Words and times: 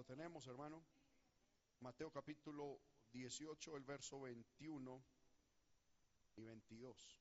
Lo 0.00 0.04
tenemos, 0.04 0.46
hermano. 0.46 0.82
Mateo 1.80 2.10
capítulo 2.10 2.80
18, 3.12 3.76
el 3.76 3.84
verso 3.84 4.18
21 4.22 5.04
y 6.36 6.42
22. 6.42 7.18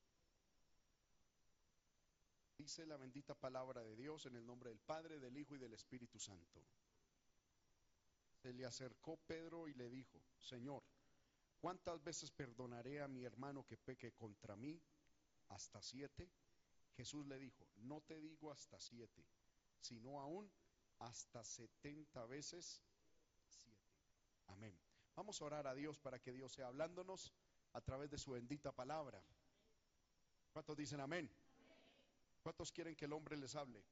Dice 2.57 2.85
la 2.85 2.95
bendita 2.95 3.35
palabra 3.35 3.83
de 3.83 3.97
Dios 3.97 4.27
en 4.27 4.37
el 4.37 4.45
nombre 4.45 4.69
del 4.69 4.79
Padre, 4.79 5.19
del 5.19 5.37
Hijo 5.37 5.57
y 5.57 5.59
del 5.59 5.73
Espíritu 5.73 6.19
Santo. 6.19 6.63
Se 8.41 8.53
le 8.53 8.65
acercó 8.65 9.17
Pedro 9.17 9.67
y 9.67 9.73
le 9.73 9.89
dijo, 9.89 10.23
Señor, 10.39 10.81
¿cuántas 11.59 12.01
veces 12.01 12.31
perdonaré 12.31 13.01
a 13.01 13.09
mi 13.09 13.25
hermano 13.25 13.65
que 13.65 13.75
peque 13.75 14.13
contra 14.13 14.55
mí? 14.55 14.81
¿Hasta 15.49 15.81
siete? 15.81 16.31
Jesús 16.95 17.27
le 17.27 17.39
dijo, 17.39 17.67
no 17.75 17.99
te 17.99 18.21
digo 18.21 18.53
hasta 18.53 18.79
siete, 18.79 19.25
sino 19.81 20.21
aún 20.21 20.49
hasta 20.99 21.43
setenta 21.43 22.25
veces 22.25 22.81
siete. 23.47 23.91
Amén. 24.47 24.79
Vamos 25.15 25.41
a 25.41 25.45
orar 25.45 25.67
a 25.67 25.75
Dios 25.75 25.99
para 25.99 26.19
que 26.19 26.31
Dios 26.31 26.53
sea 26.53 26.67
hablándonos 26.67 27.33
a 27.73 27.81
través 27.81 28.09
de 28.09 28.17
su 28.17 28.31
bendita 28.31 28.71
palabra. 28.71 29.21
¿Cuántos 30.51 30.77
dicen 30.77 30.99
amén? 30.99 31.29
¿Cuántos 32.41 32.71
quieren 32.71 32.95
que 32.95 33.05
el 33.05 33.13
hombre 33.13 33.37
les 33.37 33.55
hable? 33.55 33.83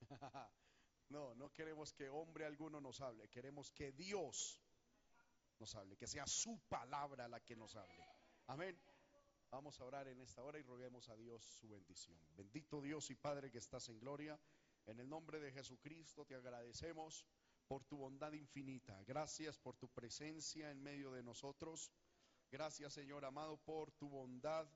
no, 1.08 1.34
no 1.34 1.52
queremos 1.52 1.92
que 1.92 2.08
hombre 2.08 2.44
alguno 2.44 2.80
nos 2.80 3.00
hable, 3.00 3.28
queremos 3.28 3.70
que 3.72 3.92
Dios 3.92 4.60
nos 5.58 5.74
hable, 5.74 5.96
que 5.96 6.06
sea 6.06 6.26
su 6.26 6.60
palabra 6.68 7.28
la 7.28 7.40
que 7.40 7.56
nos 7.56 7.74
hable. 7.76 8.04
Amén. 8.46 8.78
Vamos 9.50 9.80
a 9.80 9.84
orar 9.84 10.08
en 10.08 10.20
esta 10.20 10.42
hora 10.42 10.58
y 10.58 10.62
roguemos 10.62 11.08
a 11.08 11.16
Dios 11.16 11.42
su 11.44 11.68
bendición. 11.68 12.18
Bendito 12.36 12.80
Dios 12.80 13.10
y 13.10 13.14
Padre 13.14 13.50
que 13.50 13.58
estás 13.58 13.88
en 13.88 13.98
gloria, 13.98 14.38
en 14.86 15.00
el 15.00 15.08
nombre 15.08 15.40
de 15.40 15.52
Jesucristo 15.52 16.24
te 16.24 16.34
agradecemos 16.34 17.26
por 17.66 17.84
tu 17.84 17.96
bondad 17.96 18.32
infinita. 18.32 19.02
Gracias 19.04 19.58
por 19.58 19.76
tu 19.76 19.88
presencia 19.88 20.70
en 20.70 20.82
medio 20.82 21.10
de 21.12 21.22
nosotros. 21.22 21.90
Gracias 22.50 22.94
Señor 22.94 23.24
amado 23.24 23.56
por 23.58 23.90
tu 23.92 24.08
bondad. 24.08 24.68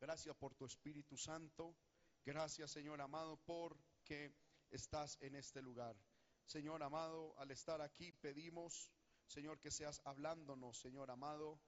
Gracias 0.00 0.34
por 0.36 0.54
tu 0.54 0.64
Espíritu 0.66 1.16
Santo. 1.16 1.76
Gracias 2.24 2.72
Señor 2.72 3.00
amado 3.00 3.36
por 3.36 3.78
que 4.04 4.34
estás 4.70 5.16
en 5.20 5.36
este 5.36 5.62
lugar. 5.62 5.96
Señor 6.44 6.82
amado, 6.82 7.38
al 7.38 7.50
estar 7.50 7.80
aquí 7.80 8.12
pedimos, 8.12 8.92
Señor, 9.26 9.58
que 9.60 9.70
seas 9.70 10.00
hablándonos, 10.04 10.78
Señor 10.78 11.10
amado, 11.10 11.60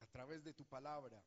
a 0.00 0.06
través 0.06 0.42
de 0.44 0.54
tu 0.54 0.64
palabra, 0.64 1.22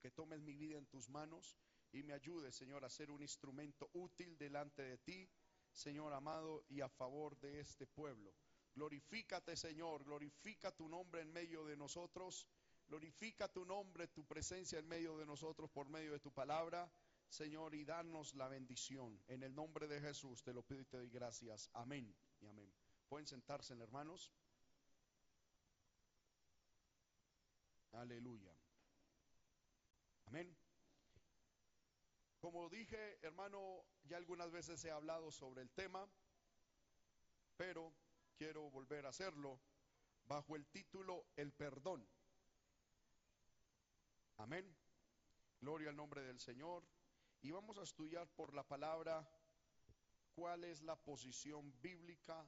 que 0.00 0.10
tomes 0.10 0.40
mi 0.40 0.56
vida 0.56 0.78
en 0.78 0.86
tus 0.86 1.08
manos 1.08 1.58
y 1.96 2.02
me 2.02 2.12
ayudes, 2.12 2.54
Señor, 2.54 2.84
a 2.84 2.90
ser 2.90 3.10
un 3.10 3.22
instrumento 3.22 3.88
útil 3.94 4.36
delante 4.36 4.82
de 4.82 4.98
ti, 4.98 5.28
Señor 5.72 6.12
amado, 6.12 6.64
y 6.68 6.80
a 6.80 6.88
favor 6.88 7.38
de 7.38 7.60
este 7.60 7.86
pueblo. 7.86 8.34
Glorifícate, 8.74 9.56
Señor, 9.56 10.04
glorifica 10.04 10.70
tu 10.72 10.88
nombre 10.88 11.22
en 11.22 11.32
medio 11.32 11.64
de 11.64 11.76
nosotros, 11.76 12.46
glorifica 12.86 13.48
tu 13.48 13.64
nombre, 13.64 14.08
tu 14.08 14.26
presencia 14.26 14.78
en 14.78 14.86
medio 14.86 15.16
de 15.16 15.24
nosotros 15.24 15.70
por 15.70 15.88
medio 15.88 16.12
de 16.12 16.20
tu 16.20 16.30
palabra, 16.32 16.90
Señor, 17.28 17.74
y 17.74 17.84
danos 17.84 18.34
la 18.34 18.48
bendición. 18.48 19.18
En 19.26 19.42
el 19.42 19.54
nombre 19.54 19.88
de 19.88 20.00
Jesús 20.00 20.42
te 20.42 20.52
lo 20.52 20.62
pido 20.62 20.82
y 20.82 20.84
te 20.84 20.98
doy 20.98 21.10
gracias. 21.10 21.70
Amén 21.72 22.14
y 22.40 22.46
amén. 22.46 22.70
Pueden 23.08 23.26
sentarse, 23.26 23.72
hermanos. 23.72 24.30
Aleluya. 27.92 28.54
Amén. 30.26 30.65
Como 32.38 32.68
dije, 32.68 33.18
hermano, 33.22 33.84
ya 34.04 34.16
algunas 34.16 34.50
veces 34.50 34.84
he 34.84 34.90
hablado 34.90 35.30
sobre 35.30 35.62
el 35.62 35.70
tema, 35.70 36.08
pero 37.56 37.92
quiero 38.36 38.70
volver 38.70 39.06
a 39.06 39.10
hacerlo 39.10 39.60
bajo 40.26 40.56
el 40.56 40.66
título 40.66 41.26
El 41.36 41.52
perdón. 41.52 42.06
Amén. 44.36 44.76
Gloria 45.60 45.90
al 45.90 45.96
nombre 45.96 46.22
del 46.22 46.38
Señor. 46.38 46.84
Y 47.40 47.50
vamos 47.50 47.78
a 47.78 47.82
estudiar 47.82 48.28
por 48.28 48.54
la 48.54 48.62
palabra 48.62 49.26
cuál 50.34 50.64
es 50.64 50.82
la 50.82 50.96
posición 50.96 51.72
bíblica 51.80 52.46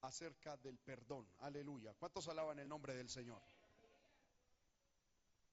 acerca 0.00 0.56
del 0.56 0.78
perdón. 0.78 1.28
Aleluya. 1.38 1.94
¿Cuántos 1.94 2.28
alaban 2.28 2.58
el 2.58 2.68
nombre 2.68 2.94
del 2.94 3.08
Señor? 3.08 3.42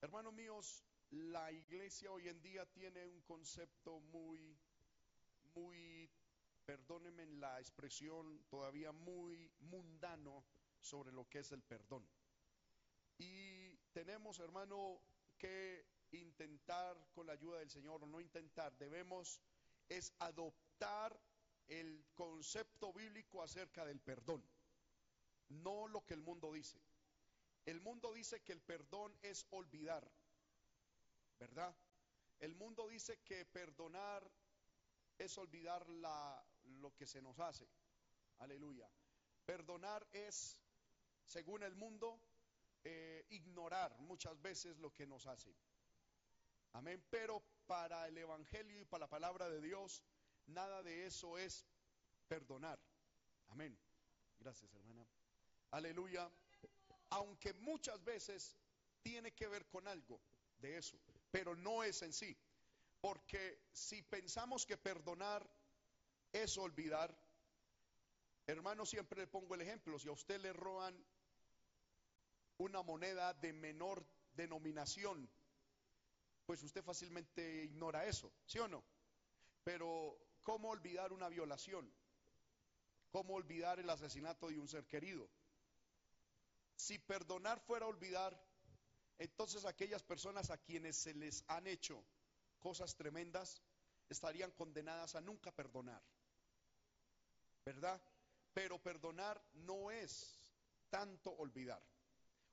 Hermanos 0.02 0.34
míos, 0.34 0.86
la 1.12 1.52
iglesia 1.52 2.12
hoy 2.12 2.28
en 2.28 2.42
día 2.42 2.66
tiene 2.66 3.06
un 3.06 3.22
concepto 3.22 4.00
muy, 4.00 4.58
muy, 5.54 6.10
perdónenme 6.66 7.24
en 7.24 7.40
la 7.40 7.60
expresión, 7.60 8.44
todavía 8.50 8.92
muy 8.92 9.50
mundano 9.60 10.44
sobre 10.80 11.12
lo 11.12 11.28
que 11.30 11.40
es 11.40 11.52
el 11.52 11.62
perdón. 11.62 12.06
Y 13.18 13.76
tenemos, 13.94 14.40
hermano, 14.40 15.00
que 15.38 15.86
intentar 16.12 16.98
con 17.14 17.28
la 17.28 17.34
ayuda 17.34 17.60
del 17.60 17.70
Señor, 17.70 18.04
o 18.04 18.08
no 18.08 18.20
intentar, 18.20 18.78
debemos 18.78 19.42
es 19.90 20.14
adoptar 20.20 21.20
el 21.68 22.06
concepto 22.14 22.94
bíblico 22.94 23.42
acerca 23.42 23.86
del 23.86 24.00
perdón, 24.00 24.44
no 25.50 25.88
lo 25.88 26.06
que 26.06 26.14
el 26.14 26.22
mundo 26.22 26.54
dice. 26.54 26.80
El 27.66 27.82
mundo 27.82 28.14
dice 28.14 28.42
que 28.42 28.54
el 28.54 28.62
perdón 28.62 29.16
es 29.24 29.46
olvidar, 29.50 30.08
¿verdad? 31.40 31.76
El 32.40 32.56
mundo 32.56 32.88
dice 32.88 33.20
que 33.24 33.46
perdonar 33.46 34.30
es 35.18 35.38
olvidar 35.38 35.88
la, 35.90 36.46
lo 36.64 36.94
que 36.94 37.06
se 37.06 37.22
nos 37.22 37.40
hace. 37.40 37.68
Aleluya. 38.40 38.90
Perdonar 39.46 40.06
es, 40.12 40.58
según 41.26 41.64
el 41.64 41.76
mundo, 41.76 42.20
eh, 42.84 43.26
ignorar 43.30 43.98
muchas 44.00 44.42
veces 44.42 44.78
lo 44.78 44.94
que 44.94 45.08
nos 45.08 45.26
hace. 45.28 45.56
Amén. 46.74 47.04
Pero 47.10 47.42
para 47.66 48.08
el 48.08 48.18
Evangelio 48.18 48.82
y 48.82 48.86
para 48.86 49.06
la 49.06 49.10
palabra 49.10 49.50
de 49.50 49.62
Dios, 49.62 50.04
nada 50.48 50.84
de 50.84 51.06
eso 51.06 51.38
es 51.38 51.66
perdonar. 52.28 52.80
Amén. 53.48 53.78
Gracias, 54.40 54.74
hermana. 54.74 55.06
Aleluya 55.72 56.30
aunque 57.10 57.54
muchas 57.54 58.04
veces 58.04 58.58
tiene 59.02 59.32
que 59.32 59.48
ver 59.48 59.66
con 59.68 59.88
algo 59.88 60.20
de 60.58 60.78
eso, 60.78 61.00
pero 61.36 61.54
no 61.54 61.84
es 61.84 62.02
en 62.02 62.14
sí. 62.14 62.34
Porque 63.02 63.68
si 63.74 64.02
pensamos 64.04 64.66
que 64.66 64.78
perdonar 64.78 65.46
es 66.32 66.58
olvidar, 66.58 67.14
hermano, 68.48 68.86
siempre 68.86 69.20
le 69.20 69.28
pongo 69.28 69.54
el 69.54 69.60
ejemplo, 69.60 70.00
si 70.00 70.08
a 70.08 70.14
usted 70.14 70.40
le 70.40 70.54
roban 70.54 70.96
una 72.58 72.82
moneda 72.84 73.34
de 73.34 73.52
menor 73.52 74.08
denominación, 74.34 75.30
pues 76.46 76.64
usted 76.64 76.82
fácilmente 76.82 77.66
ignora 77.66 78.06
eso, 78.06 78.32
¿sí 78.46 78.60
o 78.60 78.70
no? 78.70 78.82
Pero, 79.66 80.18
¿cómo 80.42 80.70
olvidar 80.70 81.12
una 81.12 81.28
violación? 81.28 81.94
¿Cómo 83.10 83.34
olvidar 83.34 83.78
el 83.82 83.90
asesinato 83.90 84.48
de 84.48 84.58
un 84.58 84.70
ser 84.70 84.88
querido? 84.88 85.30
Si 86.78 86.98
perdonar 86.98 87.60
fuera 87.60 87.88
olvidar, 87.88 88.42
entonces 89.18 89.66
aquellas 89.66 90.04
personas 90.04 90.50
a 90.50 90.58
quienes 90.58 90.98
se 90.98 91.14
les 91.14 91.44
han 91.48 91.68
hecho 91.68 92.04
cosas 92.60 92.96
tremendas 92.96 93.62
estarían 94.10 94.52
condenadas 94.52 95.16
a 95.16 95.22
nunca 95.22 95.52
perdonar. 95.52 96.02
¿Verdad? 97.66 98.02
Pero 98.54 98.82
perdonar 98.82 99.42
no 99.54 99.92
es 99.92 100.40
tanto 100.90 101.32
olvidar. 101.32 101.82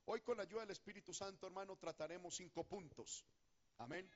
Hoy 0.05 0.21
con 0.21 0.37
la 0.37 0.43
ayuda 0.43 0.61
del 0.61 0.71
Espíritu 0.71 1.13
Santo, 1.13 1.47
hermano, 1.47 1.77
trataremos 1.77 2.35
cinco 2.35 2.63
puntos. 2.63 3.25
Amén. 3.77 4.09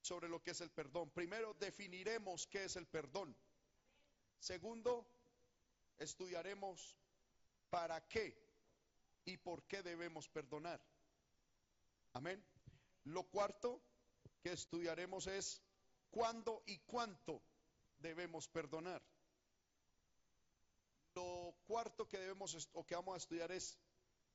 Sobre 0.00 0.28
lo 0.28 0.42
que 0.42 0.52
es 0.52 0.60
el 0.60 0.70
perdón. 0.70 1.10
Primero, 1.10 1.54
definiremos 1.54 2.46
qué 2.46 2.64
es 2.64 2.76
el 2.76 2.86
perdón. 2.86 3.36
Segundo, 4.38 5.06
estudiaremos 5.98 6.96
para 7.70 8.06
qué 8.08 8.36
y 9.24 9.36
por 9.36 9.64
qué 9.66 9.82
debemos 9.82 10.28
perdonar. 10.28 10.80
Amén. 12.16 12.42
Lo 13.04 13.24
cuarto 13.24 13.82
que 14.40 14.52
estudiaremos 14.52 15.26
es 15.26 15.62
cuándo 16.10 16.62
y 16.64 16.78
cuánto 16.78 17.42
debemos 17.98 18.48
perdonar. 18.48 19.02
Lo 21.14 21.54
cuarto 21.66 22.08
que 22.08 22.18
debemos 22.18 22.70
o 22.72 22.86
que 22.86 22.94
vamos 22.94 23.14
a 23.16 23.18
estudiar 23.18 23.52
es 23.52 23.78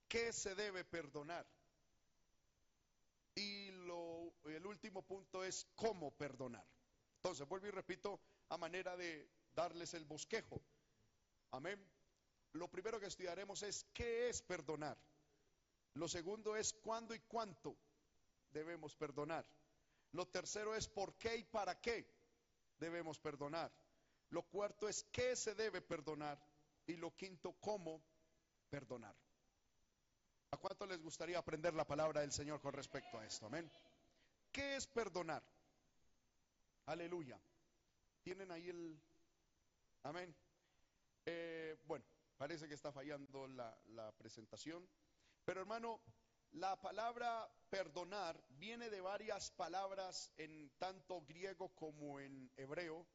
qué 0.08 0.32
se 0.32 0.54
debe 0.54 0.84
perdonar. 0.84 1.48
Y 3.34 3.72
lo, 3.72 4.32
el 4.46 4.68
último 4.68 5.02
punto 5.02 5.44
es 5.44 5.66
cómo 5.76 6.12
perdonar. 6.12 6.68
Entonces, 7.16 7.48
vuelvo 7.48 7.66
y 7.66 7.72
repito 7.72 8.22
a 8.50 8.60
manera 8.60 8.96
de 8.96 9.28
darles 9.56 9.96
el 9.96 10.06
bosquejo. 10.06 10.62
Amén 11.50 11.84
lo 12.54 12.68
primero 12.70 13.00
que 13.00 13.06
estudiaremos 13.06 13.64
es 13.64 13.86
qué 13.94 14.30
es 14.30 14.42
perdonar. 14.42 14.98
Lo 15.94 16.08
segundo 16.08 16.56
es 16.56 16.74
cuándo 16.74 17.14
y 17.14 17.20
cuánto 17.20 17.76
debemos 18.52 18.96
perdonar. 18.96 19.46
Lo 20.14 20.28
tercero 20.28 20.76
es 20.76 20.88
por 20.88 21.16
qué 21.16 21.38
y 21.38 21.44
para 21.44 21.80
qué 21.80 22.06
debemos 22.80 23.20
perdonar. 23.20 23.72
Lo 24.30 24.44
cuarto 24.44 24.88
es 24.88 25.04
qué 25.12 25.36
se 25.36 25.56
debe 25.56 25.82
perdonar. 25.82 26.40
Y 26.88 26.96
lo 26.96 27.16
quinto, 27.16 27.54
cómo 27.60 28.02
perdonar. 28.70 29.16
¿A 30.52 30.58
cuánto 30.58 30.86
les 30.86 31.02
gustaría 31.02 31.38
aprender 31.38 31.74
la 31.74 31.86
palabra 31.86 32.22
del 32.22 32.32
Señor 32.32 32.60
con 32.60 32.74
respecto 32.74 33.20
a 33.20 33.26
esto? 33.26 33.46
Amén. 33.46 33.70
¿Qué 34.52 34.76
es 34.76 34.88
perdonar? 34.88 35.44
Aleluya. 36.88 37.40
¿Tienen 38.24 38.52
ahí 38.52 38.68
el... 38.70 39.00
Amén. 40.04 40.36
Eh, 41.26 41.78
bueno, 41.86 42.04
parece 42.38 42.68
que 42.68 42.74
está 42.74 42.92
fallando 42.92 43.48
la, 43.48 43.78
la 43.90 44.12
presentación. 44.14 44.88
Pero 45.46 45.62
hermano, 45.62 46.02
la 46.52 46.80
palabra 46.82 47.50
perdonar 47.70 48.42
viene 48.50 48.90
de 48.90 49.02
varias 49.02 49.52
palabras 49.52 50.32
en 50.38 50.70
tanto 50.78 51.22
griego 51.22 51.70
como 51.76 52.20
en 52.20 52.52
hebreo 52.58 53.08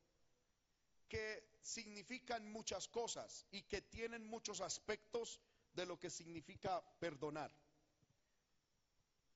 que 1.08 1.58
significan 1.62 2.50
muchas 2.50 2.88
cosas 2.88 3.46
y 3.50 3.62
que 3.62 3.82
tienen 3.82 4.26
muchos 4.26 4.60
aspectos 4.60 5.40
de 5.72 5.86
lo 5.86 5.98
que 6.00 6.10
significa 6.10 6.82
perdonar. 6.98 7.52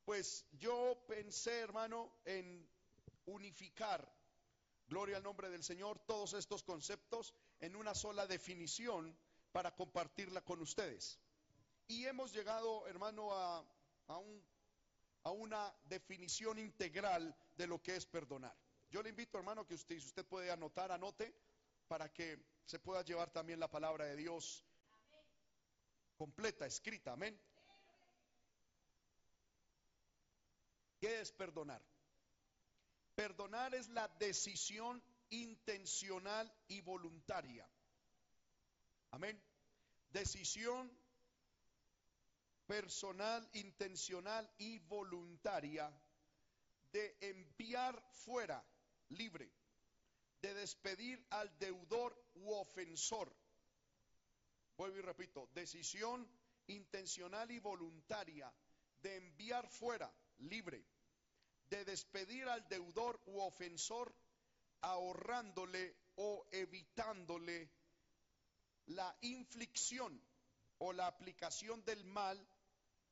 Pues 0.04 0.46
yo 0.52 1.04
pensé, 1.06 1.60
hermano, 1.60 2.10
en 2.24 2.68
unificar, 3.26 4.10
gloria 4.88 5.18
al 5.18 5.22
nombre 5.22 5.50
del 5.50 5.62
Señor, 5.62 6.00
todos 6.00 6.32
estos 6.32 6.62
conceptos 6.64 7.34
en 7.60 7.76
una 7.76 7.94
sola 7.94 8.26
definición 8.26 9.16
para 9.52 9.74
compartirla 9.76 10.40
con 10.40 10.60
ustedes. 10.60 11.20
Y 11.90 12.06
hemos 12.06 12.32
llegado, 12.32 12.86
hermano, 12.86 13.32
a, 13.32 13.64
a, 15.24 15.30
una 15.32 15.74
definición 15.86 16.56
integral 16.60 17.36
de 17.56 17.66
lo 17.66 17.82
que 17.82 17.96
es 17.96 18.06
perdonar. 18.06 18.56
Yo 18.90 19.02
le 19.02 19.08
invito, 19.08 19.38
hermano, 19.38 19.66
que 19.66 19.74
usted, 19.74 19.98
si 19.98 20.06
usted 20.06 20.24
puede 20.24 20.52
anotar, 20.52 20.92
anote, 20.92 21.34
para 21.88 22.08
que 22.12 22.38
se 22.64 22.78
pueda 22.78 23.02
llevar 23.02 23.32
también 23.32 23.58
la 23.58 23.68
palabra 23.68 24.04
de 24.04 24.14
Dios 24.14 24.64
completa, 26.16 26.64
escrita, 26.64 27.14
amén. 27.14 27.36
¿Qué 31.00 31.22
es 31.22 31.32
perdonar? 31.32 31.82
Perdonar 33.16 33.74
es 33.74 33.88
la 33.88 34.06
decisión 34.06 35.02
intencional 35.30 36.54
y 36.68 36.82
voluntaria. 36.82 37.68
Amén. 39.10 39.42
Decisión 40.12 40.99
personal, 42.70 43.50
intencional 43.54 44.48
y 44.58 44.78
voluntaria 44.78 45.92
de 46.92 47.16
enviar 47.20 48.00
fuera, 48.12 48.64
libre, 49.08 49.50
de 50.40 50.54
despedir 50.54 51.26
al 51.30 51.58
deudor 51.58 52.16
u 52.34 52.52
ofensor. 52.52 53.36
Vuelvo 54.76 54.98
y 54.98 55.00
repito, 55.00 55.48
decisión 55.52 56.30
intencional 56.68 57.50
y 57.50 57.58
voluntaria 57.58 58.54
de 59.02 59.16
enviar 59.16 59.68
fuera, 59.68 60.08
libre, 60.38 60.86
de 61.70 61.84
despedir 61.84 62.48
al 62.48 62.68
deudor 62.68 63.20
u 63.26 63.40
ofensor, 63.40 64.14
ahorrándole 64.82 65.96
o 66.14 66.46
evitándole 66.52 67.68
la 68.86 69.12
inflicción 69.22 70.22
o 70.78 70.92
la 70.92 71.08
aplicación 71.08 71.84
del 71.84 72.04
mal 72.04 72.46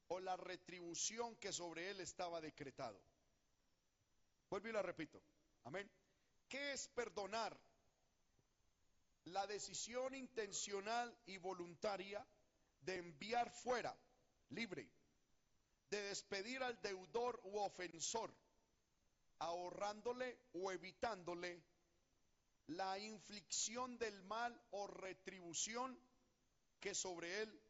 o 0.09 0.21
la 0.21 0.37
retribución 0.37 1.37
que 1.37 1.53
sobre 1.53 1.91
él 1.91 2.01
estaba 2.01 2.41
decretado. 2.41 3.01
Vuelvo 4.51 4.69
y 4.69 4.73
la 4.73 4.83
repito. 4.83 5.23
Amén. 5.65 5.91
¿Qué 6.49 6.73
es 6.73 6.89
perdonar? 6.89 7.59
La 9.25 9.47
decisión 9.47 10.15
intencional 10.15 11.15
y 11.27 11.37
voluntaria 11.37 12.27
de 12.81 12.97
enviar 12.97 13.51
fuera, 13.51 13.95
libre, 14.51 14.89
de 15.91 16.03
despedir 16.03 16.63
al 16.63 16.81
deudor 16.81 17.39
u 17.45 17.59
ofensor, 17.59 18.35
ahorrándole 19.39 20.39
o 20.55 20.73
evitándole 20.73 21.63
la 22.69 22.99
inflicción 22.99 23.99
del 23.99 24.23
mal 24.25 24.59
o 24.71 24.87
retribución 24.87 25.99
que 26.81 26.95
sobre 26.95 27.43
él 27.43 27.61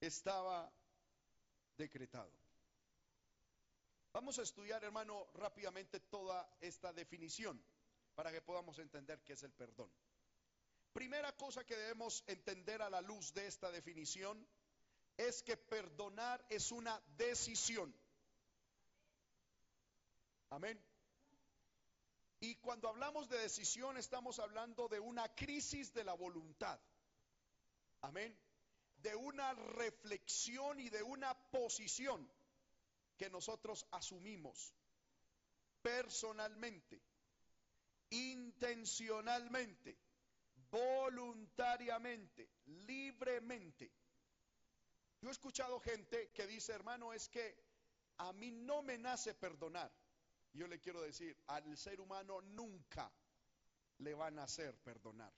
estaba 0.00 0.70
decretado. 1.76 2.30
Vamos 4.12 4.38
a 4.38 4.42
estudiar, 4.42 4.84
hermano, 4.84 5.26
rápidamente 5.34 6.00
toda 6.00 6.46
esta 6.60 6.92
definición 6.92 7.62
para 8.14 8.30
que 8.30 8.42
podamos 8.42 8.78
entender 8.78 9.22
qué 9.24 9.32
es 9.32 9.42
el 9.42 9.52
perdón. 9.52 9.90
Primera 10.92 11.32
cosa 11.32 11.64
que 11.64 11.76
debemos 11.76 12.22
entender 12.26 12.82
a 12.82 12.90
la 12.90 13.00
luz 13.00 13.32
de 13.32 13.46
esta 13.46 13.70
definición 13.70 14.46
es 15.16 15.42
que 15.42 15.56
perdonar 15.56 16.44
es 16.50 16.70
una 16.70 17.00
decisión. 17.16 17.94
Amén. 20.50 20.78
Y 22.40 22.56
cuando 22.56 22.88
hablamos 22.88 23.30
de 23.30 23.38
decisión 23.38 23.96
estamos 23.96 24.38
hablando 24.38 24.88
de 24.88 25.00
una 25.00 25.34
crisis 25.34 25.94
de 25.94 26.04
la 26.04 26.12
voluntad. 26.12 26.78
Amén 28.02 28.36
de 29.02 29.14
una 29.16 29.54
reflexión 29.54 30.78
y 30.80 30.88
de 30.88 31.02
una 31.02 31.34
posición 31.50 32.30
que 33.16 33.28
nosotros 33.30 33.86
asumimos 33.90 34.74
personalmente, 35.82 37.02
intencionalmente, 38.10 39.98
voluntariamente, 40.70 42.48
libremente. 42.66 43.92
Yo 45.20 45.28
he 45.28 45.32
escuchado 45.32 45.80
gente 45.80 46.30
que 46.32 46.46
dice, 46.46 46.72
hermano, 46.72 47.12
es 47.12 47.28
que 47.28 47.56
a 48.18 48.32
mí 48.32 48.50
no 48.50 48.82
me 48.82 48.98
nace 48.98 49.34
perdonar. 49.34 49.92
Yo 50.52 50.66
le 50.66 50.80
quiero 50.80 51.02
decir, 51.02 51.36
al 51.46 51.76
ser 51.76 52.00
humano 52.00 52.40
nunca 52.42 53.10
le 53.98 54.14
va 54.14 54.26
a 54.26 54.30
nacer 54.30 54.76
perdonar. 54.82 55.32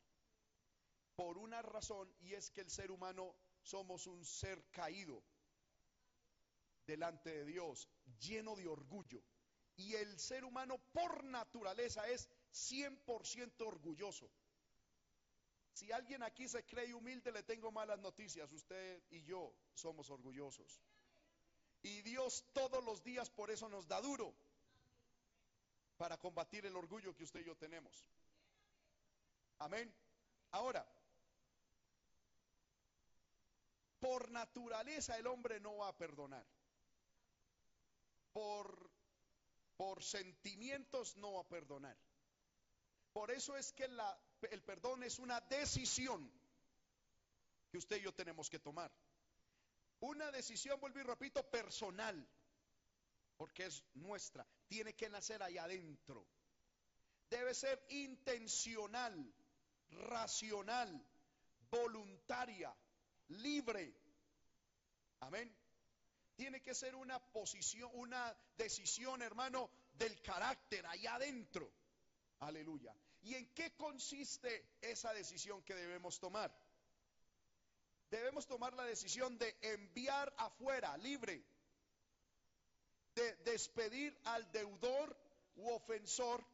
Por 1.16 1.38
una 1.38 1.62
razón, 1.62 2.12
y 2.20 2.34
es 2.34 2.50
que 2.50 2.62
el 2.62 2.70
ser 2.70 2.90
humano 2.90 3.34
somos 3.64 4.06
un 4.06 4.24
ser 4.24 4.62
caído 4.70 5.22
delante 6.86 7.30
de 7.30 7.44
Dios, 7.44 7.88
lleno 8.20 8.54
de 8.54 8.68
orgullo. 8.68 9.22
Y 9.76 9.94
el 9.94 10.18
ser 10.20 10.44
humano 10.44 10.78
por 10.92 11.24
naturaleza 11.24 12.06
es 12.08 12.28
100% 12.52 13.66
orgulloso. 13.66 14.30
Si 15.72 15.90
alguien 15.90 16.22
aquí 16.22 16.46
se 16.46 16.64
cree 16.64 16.94
humilde, 16.94 17.32
le 17.32 17.42
tengo 17.42 17.72
malas 17.72 17.98
noticias. 17.98 18.52
Usted 18.52 19.02
y 19.10 19.24
yo 19.24 19.52
somos 19.72 20.08
orgullosos. 20.10 20.80
Y 21.82 22.02
Dios 22.02 22.44
todos 22.52 22.84
los 22.84 23.02
días 23.02 23.28
por 23.30 23.50
eso 23.50 23.68
nos 23.68 23.88
da 23.88 24.00
duro 24.00 24.34
para 25.96 26.16
combatir 26.18 26.64
el 26.66 26.76
orgullo 26.76 27.14
que 27.14 27.24
usted 27.24 27.40
y 27.40 27.44
yo 27.44 27.56
tenemos. 27.56 28.08
Amén. 29.58 29.92
Ahora, 30.52 30.86
por 34.04 34.30
naturaleza 34.30 35.16
el 35.16 35.26
hombre 35.26 35.58
no 35.60 35.78
va 35.78 35.88
a 35.88 35.96
perdonar. 35.96 36.44
Por, 38.34 38.92
sentimientos 40.02 41.16
no 41.16 41.32
va 41.32 41.40
a 41.40 41.48
perdonar. 41.48 41.96
Por 43.14 43.30
eso 43.30 43.56
es 43.56 43.72
que 43.72 43.88
el 44.50 44.62
perdón 44.62 45.04
es 45.04 45.18
una 45.18 45.40
decisión 45.40 46.30
que 47.70 47.78
usted 47.78 47.96
y 47.96 48.02
yo 48.02 48.12
tenemos 48.12 48.50
que 48.50 48.58
tomar. 48.58 48.92
Una 50.00 50.30
decisión, 50.30 50.78
vuelvo 50.80 50.98
y 50.98 51.04
repito, 51.04 51.42
personal, 51.48 52.28
porque 53.38 53.64
es 53.64 53.82
nuestra. 53.94 54.46
Tiene 54.68 54.94
que 54.94 55.08
nacer 55.08 55.42
ahí 55.42 55.56
adentro. 55.56 56.26
Debe 57.30 57.54
ser 57.54 57.82
intencional, 57.88 59.34
racional, 59.88 61.02
voluntaria 61.70 62.76
libre. 63.28 63.94
Amén. 65.20 65.54
Tiene 66.36 66.60
que 66.60 66.74
ser 66.74 66.94
una 66.94 67.18
posición, 67.18 67.90
una 67.94 68.36
decisión, 68.56 69.22
hermano, 69.22 69.70
del 69.92 70.20
carácter 70.20 70.84
allá 70.86 71.14
adentro. 71.14 71.70
Aleluya. 72.40 72.94
¿Y 73.22 73.34
en 73.34 73.46
qué 73.54 73.74
consiste 73.76 74.76
esa 74.80 75.12
decisión 75.12 75.62
que 75.62 75.74
debemos 75.74 76.18
tomar? 76.18 76.54
Debemos 78.10 78.46
tomar 78.46 78.74
la 78.74 78.84
decisión 78.84 79.38
de 79.38 79.56
enviar 79.62 80.32
afuera, 80.36 80.96
libre, 80.98 81.42
de 83.14 83.36
despedir 83.36 84.16
al 84.24 84.50
deudor 84.52 85.16
u 85.56 85.70
ofensor, 85.70 86.44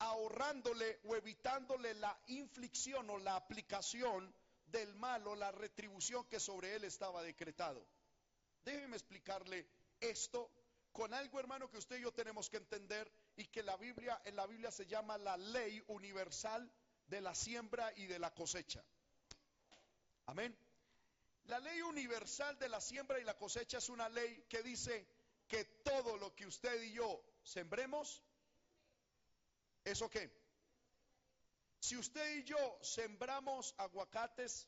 ahorrándole 0.00 1.00
o 1.04 1.14
evitándole 1.14 1.94
la 1.94 2.18
inflicción 2.26 3.08
o 3.10 3.18
la 3.18 3.36
aplicación 3.36 4.34
del 4.70 4.94
mal 4.94 5.26
o 5.26 5.34
la 5.34 5.50
retribución 5.52 6.24
que 6.26 6.40
sobre 6.40 6.74
él 6.74 6.84
estaba 6.84 7.22
decretado. 7.22 7.86
Déjeme 8.64 8.96
explicarle 8.96 9.66
esto 10.00 10.50
con 10.92 11.14
algo, 11.14 11.38
hermano, 11.38 11.70
que 11.70 11.78
usted 11.78 11.98
y 11.98 12.02
yo 12.02 12.12
tenemos 12.12 12.50
que 12.50 12.56
entender 12.56 13.10
y 13.36 13.46
que 13.46 13.62
la 13.62 13.76
Biblia, 13.76 14.20
en 14.24 14.36
la 14.36 14.46
Biblia 14.46 14.70
se 14.70 14.86
llama 14.86 15.16
la 15.18 15.36
ley 15.36 15.82
universal 15.88 16.70
de 17.06 17.20
la 17.20 17.34
siembra 17.34 17.92
y 17.96 18.06
de 18.06 18.18
la 18.18 18.34
cosecha. 18.34 18.84
Amén. 20.26 20.56
La 21.44 21.58
ley 21.60 21.80
universal 21.80 22.58
de 22.58 22.68
la 22.68 22.80
siembra 22.80 23.18
y 23.18 23.24
la 23.24 23.38
cosecha 23.38 23.78
es 23.78 23.88
una 23.88 24.08
ley 24.08 24.44
que 24.48 24.62
dice 24.62 25.06
que 25.46 25.64
todo 25.64 26.16
lo 26.18 26.34
que 26.34 26.46
usted 26.46 26.82
y 26.82 26.92
yo 26.92 27.24
sembremos, 27.42 28.22
¿eso 29.84 30.10
qué? 30.10 30.30
Si 31.80 31.96
usted 31.96 32.36
y 32.38 32.44
yo 32.44 32.78
sembramos 32.82 33.74
aguacates, 33.78 34.66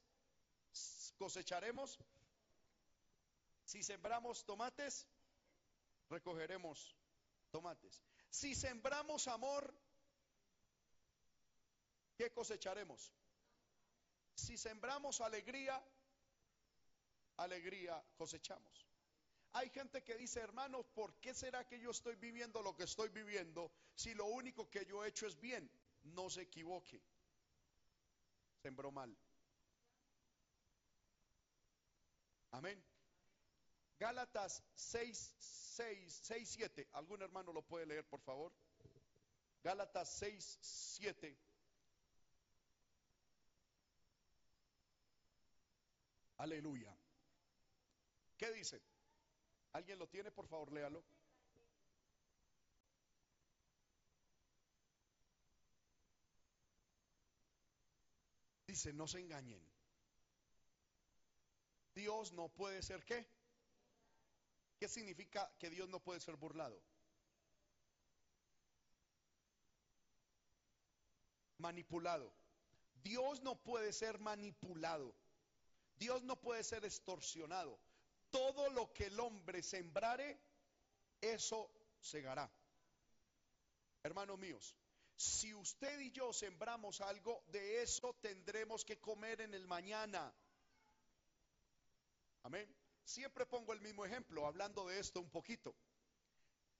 cosecharemos. 1.18 1.98
Si 3.64 3.82
sembramos 3.82 4.44
tomates, 4.44 5.06
recogeremos 6.08 6.96
tomates. 7.50 8.02
Si 8.30 8.54
sembramos 8.54 9.26
amor, 9.28 9.74
¿qué 12.16 12.32
cosecharemos? 12.32 13.12
Si 14.34 14.56
sembramos 14.56 15.20
alegría, 15.20 15.82
alegría 17.36 18.02
cosechamos. 18.16 18.86
Hay 19.52 19.68
gente 19.70 20.04
que 20.04 20.16
dice, 20.16 20.40
hermanos, 20.40 20.86
¿por 20.94 21.14
qué 21.20 21.34
será 21.34 21.66
que 21.66 21.80
yo 21.80 21.90
estoy 21.90 22.14
viviendo 22.14 22.62
lo 22.62 22.76
que 22.76 22.84
estoy 22.84 23.08
viviendo 23.08 23.72
si 23.94 24.14
lo 24.14 24.26
único 24.26 24.70
que 24.70 24.86
yo 24.86 25.04
he 25.04 25.08
hecho 25.08 25.26
es 25.26 25.38
bien? 25.40 25.68
No 26.14 26.28
se 26.30 26.42
equivoque. 26.42 27.00
Sembró 28.62 28.90
mal. 28.90 29.16
Amén. 32.50 32.82
Gálatas 33.98 34.62
6, 34.74 35.34
6, 35.38 36.20
6, 36.22 36.48
7. 36.48 36.88
¿Algún 36.92 37.22
hermano 37.22 37.52
lo 37.52 37.62
puede 37.62 37.86
leer, 37.86 38.04
por 38.06 38.20
favor? 38.20 38.52
Gálatas 39.62 40.10
6, 40.18 40.58
7. 40.60 41.38
Aleluya. 46.38 46.96
¿Qué 48.38 48.50
dice? 48.52 48.80
¿Alguien 49.72 49.98
lo 49.98 50.08
tiene? 50.08 50.30
Por 50.30 50.46
favor, 50.48 50.72
léalo. 50.72 51.04
Dice, 58.70 58.92
no 58.92 59.08
se 59.08 59.18
engañen. 59.18 59.60
Dios 61.92 62.32
no 62.34 62.48
puede 62.50 62.80
ser 62.84 63.04
qué? 63.04 63.26
¿Qué 64.78 64.86
significa 64.86 65.52
que 65.58 65.68
Dios 65.70 65.88
no 65.88 65.98
puede 65.98 66.20
ser 66.20 66.36
burlado? 66.36 66.80
Manipulado. 71.58 72.32
Dios 73.02 73.42
no 73.42 73.60
puede 73.60 73.92
ser 73.92 74.20
manipulado. 74.20 75.16
Dios 75.96 76.22
no 76.22 76.40
puede 76.40 76.62
ser 76.62 76.84
extorsionado. 76.84 77.76
Todo 78.30 78.70
lo 78.70 78.92
que 78.92 79.06
el 79.06 79.18
hombre 79.18 79.64
sembrare, 79.64 80.40
eso 81.20 81.68
segará. 81.98 82.48
Hermanos 84.04 84.38
míos, 84.38 84.76
si 85.20 85.52
usted 85.52 86.00
y 86.00 86.10
yo 86.12 86.32
sembramos 86.32 87.02
algo, 87.02 87.44
de 87.48 87.82
eso 87.82 88.14
tendremos 88.22 88.86
que 88.86 88.98
comer 88.98 89.42
en 89.42 89.52
el 89.52 89.66
mañana. 89.66 90.32
Amén. 92.42 92.74
Siempre 93.04 93.44
pongo 93.44 93.74
el 93.74 93.82
mismo 93.82 94.06
ejemplo, 94.06 94.46
hablando 94.46 94.88
de 94.88 94.98
esto 94.98 95.20
un 95.20 95.28
poquito. 95.28 95.74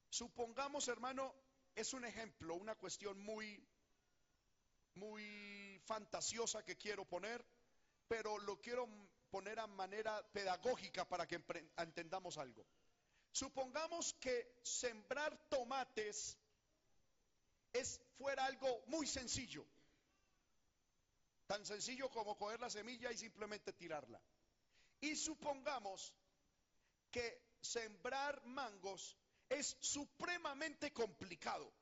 Supongamos, 0.08 0.88
hermano, 0.88 1.34
es 1.74 1.92
un 1.92 2.06
ejemplo, 2.06 2.54
una 2.54 2.76
cuestión 2.76 3.20
muy, 3.20 3.62
muy 4.94 5.78
fantasiosa 5.84 6.64
que 6.64 6.78
quiero 6.78 7.04
poner, 7.04 7.44
pero 8.08 8.38
lo 8.38 8.58
quiero 8.58 8.88
poner 9.30 9.60
a 9.60 9.66
manera 9.66 10.26
pedagógica 10.32 11.06
para 11.06 11.26
que 11.26 11.44
entendamos 11.76 12.38
algo. 12.38 12.64
Supongamos 13.32 14.14
que 14.14 14.60
sembrar 14.62 15.36
tomates 15.50 16.38
es 17.74 18.00
fuera 18.20 18.44
algo 18.44 18.82
muy 18.88 19.06
sencillo. 19.06 19.64
Tan 21.46 21.64
sencillo 21.64 22.10
como 22.10 22.36
coger 22.36 22.60
la 22.60 22.68
semilla 22.68 23.10
y 23.10 23.16
simplemente 23.16 23.72
tirarla. 23.72 24.20
Y 25.00 25.16
supongamos 25.16 26.12
que 27.10 27.56
sembrar 27.62 28.44
mangos 28.44 29.16
es 29.48 29.74
supremamente 29.80 30.92
complicado. 30.92 31.72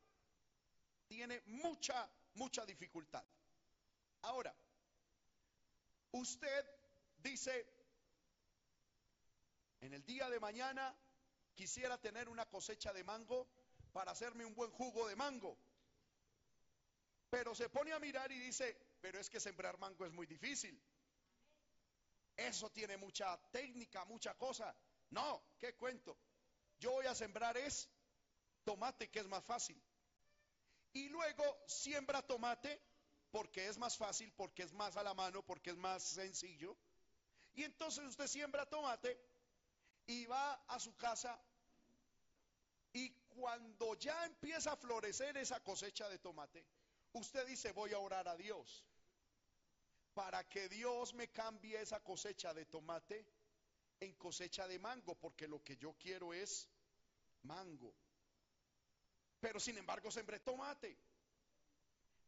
Tiene 1.09 1.43
mucha, 1.47 2.09
mucha 2.35 2.65
dificultad. 2.65 3.25
Ahora, 4.23 4.55
usted 6.13 6.65
dice, 7.17 7.67
en 9.81 9.93
el 9.93 10.05
día 10.07 10.31
de 10.31 10.39
mañana 10.39 10.97
quisiera 11.57 11.99
tener 11.99 12.29
una 12.29 12.47
cosecha 12.49 12.93
de 12.93 13.03
mango 13.03 13.49
para 13.93 14.13
hacerme 14.13 14.45
un 14.45 14.55
buen 14.55 14.71
jugo 14.71 15.09
de 15.09 15.17
mango. 15.17 15.59
Pero 17.31 17.55
se 17.55 17.69
pone 17.69 17.93
a 17.93 17.99
mirar 17.99 18.31
y 18.33 18.39
dice, 18.39 18.77
pero 19.01 19.19
es 19.19 19.29
que 19.29 19.41
sembrar 19.41 19.79
mango 19.79 20.07
es 20.07 20.13
muy 20.13 20.27
difícil. 20.27 20.81
Eso 22.37 22.71
tiene 22.71 22.97
mucha 22.97 23.37
técnica, 23.51 24.05
mucha 24.05 24.35
cosa. 24.35 24.75
No, 25.11 25.43
¿qué 25.59 25.75
cuento? 25.75 26.17
Yo 26.79 26.93
voy 26.93 27.07
a 27.07 27.15
sembrar 27.15 27.57
es 27.57 27.89
tomate, 28.65 29.09
que 29.11 29.21
es 29.21 29.27
más 29.27 29.45
fácil. 29.45 29.81
Y 30.93 31.09
luego 31.09 31.45
siembra 31.67 32.23
tomate 32.23 32.81
porque 33.31 33.69
es 33.69 33.77
más 33.77 33.97
fácil, 33.97 34.33
porque 34.33 34.63
es 34.63 34.73
más 34.73 34.97
a 34.97 35.03
la 35.03 35.15
mano, 35.15 35.45
porque 35.45 35.71
es 35.71 35.77
más 35.77 36.03
sencillo. 36.03 36.77
Y 37.55 37.65
entonces 37.65 38.05
usted 38.05 38.27
siembra 38.27 38.67
tomate 38.67 39.21
y 40.07 40.25
va 40.27 40.55
a 40.69 40.81
su 40.81 40.97
casa 40.97 41.39
y 42.93 43.11
cuando 43.29 43.95
ya 43.95 44.25
empieza 44.25 44.73
a 44.73 44.77
florecer 44.77 45.37
esa 45.37 45.61
cosecha 45.61 46.09
de 46.09 46.19
tomate, 46.19 46.65
usted 47.13 47.47
dice 47.47 47.73
voy 47.73 47.93
a 47.93 47.99
orar 47.99 48.29
a 48.29 48.37
Dios 48.37 48.85
para 50.15 50.49
que 50.49 50.69
Dios 50.69 51.15
me 51.15 51.29
cambie 51.29 51.81
esa 51.81 52.01
cosecha 52.01 52.53
de 52.53 52.65
tomate 52.65 53.25
en 54.01 54.15
cosecha 54.15 54.67
de 54.67 54.79
mango, 54.79 55.15
porque 55.15 55.47
lo 55.47 55.63
que 55.63 55.77
yo 55.77 55.95
quiero 55.99 56.33
es 56.33 56.69
mango. 57.43 57.95
Pero 59.41 59.61
sin 59.61 59.79
embargo 59.79 60.11
sembré 60.11 60.41
tomate. 60.41 60.97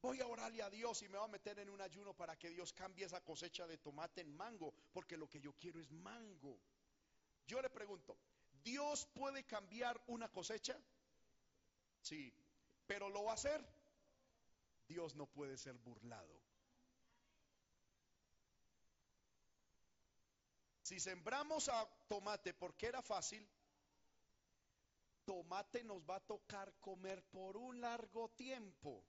Voy 0.03 0.21
a 0.21 0.27
orarle 0.27 0.63
a 0.63 0.71
Dios 0.71 1.03
y 1.03 1.09
me 1.09 1.19
voy 1.19 1.27
a 1.27 1.33
meter 1.33 1.59
en 1.59 1.69
un 1.69 1.81
ayuno 1.81 2.15
para 2.15 2.39
que 2.39 2.49
Dios 2.49 2.73
cambie 2.73 3.05
esa 3.05 3.21
cosecha 3.23 3.67
de 3.67 3.77
tomate 3.79 4.23
en 4.23 4.35
mango, 4.35 4.73
porque 4.93 5.17
lo 5.17 5.29
que 5.29 5.41
yo 5.41 5.53
quiero 5.55 5.79
es 5.81 5.91
mango. 5.91 6.59
Yo 7.47 7.61
le 7.61 7.69
pregunto, 7.69 8.17
¿Dios 8.63 9.07
puede 9.13 9.45
cambiar 9.45 10.01
una 10.07 10.29
cosecha? 10.29 10.79
Sí, 12.01 12.33
pero 12.87 13.11
¿lo 13.11 13.25
va 13.25 13.33
a 13.33 13.35
hacer? 13.35 13.63
Dios 14.91 15.15
no 15.15 15.27
puede 15.27 15.57
ser 15.57 15.79
burlado. 15.79 16.43
Si 20.83 20.99
sembramos 20.99 21.69
a 21.69 21.89
tomate 22.09 22.53
porque 22.53 22.87
era 22.87 23.01
fácil, 23.01 23.49
tomate 25.25 25.85
nos 25.85 26.03
va 26.03 26.17
a 26.17 26.27
tocar 26.27 26.75
comer 26.81 27.23
por 27.31 27.57
un 27.57 27.81
largo 27.81 28.31
tiempo. 28.31 29.07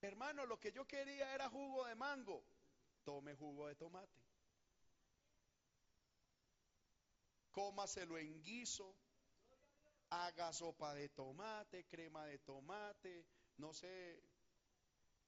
Hermano, 0.00 0.46
lo 0.46 0.58
que 0.58 0.72
yo 0.72 0.86
quería 0.86 1.34
era 1.34 1.50
jugo 1.50 1.84
de 1.84 1.94
mango. 1.94 2.42
Tome 3.04 3.34
jugo 3.34 3.66
de 3.68 3.74
tomate. 3.74 4.22
Cómaselo 7.52 8.16
en 8.16 8.42
guiso. 8.42 8.96
Haga 10.10 10.52
sopa 10.52 10.94
de 10.94 11.08
tomate, 11.08 11.84
crema 11.86 12.26
de 12.26 12.38
tomate, 12.38 13.26
no 13.56 13.72
sé. 13.72 14.22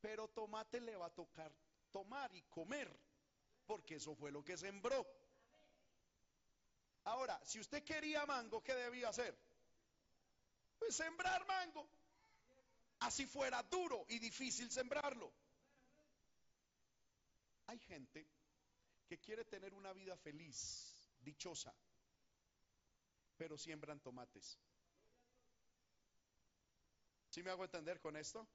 Pero 0.00 0.28
tomate 0.28 0.80
le 0.80 0.96
va 0.96 1.06
a 1.06 1.14
tocar 1.14 1.52
tomar 1.90 2.34
y 2.34 2.42
comer, 2.42 2.94
porque 3.66 3.96
eso 3.96 4.14
fue 4.14 4.30
lo 4.30 4.44
que 4.44 4.56
sembró. 4.56 5.06
Ahora, 7.04 7.40
si 7.44 7.60
usted 7.60 7.82
quería 7.84 8.26
mango, 8.26 8.62
¿qué 8.62 8.74
debía 8.74 9.08
hacer? 9.08 9.36
Pues 10.78 10.94
sembrar 10.94 11.46
mango 11.46 11.88
así 13.00 13.26
fuera 13.26 13.62
duro 13.64 14.04
y 14.08 14.18
difícil 14.18 14.70
sembrarlo. 14.70 15.32
Hay 17.66 17.78
gente 17.80 18.26
que 19.06 19.18
quiere 19.18 19.44
tener 19.44 19.74
una 19.74 19.92
vida 19.92 20.16
feliz, 20.16 21.08
dichosa, 21.20 21.74
pero 23.36 23.56
siembran 23.58 24.00
tomates. 24.00 24.58
¿Sí 27.30 27.42
me 27.42 27.50
hago 27.50 27.64
entender 27.64 28.00
con 28.00 28.16
esto? 28.16 28.46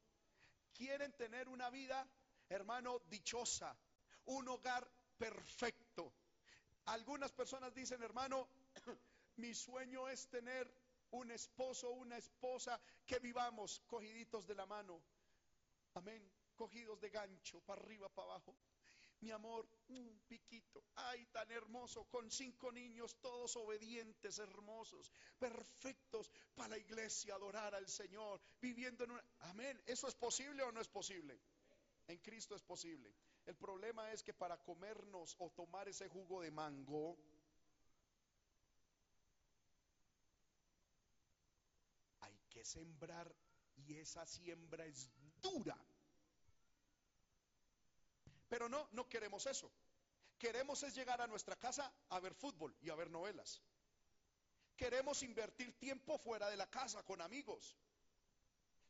Quieren 0.74 1.12
tener 1.14 1.48
una 1.48 1.70
vida, 1.70 2.08
hermano, 2.50 3.00
dichosa, 3.10 3.78
un 4.26 4.48
hogar 4.48 4.90
perfecto. 5.18 6.14
Algunas 6.86 7.32
personas 7.32 7.74
dicen, 7.74 8.02
hermano, 8.02 8.48
mi 9.38 9.54
sueño 9.54 10.10
es 10.10 10.28
tener 10.30 10.74
un 11.12 11.30
esposo, 11.32 11.92
una 11.92 12.18
esposa, 12.18 12.80
que 13.06 13.20
vivamos 13.20 13.82
cogiditos 13.88 14.48
de 14.48 14.56
la 14.56 14.66
mano, 14.66 15.04
Amén. 15.94 16.24
Cogidos 16.56 17.02
de 17.02 17.10
gancho, 17.10 17.60
para 17.62 17.82
arriba, 17.82 18.08
para 18.10 18.30
abajo. 18.30 18.56
Mi 19.22 19.30
amor, 19.30 19.68
un 19.90 20.20
piquito, 20.28 20.84
ay, 20.96 21.28
tan 21.28 21.52
hermoso, 21.52 22.06
con 22.06 22.32
cinco 22.32 22.72
niños, 22.72 23.18
todos 23.22 23.56
obedientes, 23.56 24.40
hermosos, 24.40 25.12
perfectos 25.38 26.32
para 26.56 26.70
la 26.70 26.78
iglesia, 26.80 27.36
adorar 27.36 27.76
al 27.76 27.88
Señor, 27.88 28.42
viviendo 28.60 29.04
en 29.04 29.12
una... 29.12 29.24
Amén. 29.42 29.80
¿Eso 29.86 30.08
es 30.08 30.16
posible 30.16 30.64
o 30.64 30.72
no 30.72 30.82
es 30.82 30.88
posible? 30.88 31.40
En 32.08 32.18
Cristo 32.18 32.56
es 32.56 32.64
posible. 32.64 33.14
El 33.46 33.56
problema 33.56 34.12
es 34.12 34.24
que 34.24 34.34
para 34.34 34.58
comernos 34.58 35.36
o 35.38 35.52
tomar 35.52 35.88
ese 35.88 36.08
jugo 36.08 36.42
de 36.42 36.50
mango, 36.50 37.18
hay 42.22 42.40
que 42.50 42.66
sembrar 42.66 43.36
y 43.76 43.96
esa 43.98 44.26
siembra 44.26 44.86
es 44.86 45.12
dura. 45.42 45.78
Pero 48.52 48.68
no, 48.68 48.90
no 48.92 49.08
queremos 49.08 49.46
eso. 49.48 49.72
Queremos 50.38 50.84
es 50.84 50.94
llegar 50.94 51.22
a 51.22 51.28
nuestra 51.28 51.56
casa 51.56 51.90
a 52.10 52.20
ver 52.20 52.34
fútbol 52.34 52.76
y 52.82 52.90
a 52.90 52.96
ver 52.96 53.10
novelas. 53.10 53.62
Queremos 54.76 55.24
invertir 55.24 55.80
tiempo 55.80 56.18
fuera 56.18 56.50
de 56.50 56.58
la 56.58 56.70
casa 56.70 57.02
con 57.04 57.22
amigos. 57.22 57.78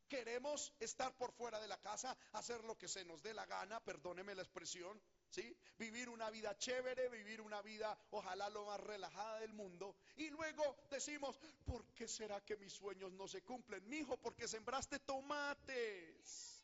Queremos 0.07 0.73
estar 0.79 1.15
por 1.15 1.31
fuera 1.31 1.59
de 1.59 1.67
la 1.67 1.79
casa, 1.79 2.17
hacer 2.31 2.63
lo 2.63 2.75
que 2.75 2.87
se 2.87 3.05
nos 3.05 3.21
dé 3.21 3.35
la 3.35 3.45
gana, 3.45 3.79
perdóneme 3.83 4.33
la 4.33 4.41
expresión, 4.41 4.99
¿sí? 5.29 5.55
Vivir 5.77 6.09
una 6.09 6.31
vida 6.31 6.57
chévere, 6.57 7.07
vivir 7.09 7.39
una 7.39 7.61
vida 7.61 7.95
ojalá 8.09 8.49
lo 8.49 8.65
más 8.65 8.79
relajada 8.79 9.41
del 9.41 9.53
mundo. 9.53 9.95
Y 10.15 10.31
luego 10.31 10.75
decimos, 10.89 11.39
¿por 11.65 11.85
qué 11.93 12.07
será 12.07 12.41
que 12.41 12.57
mis 12.57 12.73
sueños 12.73 13.11
no 13.11 13.27
se 13.27 13.43
cumplen? 13.43 13.87
Mijo, 13.87 14.17
porque 14.17 14.47
sembraste 14.47 14.97
tomates. 14.97 16.60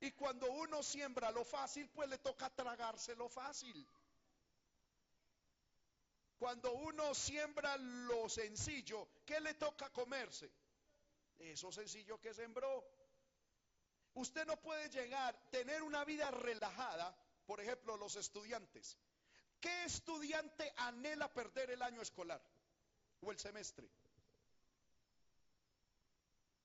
Y 0.00 0.12
cuando 0.12 0.50
uno 0.50 0.82
siembra 0.82 1.30
lo 1.30 1.44
fácil, 1.44 1.88
pues 1.90 2.08
le 2.08 2.18
toca 2.18 2.50
tragarse 2.50 3.16
lo 3.16 3.28
fácil. 3.28 3.86
Cuando 6.38 6.72
uno 6.72 7.14
siembra 7.14 7.76
lo 7.76 8.28
sencillo, 8.28 9.08
¿qué 9.26 9.40
le 9.40 9.54
toca 9.54 9.90
comerse? 9.90 10.48
Eso 11.36 11.72
sencillo 11.72 12.20
que 12.20 12.32
sembró. 12.32 12.84
Usted 14.14 14.46
no 14.46 14.56
puede 14.60 14.88
llegar, 14.88 15.36
tener 15.50 15.82
una 15.82 16.04
vida 16.04 16.30
relajada, 16.30 17.16
por 17.44 17.60
ejemplo, 17.60 17.96
los 17.96 18.14
estudiantes. 18.14 18.96
¿Qué 19.60 19.84
estudiante 19.84 20.72
anhela 20.76 21.32
perder 21.32 21.72
el 21.72 21.82
año 21.82 22.00
escolar 22.02 22.40
o 23.20 23.32
el 23.32 23.38
semestre? 23.38 23.88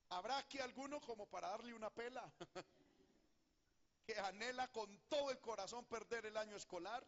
¿Habrá 0.10 0.38
aquí 0.38 0.60
alguno 0.60 1.02
como 1.02 1.26
para 1.28 1.50
darle 1.50 1.74
una 1.74 1.90
pela? 1.90 2.32
que 4.06 4.18
anhela 4.20 4.72
con 4.72 4.98
todo 5.10 5.32
el 5.32 5.40
corazón 5.40 5.86
perder 5.86 6.26
el 6.26 6.38
año 6.38 6.56
escolar? 6.56 7.06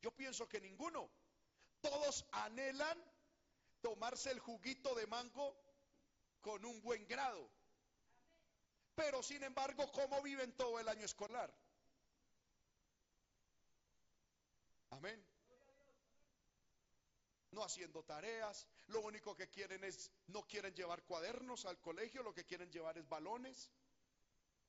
Yo 0.00 0.10
pienso 0.12 0.48
que 0.48 0.60
ninguno. 0.60 1.10
Todos 1.80 2.24
anhelan 2.32 2.98
tomarse 3.80 4.30
el 4.30 4.38
juguito 4.38 4.94
de 4.94 5.06
mango 5.06 5.56
con 6.40 6.64
un 6.64 6.80
buen 6.82 7.06
grado. 7.06 7.50
Pero 8.94 9.22
sin 9.22 9.42
embargo, 9.42 9.90
¿cómo 9.92 10.20
viven 10.22 10.52
todo 10.56 10.80
el 10.80 10.88
año 10.88 11.04
escolar? 11.04 11.54
Amén. 14.90 15.24
No 17.52 17.64
haciendo 17.64 18.02
tareas, 18.02 18.66
lo 18.88 19.00
único 19.00 19.34
que 19.34 19.48
quieren 19.48 19.84
es, 19.84 20.10
no 20.26 20.46
quieren 20.46 20.74
llevar 20.74 21.02
cuadernos 21.04 21.64
al 21.64 21.80
colegio, 21.80 22.22
lo 22.22 22.34
que 22.34 22.44
quieren 22.44 22.70
llevar 22.70 22.98
es 22.98 23.08
balones 23.08 23.70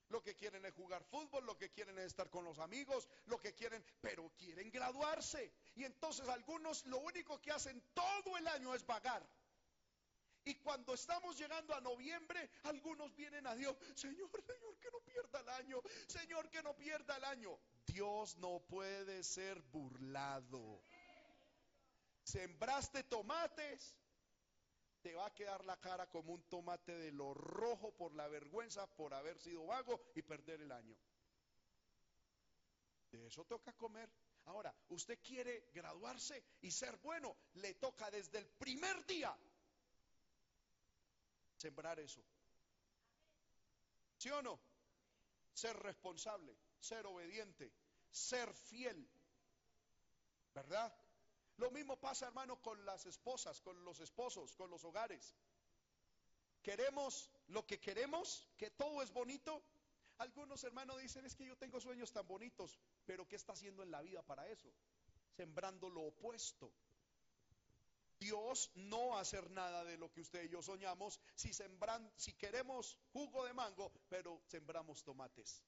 lo 0.09 0.21
que 0.21 0.35
quieren 0.35 0.65
es 0.65 0.73
jugar 0.73 1.03
fútbol, 1.05 1.45
lo 1.45 1.57
que 1.57 1.69
quieren 1.71 1.97
es 1.99 2.05
estar 2.05 2.29
con 2.29 2.43
los 2.43 2.59
amigos, 2.59 3.07
lo 3.25 3.39
que 3.39 3.53
quieren, 3.53 3.83
pero 4.01 4.31
quieren 4.37 4.69
graduarse. 4.71 5.51
Y 5.75 5.83
entonces 5.83 6.27
algunos 6.27 6.85
lo 6.87 6.99
único 6.99 7.39
que 7.41 7.51
hacen 7.51 7.81
todo 7.93 8.37
el 8.37 8.47
año 8.47 8.73
es 8.75 8.85
vagar. 8.85 9.25
Y 10.45 10.55
cuando 10.55 10.93
estamos 10.93 11.37
llegando 11.37 11.75
a 11.75 11.81
noviembre, 11.81 12.49
algunos 12.63 13.15
vienen 13.15 13.45
a 13.45 13.55
Dios, 13.55 13.75
Señor, 13.93 14.29
Señor, 14.45 14.79
que 14.79 14.89
no 14.91 14.99
pierda 15.01 15.41
el 15.41 15.49
año, 15.49 15.81
Señor, 16.07 16.49
que 16.49 16.63
no 16.63 16.75
pierda 16.75 17.17
el 17.17 17.23
año. 17.25 17.59
Dios 17.85 18.37
no 18.37 18.59
puede 18.67 19.23
ser 19.23 19.61
burlado. 19.61 20.81
Sembraste 22.23 23.03
tomates, 23.03 23.95
te 25.01 25.13
va 25.13 25.27
a 25.27 25.33
quedar 25.33 25.63
la 25.65 25.77
cara 25.77 26.09
como 26.09 26.33
un 26.33 26.43
tomate 26.43 26.97
de 26.97 27.11
lo 27.11 27.33
rojo 27.33 27.91
por 27.95 28.13
la 28.13 28.27
vergüenza, 28.27 28.87
por 28.87 29.13
haber 29.13 29.39
sido 29.39 29.65
vago 29.65 30.01
y 30.15 30.21
perder 30.21 30.61
el 30.61 30.71
año. 30.71 30.95
De 33.11 33.25
eso 33.25 33.45
toca 33.45 33.73
comer. 33.73 34.09
Ahora, 34.45 34.73
usted 34.89 35.19
quiere 35.21 35.69
graduarse 35.73 36.43
y 36.61 36.71
ser 36.71 36.97
bueno, 36.97 37.35
le 37.53 37.75
toca 37.75 38.09
desde 38.09 38.39
el 38.39 38.47
primer 38.47 39.05
día 39.05 39.35
sembrar 41.55 41.99
eso. 41.99 42.23
¿Sí 44.17 44.29
o 44.31 44.41
no? 44.41 44.59
Ser 45.53 45.75
responsable, 45.77 46.55
ser 46.79 47.05
obediente, 47.05 47.71
ser 48.09 48.53
fiel. 48.53 49.09
¿Verdad? 50.53 50.93
Lo 51.59 51.69
mismo 51.71 51.97
pasa, 51.97 52.27
hermano, 52.27 52.61
con 52.61 52.85
las 52.85 53.05
esposas, 53.05 53.59
con 53.59 53.83
los 53.83 53.99
esposos, 53.99 54.55
con 54.55 54.69
los 54.69 54.85
hogares. 54.85 55.35
Queremos 56.63 57.29
lo 57.47 57.67
que 57.67 57.81
queremos, 57.81 58.47
que 58.57 58.71
todo 58.71 59.01
es 59.01 59.11
bonito. 59.11 59.61
Algunos 60.19 60.63
hermanos 60.63 61.01
dicen, 61.01 61.25
es 61.25 61.35
que 61.35 61.45
yo 61.45 61.57
tengo 61.57 61.81
sueños 61.81 62.13
tan 62.13 62.25
bonitos, 62.25 62.79
pero 63.05 63.27
¿qué 63.27 63.35
está 63.35 63.53
haciendo 63.53 63.83
en 63.83 63.91
la 63.91 64.01
vida 64.01 64.21
para 64.23 64.47
eso? 64.47 64.73
Sembrando 65.35 65.89
lo 65.89 66.03
opuesto. 66.03 66.71
Dios 68.19 68.71
no 68.75 69.09
va 69.09 69.17
a 69.17 69.21
hacer 69.21 69.49
nada 69.51 69.83
de 69.83 69.97
lo 69.97 70.09
que 70.11 70.21
usted 70.21 70.43
y 70.45 70.49
yo 70.49 70.61
soñamos 70.61 71.19
si 71.35 71.53
sembran, 71.53 72.09
si 72.15 72.33
queremos 72.33 72.97
jugo 73.11 73.45
de 73.45 73.53
mango, 73.53 73.91
pero 74.07 74.41
sembramos 74.47 75.03
tomates. 75.03 75.61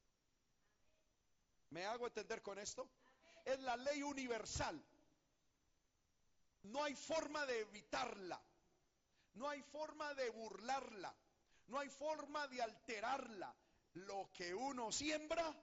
¿Me 1.70 1.86
hago 1.86 2.08
entender 2.08 2.42
con 2.42 2.60
esto? 2.60 2.90
Es 3.44 3.60
la 3.60 3.76
ley 3.76 4.04
universal. 4.04 4.82
No 6.64 6.84
hay 6.84 6.96
forma 6.96 7.46
de 7.46 7.62
evitarla. 7.62 8.42
No 9.34 9.50
hay 9.50 9.62
forma 9.64 10.14
de 10.14 10.30
burlarla. 10.30 11.16
No 11.68 11.80
hay 11.80 11.90
forma 11.90 12.48
de 12.48 12.62
alterarla. 12.62 13.56
Lo 13.94 14.32
que 14.34 14.54
uno 14.54 14.92
siembra, 14.92 15.54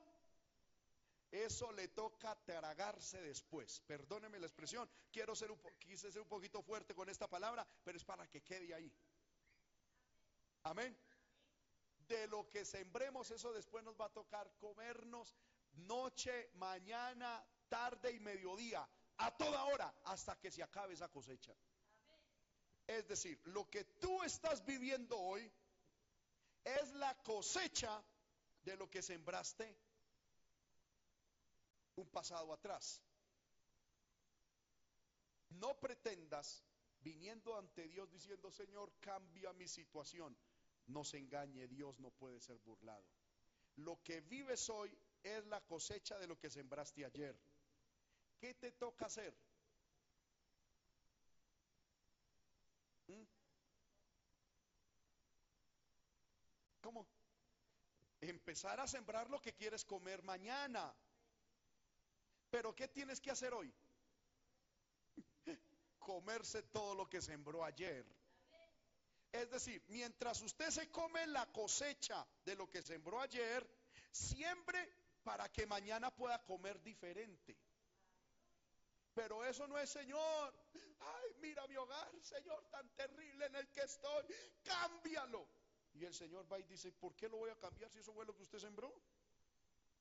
eso 1.31 1.73
le 1.73 1.89
toca 1.89 2.35
tragarse 2.45 3.21
después. 3.23 3.81
Perdóneme 3.81 4.39
la 4.39 4.47
expresión. 4.47 4.89
Quiero 5.11 5.35
ser 5.35 5.51
un, 5.51 5.61
quise 5.79 6.11
ser 6.11 6.23
un 6.23 6.29
poquito 6.29 6.63
fuerte 6.63 6.95
con 6.95 7.09
esta 7.09 7.29
palabra, 7.29 7.67
pero 7.85 7.97
es 7.97 8.05
para 8.05 8.27
que 8.29 8.43
quede 8.43 8.75
ahí. 8.75 8.93
Amén. 10.65 10.97
De 12.09 12.27
lo 12.29 12.49
que 12.49 12.65
sembremos, 12.65 13.31
eso 13.31 13.53
después 13.53 13.85
nos 13.85 13.99
va 13.99 14.07
a 14.07 14.13
tocar 14.13 14.51
comernos 14.59 15.35
noche, 15.73 16.51
mañana, 16.55 17.45
tarde 17.69 18.13
y 18.13 18.21
mediodía 18.21 18.89
a 19.19 19.37
toda 19.37 19.65
hora 19.65 19.93
hasta 20.05 20.39
que 20.39 20.51
se 20.51 20.63
acabe 20.63 20.95
esa 20.95 21.09
cosecha. 21.09 21.55
Es 22.87 23.07
decir, 23.07 23.41
lo 23.45 23.69
que 23.69 23.85
tú 23.85 24.23
estás 24.23 24.65
viviendo 24.65 25.19
hoy 25.19 25.51
es 26.65 26.93
la 26.95 27.15
cosecha 27.23 28.03
de 28.63 28.77
lo 28.77 28.89
que 28.91 29.03
sembraste 29.03 29.77
un 31.97 32.09
pasado 32.09 32.53
atrás. 32.53 33.03
No 35.51 35.79
pretendas 35.81 36.63
viniendo 37.01 37.57
ante 37.57 37.89
Dios 37.89 38.11
diciendo, 38.11 38.51
Señor, 38.51 38.93
cambia 39.01 39.53
mi 39.53 39.67
situación. 39.67 40.37
No 40.87 41.05
se 41.05 41.19
engañe, 41.19 41.67
Dios 41.69 41.99
no 41.99 42.11
puede 42.11 42.41
ser 42.41 42.59
burlado. 42.59 43.05
Lo 43.77 44.03
que 44.03 44.21
vives 44.23 44.69
hoy 44.71 44.97
es 45.23 45.47
la 45.47 45.61
cosecha 45.61 46.19
de 46.19 46.27
lo 46.27 46.39
que 46.39 46.51
sembraste 46.51 47.05
ayer. 47.05 47.39
¿Qué 48.41 48.55
te 48.55 48.73
toca 48.73 49.07
hacer? 49.07 49.35
¿Mm? 53.09 53.25
¿Cómo? 56.81 57.07
Empezar 58.21 58.81
a 58.81 58.87
sembrar 58.87 59.29
lo 59.31 59.41
que 59.41 59.55
quieres 59.55 59.85
comer 59.85 60.23
mañana. 60.23 60.95
Pero 62.51 62.75
¿qué 62.75 62.89
tienes 62.89 63.21
que 63.21 63.31
hacer 63.31 63.53
hoy? 63.53 63.73
Comerse 65.99 66.63
todo 66.63 66.95
lo 66.95 67.09
que 67.09 67.21
sembró 67.21 67.65
ayer. 67.65 68.07
Es 69.33 69.51
decir, 69.51 69.83
mientras 69.89 70.41
usted 70.41 70.71
se 70.71 70.91
come 70.91 71.27
la 71.27 71.47
cosecha 71.53 72.27
de 72.45 72.57
lo 72.57 72.71
que 72.71 72.83
sembró 72.83 73.21
ayer, 73.21 73.69
siempre 74.11 74.91
para 75.23 75.49
que 75.51 75.67
mañana 75.67 76.15
pueda 76.15 76.43
comer 76.45 76.81
diferente. 76.83 77.57
Pero 79.19 79.45
eso 79.45 79.67
no 79.67 79.77
es 79.77 79.91
Señor. 79.91 80.55
Ay, 81.01 81.35
mira 81.41 81.67
mi 81.67 81.75
hogar, 81.75 82.09
Señor, 82.23 82.65
tan 82.71 82.89
terrible 82.95 83.47
en 83.47 83.57
el 83.57 83.69
que 83.73 83.81
estoy. 83.81 84.25
Cámbialo. 84.63 85.49
Y 85.95 86.05
el 86.05 86.15
Señor 86.15 86.47
va 86.51 86.61
y 86.61 86.63
dice, 86.63 86.93
¿por 86.93 87.17
qué 87.17 87.29
lo 87.29 87.39
voy 87.39 87.51
a 87.51 87.57
cambiar 87.57 87.91
si 87.91 87.99
eso 87.99 88.13
fue 88.13 88.25
lo 88.25 88.37
que 88.37 88.43
usted 88.43 88.61
sembró? 88.61 88.95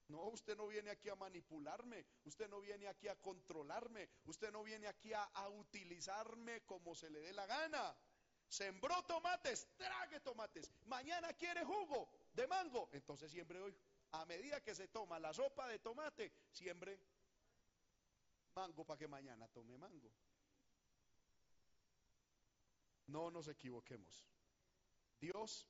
No, 0.09 0.21
usted 0.25 0.55
no 0.55 0.67
viene 0.67 0.91
aquí 0.91 1.09
a 1.09 1.15
manipularme, 1.15 2.05
usted 2.25 2.47
no 2.47 2.61
viene 2.61 2.87
aquí 2.87 3.07
a 3.07 3.15
controlarme, 3.15 4.07
usted 4.25 4.51
no 4.51 4.61
viene 4.61 4.87
aquí 4.87 5.11
a, 5.13 5.27
utilizarme 5.49 6.63
como 6.67 6.93
se 6.93 7.09
le 7.09 7.19
dé 7.19 7.33
la 7.33 7.47
gana. 7.47 7.97
Sembró 8.47 9.01
tomates, 9.05 9.67
trague 9.77 10.19
tomates. 10.19 10.71
Mañana 10.85 11.33
quiere 11.33 11.65
jugo 11.65 12.07
de 12.33 12.45
mango, 12.45 12.87
entonces 12.93 13.31
siembre 13.31 13.61
hoy. 13.61 13.75
A 14.11 14.25
medida 14.25 14.61
que 14.61 14.75
se 14.75 14.87
toma 14.89 15.19
la 15.19 15.33
sopa 15.33 15.67
de 15.67 15.79
tomate, 15.79 16.31
siembre 16.51 17.16
mango 18.57 18.83
para 18.83 18.97
que 18.97 19.07
mañana 19.07 19.47
tome 19.49 19.77
mango. 19.77 20.11
No 23.05 23.29
nos 23.29 23.47
equivoquemos. 23.47 24.25
Dios 25.19 25.67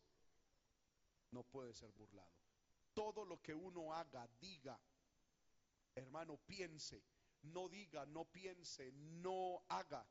no 1.32 1.44
puede 1.44 1.74
ser 1.74 1.92
burlado. 1.92 2.32
Todo 2.94 3.26
lo 3.26 3.42
que 3.42 3.54
uno 3.54 3.94
haga, 3.94 4.26
diga, 4.40 4.80
hermano, 5.96 6.38
piense, 6.38 7.04
no 7.44 7.68
diga, 7.68 8.06
no 8.06 8.24
piense, 8.24 8.92
no 8.94 9.64
haga. 9.68 10.08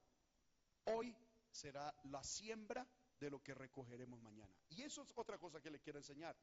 Hoy 0.85 1.17
será 1.51 1.95
la 2.05 2.23
siembra 2.23 2.87
de 3.19 3.31
lo 3.31 3.43
que 3.43 3.55
recogeremos 3.55 4.21
mañana. 4.21 4.55
Y 4.69 4.83
eso 4.83 5.03
es 5.03 5.13
otra 5.17 5.39
cosa 5.39 5.63
que 5.63 5.71
le 5.71 5.81
quiero 5.81 5.99
enseñar. 5.99 6.37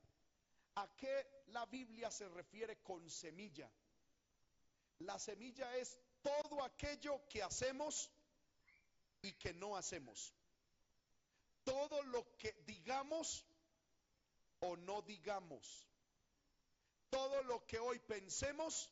¿A 0.75 0.95
qué 0.97 1.43
la 1.47 1.67
Biblia 1.67 2.09
se 2.09 2.27
refiere 2.27 2.81
con 2.81 3.07
semilla? 3.09 3.71
La 4.99 5.19
semilla 5.19 5.77
es 5.77 5.99
todo 6.23 6.63
aquello 6.63 7.21
que 7.29 7.43
hacemos 7.43 8.09
y 9.21 9.33
que 9.33 9.53
no 9.53 9.77
hacemos. 9.77 10.33
Todo 11.63 12.01
lo 12.03 12.35
que 12.37 12.53
digamos 12.65 13.45
o 14.59 14.75
no 14.77 15.01
digamos. 15.01 15.87
Todo 17.09 17.43
lo 17.43 17.65
que 17.67 17.77
hoy 17.77 17.99
pensemos 17.99 18.89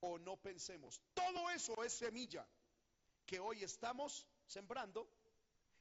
o 0.00 0.18
no 0.18 0.36
pensemos. 0.36 1.00
Todo 1.14 1.50
eso 1.50 1.84
es 1.84 1.92
semilla 1.92 2.46
que 3.24 3.38
hoy 3.38 3.62
estamos 3.62 4.26
sembrando 4.46 5.08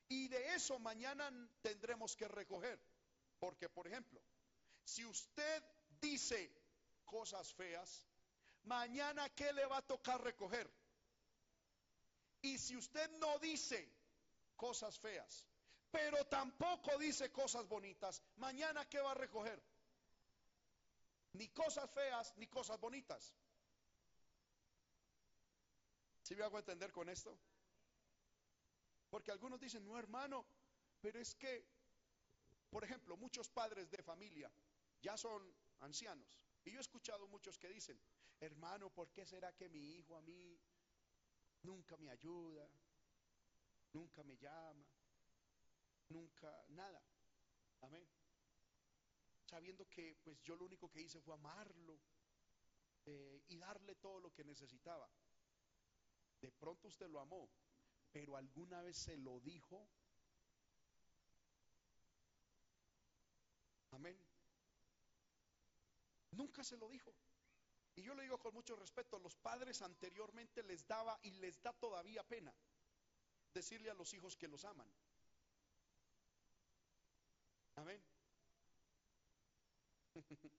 y 0.07 0.27
de 0.27 0.55
eso 0.55 0.77
mañana 0.79 1.31
tendremos 1.61 2.15
que 2.15 2.27
recoger. 2.27 2.79
Porque, 3.39 3.69
por 3.69 3.87
ejemplo, 3.87 4.21
si 4.83 5.05
usted 5.05 5.63
dice 5.99 6.51
cosas 7.05 7.53
feas, 7.53 8.07
mañana 8.65 9.29
¿qué 9.29 9.51
le 9.53 9.65
va 9.65 9.77
a 9.77 9.81
tocar 9.81 10.21
recoger? 10.21 10.71
Y 12.41 12.57
si 12.57 12.75
usted 12.75 13.09
no 13.19 13.39
dice 13.39 13.91
cosas 14.55 14.99
feas, 14.99 15.47
pero 15.91 16.25
tampoco 16.25 16.97
dice 16.97 17.31
cosas 17.31 17.67
bonitas, 17.67 18.21
mañana 18.37 18.87
¿qué 18.87 18.99
va 18.99 19.11
a 19.11 19.15
recoger? 19.15 19.61
Ni 21.33 21.47
cosas 21.49 21.89
feas 21.91 22.33
ni 22.37 22.47
cosas 22.47 22.79
bonitas. 22.79 23.33
¿Sí 26.21 26.35
me 26.35 26.43
hago 26.43 26.57
entender 26.57 26.91
con 26.91 27.07
esto? 27.09 27.37
Porque 29.09 29.31
algunos 29.31 29.59
dicen, 29.59 29.85
no 29.85 29.97
hermano, 29.97 30.45
pero 30.99 31.19
es 31.19 31.35
que, 31.35 31.65
por 32.69 32.83
ejemplo, 32.83 33.15
muchos 33.15 33.49
padres 33.49 33.89
de 33.91 34.01
familia 34.01 34.51
ya 35.01 35.15
son 35.17 35.55
ancianos. 35.81 36.39
Y 36.63 36.71
yo 36.71 36.79
he 36.79 36.81
escuchado 36.81 37.27
muchos 37.27 37.59
que 37.59 37.69
dicen, 37.69 37.99
hermano, 38.39 38.89
¿por 38.89 39.11
qué 39.11 39.25
será 39.25 39.53
que 39.53 39.69
mi 39.69 39.95
hijo 39.95 40.15
a 40.15 40.21
mí 40.21 40.59
nunca 41.63 41.97
me 41.97 42.09
ayuda? 42.09 42.69
Nunca 43.93 44.23
me 44.23 44.37
llama, 44.37 44.85
nunca 46.09 46.65
nada. 46.69 47.01
Amén. 47.81 48.05
Sabiendo 49.45 49.87
que 49.87 50.15
pues 50.23 50.41
yo 50.43 50.55
lo 50.55 50.65
único 50.65 50.89
que 50.91 51.01
hice 51.01 51.21
fue 51.21 51.33
amarlo 51.33 51.97
eh, 53.05 53.43
y 53.47 53.57
darle 53.57 53.95
todo 53.95 54.19
lo 54.19 54.33
que 54.33 54.43
necesitaba. 54.43 55.09
De 56.41 56.51
pronto 56.51 56.89
usted 56.89 57.07
lo 57.07 57.19
amó, 57.19 57.49
pero 58.11 58.35
alguna 58.35 58.81
vez 58.81 58.97
se 58.97 59.15
lo 59.17 59.39
dijo. 59.39 59.87
Amén. 63.91 64.19
Nunca 66.31 66.63
se 66.63 66.75
lo 66.75 66.89
dijo. 66.89 67.15
Y 67.95 68.03
yo 68.03 68.13
le 68.13 68.23
digo 68.23 68.37
con 68.37 68.53
mucho 68.53 68.75
respeto, 68.75 69.19
los 69.19 69.35
padres 69.35 69.81
anteriormente 69.81 70.61
les 70.63 70.85
daba 70.85 71.17
y 71.23 71.31
les 71.31 71.61
da 71.61 71.71
todavía 71.73 72.23
pena 72.23 72.53
decirle 73.53 73.89
a 73.89 73.93
los 73.93 74.13
hijos 74.13 74.35
que 74.35 74.49
los 74.49 74.65
aman. 74.65 74.91
Amén. 77.75 78.03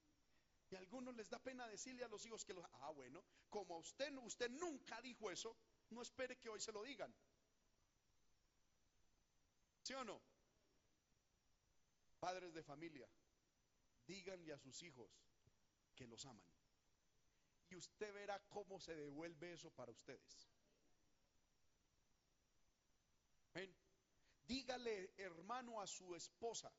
y 0.71 0.75
a 0.75 0.79
algunos 0.79 1.15
les 1.15 1.29
da 1.29 1.39
pena 1.39 1.69
decirle 1.69 2.05
a 2.05 2.09
los 2.09 2.25
hijos 2.25 2.45
que 2.45 2.55
los... 2.55 2.65
Ah, 2.73 2.91
bueno, 2.91 3.23
como 3.51 3.79
usted, 3.79 4.17
usted 4.19 4.51
nunca 4.51 5.01
dijo 5.03 5.31
eso, 5.31 5.57
no 5.91 6.01
espere 6.01 6.39
que 6.39 6.49
hoy 6.49 6.61
se 6.61 6.73
lo 6.73 6.83
digan. 6.83 7.15
¿Sí 9.83 9.93
o 9.93 10.05
no? 10.05 10.21
Padres 12.19 12.55
de 12.55 12.63
familia, 12.63 13.09
díganle 14.07 14.55
a 14.55 14.59
sus 14.59 14.83
hijos 14.83 15.11
que 15.95 16.07
los 16.07 16.25
aman. 16.25 16.56
Y 17.69 17.77
usted 17.77 18.13
verá 18.13 18.41
cómo 18.49 18.79
se 18.79 18.95
devuelve 18.95 19.53
eso 19.53 19.71
para 19.71 19.91
ustedes. 19.91 20.49
Dígale, 24.47 25.13
hermano, 25.17 25.81
a 25.81 25.87
su 25.87 26.15
esposa 26.15 26.73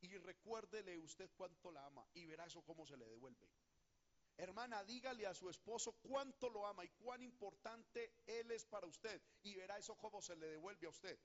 y 0.00 0.16
recuérdele 0.18 0.98
usted 0.98 1.30
cuánto 1.36 1.70
la 1.70 1.86
ama 1.86 2.06
y 2.14 2.26
verá 2.26 2.44
eso 2.44 2.62
cómo 2.62 2.86
se 2.86 2.96
le 2.96 3.06
devuelve. 3.06 3.48
Hermana, 4.36 4.84
dígale 4.84 5.26
a 5.26 5.34
su 5.34 5.48
esposo 5.48 5.92
cuánto 6.02 6.50
lo 6.50 6.66
ama 6.66 6.84
y 6.84 6.88
cuán 6.90 7.22
importante 7.22 8.12
él 8.26 8.50
es 8.50 8.64
para 8.66 8.86
usted 8.86 9.20
y 9.42 9.54
verá 9.54 9.78
eso 9.78 9.96
cómo 9.96 10.20
se 10.20 10.36
le 10.36 10.48
devuelve 10.48 10.86
a 10.86 10.90
usted. 10.90 11.18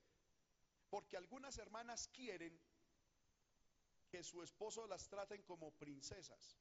Porque 0.89 1.17
algunas 1.17 1.57
hermanas 1.57 2.07
quieren 2.07 2.59
que 4.09 4.23
su 4.23 4.41
esposo 4.41 4.87
las 4.87 5.07
traten 5.09 5.43
como 5.43 5.71
princesas, 5.71 6.57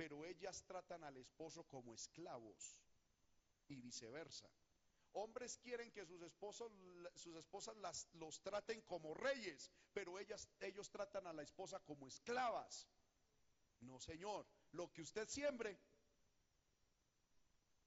pero 0.00 0.24
ellas 0.24 0.64
tratan 0.64 1.04
al 1.04 1.18
esposo 1.18 1.62
como 1.64 1.92
esclavos 1.92 2.80
y 3.68 3.82
viceversa. 3.82 4.48
Hombres 5.12 5.58
quieren 5.58 5.90
que 5.92 6.06
sus 6.06 6.22
esposos, 6.22 6.72
sus 7.14 7.36
esposas 7.36 7.76
las, 7.76 8.08
los 8.14 8.40
traten 8.40 8.80
como 8.80 9.12
reyes, 9.12 9.70
pero 9.92 10.18
ellas, 10.18 10.48
ellos 10.58 10.88
tratan 10.88 11.26
a 11.26 11.34
la 11.34 11.42
esposa 11.42 11.80
como 11.80 12.08
esclavas. 12.08 12.88
No, 13.80 14.00
señor, 14.00 14.46
lo 14.72 14.90
que 14.90 15.02
usted 15.02 15.28
siembre, 15.28 15.78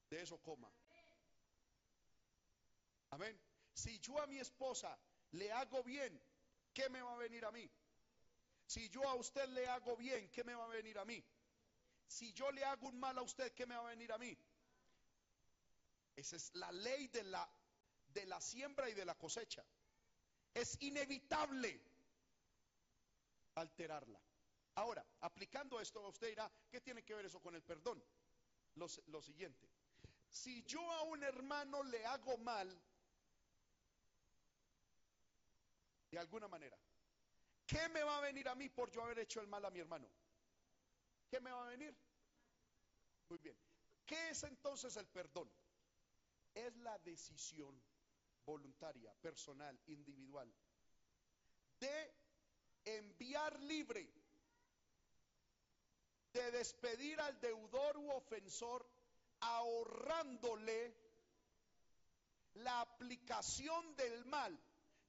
de 0.08 0.22
eso 0.22 0.38
coma. 0.38 0.72
Amén. 3.10 3.36
Si 3.72 3.98
yo 3.98 4.20
a 4.20 4.28
mi 4.28 4.38
esposa 4.38 4.96
le 5.32 5.50
hago 5.50 5.82
bien, 5.82 6.22
¿qué 6.72 6.88
me 6.90 7.02
va 7.02 7.14
a 7.14 7.18
venir 7.18 7.44
a 7.44 7.50
mí? 7.50 7.68
Si 8.66 8.88
yo 8.88 9.02
a 9.08 9.16
usted 9.16 9.48
le 9.48 9.66
hago 9.66 9.96
bien, 9.96 10.30
¿qué 10.30 10.44
me 10.44 10.54
va 10.54 10.66
a 10.66 10.68
venir 10.68 10.96
a 10.96 11.04
mí? 11.04 11.24
Si 12.06 12.32
yo 12.32 12.50
le 12.52 12.64
hago 12.64 12.88
un 12.88 12.98
mal 12.98 13.18
a 13.18 13.22
usted, 13.22 13.52
¿qué 13.52 13.66
me 13.66 13.76
va 13.76 13.82
a 13.82 13.90
venir 13.90 14.12
a 14.12 14.18
mí? 14.18 14.36
Esa 16.16 16.36
es 16.36 16.54
la 16.54 16.70
ley 16.70 17.08
de 17.08 17.24
la, 17.24 17.48
de 18.08 18.26
la 18.26 18.40
siembra 18.40 18.88
y 18.88 18.94
de 18.94 19.04
la 19.04 19.14
cosecha. 19.16 19.64
Es 20.52 20.76
inevitable 20.80 21.80
alterarla. 23.56 24.20
Ahora, 24.76 25.04
aplicando 25.20 25.80
esto, 25.80 26.06
usted 26.08 26.28
dirá, 26.28 26.50
¿qué 26.70 26.80
tiene 26.80 27.02
que 27.04 27.14
ver 27.14 27.26
eso 27.26 27.40
con 27.40 27.54
el 27.54 27.62
perdón? 27.62 28.02
Lo, 28.76 28.86
lo 29.06 29.22
siguiente, 29.22 29.68
si 30.28 30.64
yo 30.64 30.80
a 30.92 31.02
un 31.02 31.22
hermano 31.22 31.82
le 31.84 32.04
hago 32.06 32.36
mal, 32.38 32.68
de 36.10 36.18
alguna 36.18 36.48
manera. 36.48 36.78
¿Qué 37.66 37.88
me 37.88 38.02
va 38.02 38.18
a 38.18 38.20
venir 38.20 38.48
a 38.48 38.54
mí 38.54 38.68
por 38.68 38.90
yo 38.90 39.02
haber 39.02 39.18
hecho 39.18 39.40
el 39.40 39.48
mal 39.48 39.64
a 39.64 39.70
mi 39.70 39.80
hermano? 39.80 40.08
¿Qué 41.34 41.40
me 41.40 41.50
va 41.50 41.64
a 41.64 41.70
venir? 41.70 41.92
Muy 43.28 43.40
bien. 43.40 43.56
¿Qué 44.06 44.30
es 44.30 44.44
entonces 44.44 44.96
el 44.96 45.08
perdón? 45.08 45.50
Es 46.54 46.76
la 46.76 46.96
decisión 46.98 47.82
voluntaria, 48.46 49.12
personal, 49.14 49.76
individual, 49.88 50.48
de 51.80 52.14
enviar 52.84 53.58
libre, 53.62 54.08
de 56.32 56.52
despedir 56.52 57.20
al 57.20 57.40
deudor 57.40 57.96
u 57.96 58.12
ofensor, 58.12 58.88
ahorrándole 59.40 60.96
la 62.54 62.80
aplicación 62.80 63.96
del 63.96 64.24
mal 64.26 64.56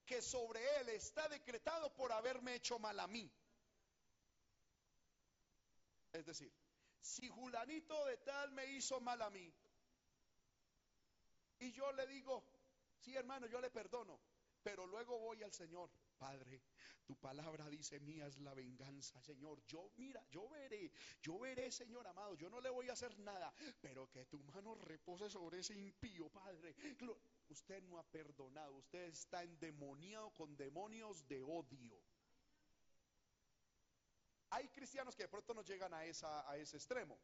que 0.08 0.24
sobre 0.24 0.80
él 0.80 0.90
está 0.90 1.30
decretado 1.30 1.94
por 1.94 2.12
haberme 2.12 2.56
hecho 2.56 2.80
mal 2.80 3.00
a 3.00 3.06
mí. 3.06 3.32
Es 6.16 6.26
decir, 6.26 6.52
si 7.02 7.28
Julanito 7.28 8.06
de 8.06 8.18
tal 8.18 8.52
me 8.54 8.66
hizo 8.68 9.02
mal 9.02 9.22
a 9.22 9.30
mí, 9.30 9.54
y 11.60 11.72
yo 11.72 11.92
le 11.92 12.08
digo, 12.08 12.44
sí 13.00 13.16
hermano, 13.16 13.48
yo 13.48 13.60
le 13.60 13.70
perdono, 13.70 14.20
pero 14.64 14.88
luego 14.88 15.20
voy 15.20 15.44
al 15.44 15.52
Señor 15.52 15.90
Padre, 16.18 16.62
tu 17.06 17.16
palabra 17.18 17.70
dice, 17.70 18.00
mía 18.00 18.26
es 18.28 18.40
la 18.40 18.54
venganza, 18.54 19.22
Señor. 19.22 19.62
Yo, 19.68 19.92
mira, 19.98 20.26
yo 20.32 20.48
veré, 20.50 20.92
yo 21.22 21.38
veré, 21.38 21.70
Señor 21.72 22.08
amado. 22.08 22.36
Yo 22.36 22.50
no 22.50 22.62
le 22.62 22.70
voy 22.70 22.90
a 22.90 22.94
hacer 22.94 23.18
nada, 23.20 23.54
pero 23.82 24.10
que 24.10 24.26
tu 24.26 24.42
mano 24.44 24.76
repose 24.76 25.30
sobre 25.30 25.60
ese 25.60 25.78
impío, 25.78 26.30
Padre. 26.30 26.74
Usted 27.50 27.84
no 27.84 28.00
ha 28.00 28.04
perdonado, 28.04 28.74
usted 28.76 29.04
está 29.10 29.44
endemoniado 29.44 30.32
con 30.32 30.56
demonios 30.56 31.28
de 31.28 31.44
odio. 31.44 32.02
Hay 34.56 34.70
cristianos 34.70 35.18
que 35.18 35.24
de 35.24 35.28
pronto 35.28 35.54
no 35.54 35.64
llegan 35.64 35.94
a, 35.94 36.06
esa, 36.06 36.46
ese 36.56 36.78
extremo. 36.78 37.20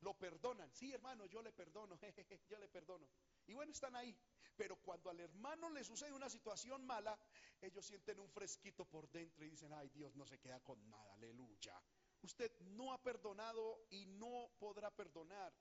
Lo 0.00 0.12
perdonan. 0.12 0.70
Sí, 0.74 0.92
hermano, 0.92 1.24
yo 1.24 1.40
le 1.40 1.50
perdono. 1.50 1.98
yo 2.46 2.58
le 2.58 2.68
perdono. 2.68 3.08
Y 3.46 3.54
bueno, 3.54 3.72
están 3.72 3.96
ahí. 3.96 4.14
Pero 4.54 4.76
cuando 4.76 5.08
al 5.08 5.18
hermano 5.18 5.70
le 5.70 5.82
sucede 5.82 6.12
una 6.12 6.28
situación 6.28 6.84
mala, 6.84 7.18
ellos 7.58 7.86
sienten 7.86 8.20
un 8.20 8.28
fresquito 8.28 8.84
por 8.84 9.10
dentro 9.10 9.46
y 9.46 9.48
dicen, 9.48 9.72
ay, 9.72 9.88
Dios 9.88 10.14
no 10.14 10.26
se 10.26 10.38
queda 10.38 10.60
con 10.60 10.78
nada, 10.90 11.14
aleluya. 11.14 11.82
Usted 12.20 12.52
no 12.60 12.92
ha 12.92 13.02
perdonado 13.02 13.86
y 13.88 14.04
no 14.04 14.50
podrá 14.58 14.90
perdonar. 14.90 15.54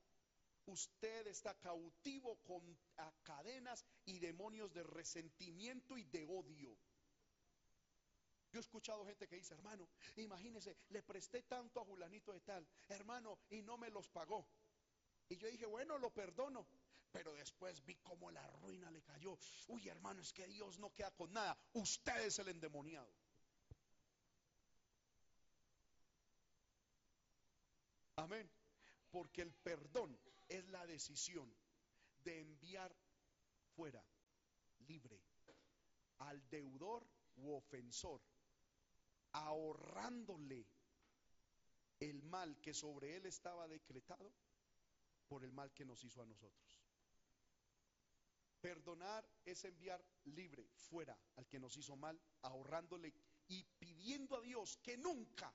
Usted 0.65 1.25
está 1.27 1.58
cautivo 1.58 2.36
con 2.43 2.77
cadenas 3.23 3.86
y 4.03 4.19
demonios 4.19 4.73
de 4.73 4.84
resentimiento 4.84 5.97
y 5.97 6.03
de 6.03 6.25
odio. 6.25 6.77
Yo 8.54 8.60
he 8.60 8.62
escuchado 8.62 9.04
gente 9.04 9.28
que 9.28 9.38
dice, 9.38 9.56
hermano, 9.56 9.89
imagínese, 10.16 10.78
le 10.89 11.02
presté 11.02 11.42
tanto 11.42 11.82
a 11.82 11.86
Julanito 11.86 12.32
de 12.32 12.39
tal, 12.42 12.68
hermano, 12.88 13.39
y 13.50 13.63
no 13.63 13.80
me 13.80 13.89
los 13.89 14.08
pagó. 14.10 14.48
Y 15.28 15.38
yo 15.38 15.48
dije, 15.48 15.66
bueno, 15.66 15.98
lo 15.98 16.12
perdono. 16.12 16.68
Pero 17.12 17.34
después 17.34 17.84
vi 17.84 17.96
cómo 17.96 18.30
la 18.30 18.46
ruina 18.62 18.92
le 18.92 19.02
cayó. 19.02 19.39
Uy, 19.70 19.89
hermano, 19.89 20.22
es 20.22 20.32
que 20.34 20.48
Dios 20.48 20.78
no 20.78 20.94
queda 20.94 21.10
con 21.12 21.34
nada. 21.34 21.58
Usted 21.74 22.26
es 22.26 22.38
el 22.38 22.48
endemoniado. 22.50 23.12
Amén. 28.18 28.48
Porque 29.10 29.42
el 29.42 29.52
perdón 29.52 30.20
es 30.48 30.68
la 30.70 30.86
decisión 30.86 31.52
de 32.24 32.39
enviar 32.39 32.96
fuera, 33.76 34.04
libre, 34.88 35.20
al 36.20 36.48
deudor 36.50 37.08
u 37.36 37.54
ofensor 37.56 38.22
ahorrándole 39.34 40.65
el 42.00 42.24
mal 42.24 42.60
que 42.62 42.74
sobre 42.74 43.15
él 43.15 43.26
estaba 43.26 43.67
decretado 43.67 44.32
por 45.28 45.43
el 45.43 45.52
mal 45.52 45.72
que 45.74 45.86
nos 45.86 46.04
hizo 46.04 46.22
a 46.22 46.26
nosotros. 46.26 46.82
Perdonar 48.62 49.28
es 49.43 49.65
enviar 49.65 50.04
libre 50.26 50.69
fuera 50.76 51.17
al 51.36 51.48
que 51.48 51.60
nos 51.60 51.76
hizo 51.76 51.96
mal, 51.98 52.19
ahorrándole 52.43 53.13
y 53.48 53.63
pidiendo 53.78 54.38
a 54.38 54.41
Dios 54.41 54.78
que 54.78 54.98
nunca 54.98 55.54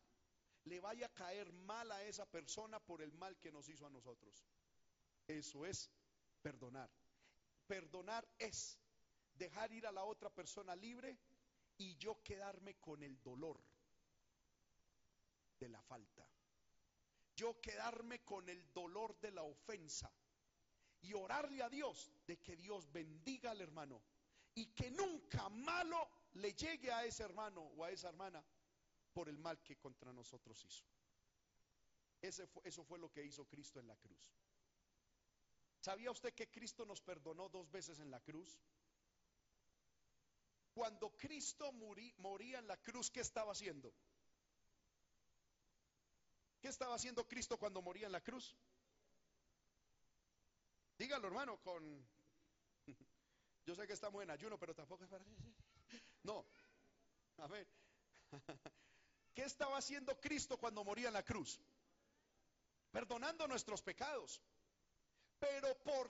le 0.65 0.81
vaya 0.81 1.07
a 1.07 1.15
caer 1.15 1.51
mal 1.53 1.91
a 1.91 2.05
esa 2.05 2.27
persona 2.27 2.79
por 2.81 3.01
el 3.01 3.13
mal 3.15 3.39
que 3.39 3.51
nos 3.51 3.69
hizo 3.69 3.87
a 3.87 3.91
nosotros. 3.91 4.45
Eso 5.27 5.65
es 5.65 5.91
perdonar. 6.43 6.91
Perdonar 7.67 8.29
es 8.39 8.79
dejar 9.35 9.73
ir 9.73 9.87
a 9.87 9.93
la 9.93 10.05
otra 10.05 10.29
persona 10.29 10.77
libre 10.77 11.19
y 11.79 11.97
yo 11.97 12.23
quedarme 12.23 12.75
con 12.77 13.03
el 13.03 13.23
dolor 13.23 13.61
de 15.59 15.69
la 15.69 15.81
falta. 15.83 16.29
Yo 17.35 17.61
quedarme 17.61 18.25
con 18.25 18.49
el 18.49 18.73
dolor 18.73 19.19
de 19.21 19.31
la 19.31 19.45
ofensa 19.45 20.13
y 21.01 21.13
orarle 21.13 21.63
a 21.63 21.69
Dios 21.69 22.11
de 22.27 22.39
que 22.39 22.57
Dios 22.57 22.91
bendiga 22.91 23.53
al 23.53 23.61
hermano 23.61 24.03
y 24.55 24.67
que 24.67 24.91
nunca 24.91 25.49
malo 25.49 26.09
le 26.33 26.53
llegue 26.55 26.91
a 26.91 27.05
ese 27.05 27.23
hermano 27.23 27.63
o 27.63 27.85
a 27.85 27.91
esa 27.93 28.09
hermana 28.09 28.45
por 29.13 29.29
el 29.29 29.39
mal 29.39 29.63
que 29.63 29.77
contra 29.77 30.13
nosotros 30.13 30.65
hizo. 30.65 30.85
Ese 32.21 32.49
fue, 32.49 32.63
eso 32.65 32.83
fue 32.85 32.99
lo 32.99 33.13
que 33.13 33.25
hizo 33.25 33.47
Cristo 33.47 33.79
en 33.79 33.87
la 33.87 33.97
cruz. 33.97 34.33
¿Sabía 35.79 36.11
usted 36.11 36.35
que 36.35 36.51
Cristo 36.51 36.85
nos 36.85 37.01
perdonó 37.01 37.49
dos 37.49 37.71
veces 37.71 38.01
en 38.01 38.11
la 38.11 38.21
cruz? 38.21 38.61
Cuando 40.79 41.11
Cristo 41.17 41.73
moría 41.73 42.61
en 42.61 42.69
la 42.69 42.77
cruz, 42.77 43.11
¿qué 43.11 43.19
estaba 43.19 43.51
haciendo? 43.51 43.93
¿Qué 46.61 46.69
estaba 46.69 46.95
haciendo 46.95 47.27
Cristo 47.27 47.59
cuando 47.59 47.83
moría 47.83 48.07
en 48.07 48.13
la 48.13 48.21
cruz? 48.21 48.57
Dígalo, 50.97 51.27
hermano, 51.27 51.61
con... 51.63 51.83
Yo 53.67 53.75
sé 53.75 53.89
que 53.89 53.93
estamos 53.93 54.23
en 54.23 54.31
ayuno, 54.31 54.57
pero 54.57 54.73
tampoco 54.73 55.03
es 55.03 55.11
para... 55.11 55.25
No. 56.23 56.47
A 57.39 57.49
ver. 57.49 57.67
¿Qué 59.35 59.43
estaba 59.43 59.79
haciendo 59.79 60.21
Cristo 60.21 60.59
cuando 60.59 60.85
moría 60.85 61.09
en 61.09 61.15
la 61.15 61.25
cruz? 61.25 61.61
Perdonando 62.93 63.49
nuestros 63.49 63.83
pecados. 63.83 64.41
Pero 65.41 65.77
por 65.83 66.09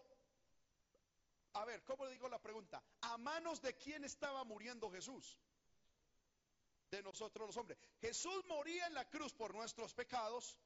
a 1.54 1.64
ver, 1.64 1.82
¿cómo 1.84 2.04
le 2.04 2.12
digo 2.12 2.28
la 2.28 2.40
pregunta? 2.40 2.82
¿A 3.02 3.16
manos 3.18 3.60
de 3.62 3.76
quién 3.76 4.04
estaba 4.04 4.44
muriendo 4.44 4.90
Jesús? 4.90 5.38
De 6.90 7.02
nosotros 7.02 7.48
los 7.48 7.56
hombres. 7.56 7.78
Jesús 8.00 8.44
moría 8.46 8.86
en 8.86 8.94
la 8.94 9.08
cruz 9.08 9.34
por 9.34 9.54
nuestros 9.54 9.94
pecados, 9.94 10.58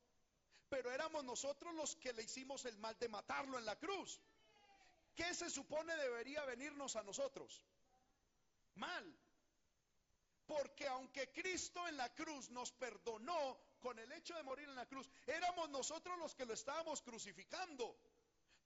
pero 0.68 0.90
éramos 0.90 1.25
nosotros 1.25 1.75
los 1.75 1.97
que 1.97 2.12
le 2.12 2.23
hicimos 2.23 2.64
el 2.64 2.77
mal 2.79 2.99
de 2.99 3.09
matarlo 3.09 3.59
en 3.59 3.64
la 3.64 3.77
cruz. 3.77 4.21
¿Qué 5.14 5.35
se 5.35 5.51
supone 5.51 5.95
debería 5.97 6.45
venirnos 6.45 6.97
a 6.97 7.03
nosotros? 7.03 7.64
Mal. 8.75 9.18
Porque 10.47 10.87
aunque 10.88 11.31
Cristo 11.31 11.87
en 11.88 11.97
la 11.97 12.12
cruz 12.14 12.51
nos 12.51 12.73
perdonó 12.73 13.59
con 13.81 13.99
el 13.99 14.11
hecho 14.12 14.35
de 14.35 14.42
morir 14.42 14.68
en 14.68 14.75
la 14.75 14.87
cruz, 14.87 15.09
éramos 15.27 15.68
nosotros 15.71 16.18
los 16.18 16.35
que 16.35 16.47
lo 16.47 16.55
estábamos 16.55 17.03
crucificando. 17.03 17.97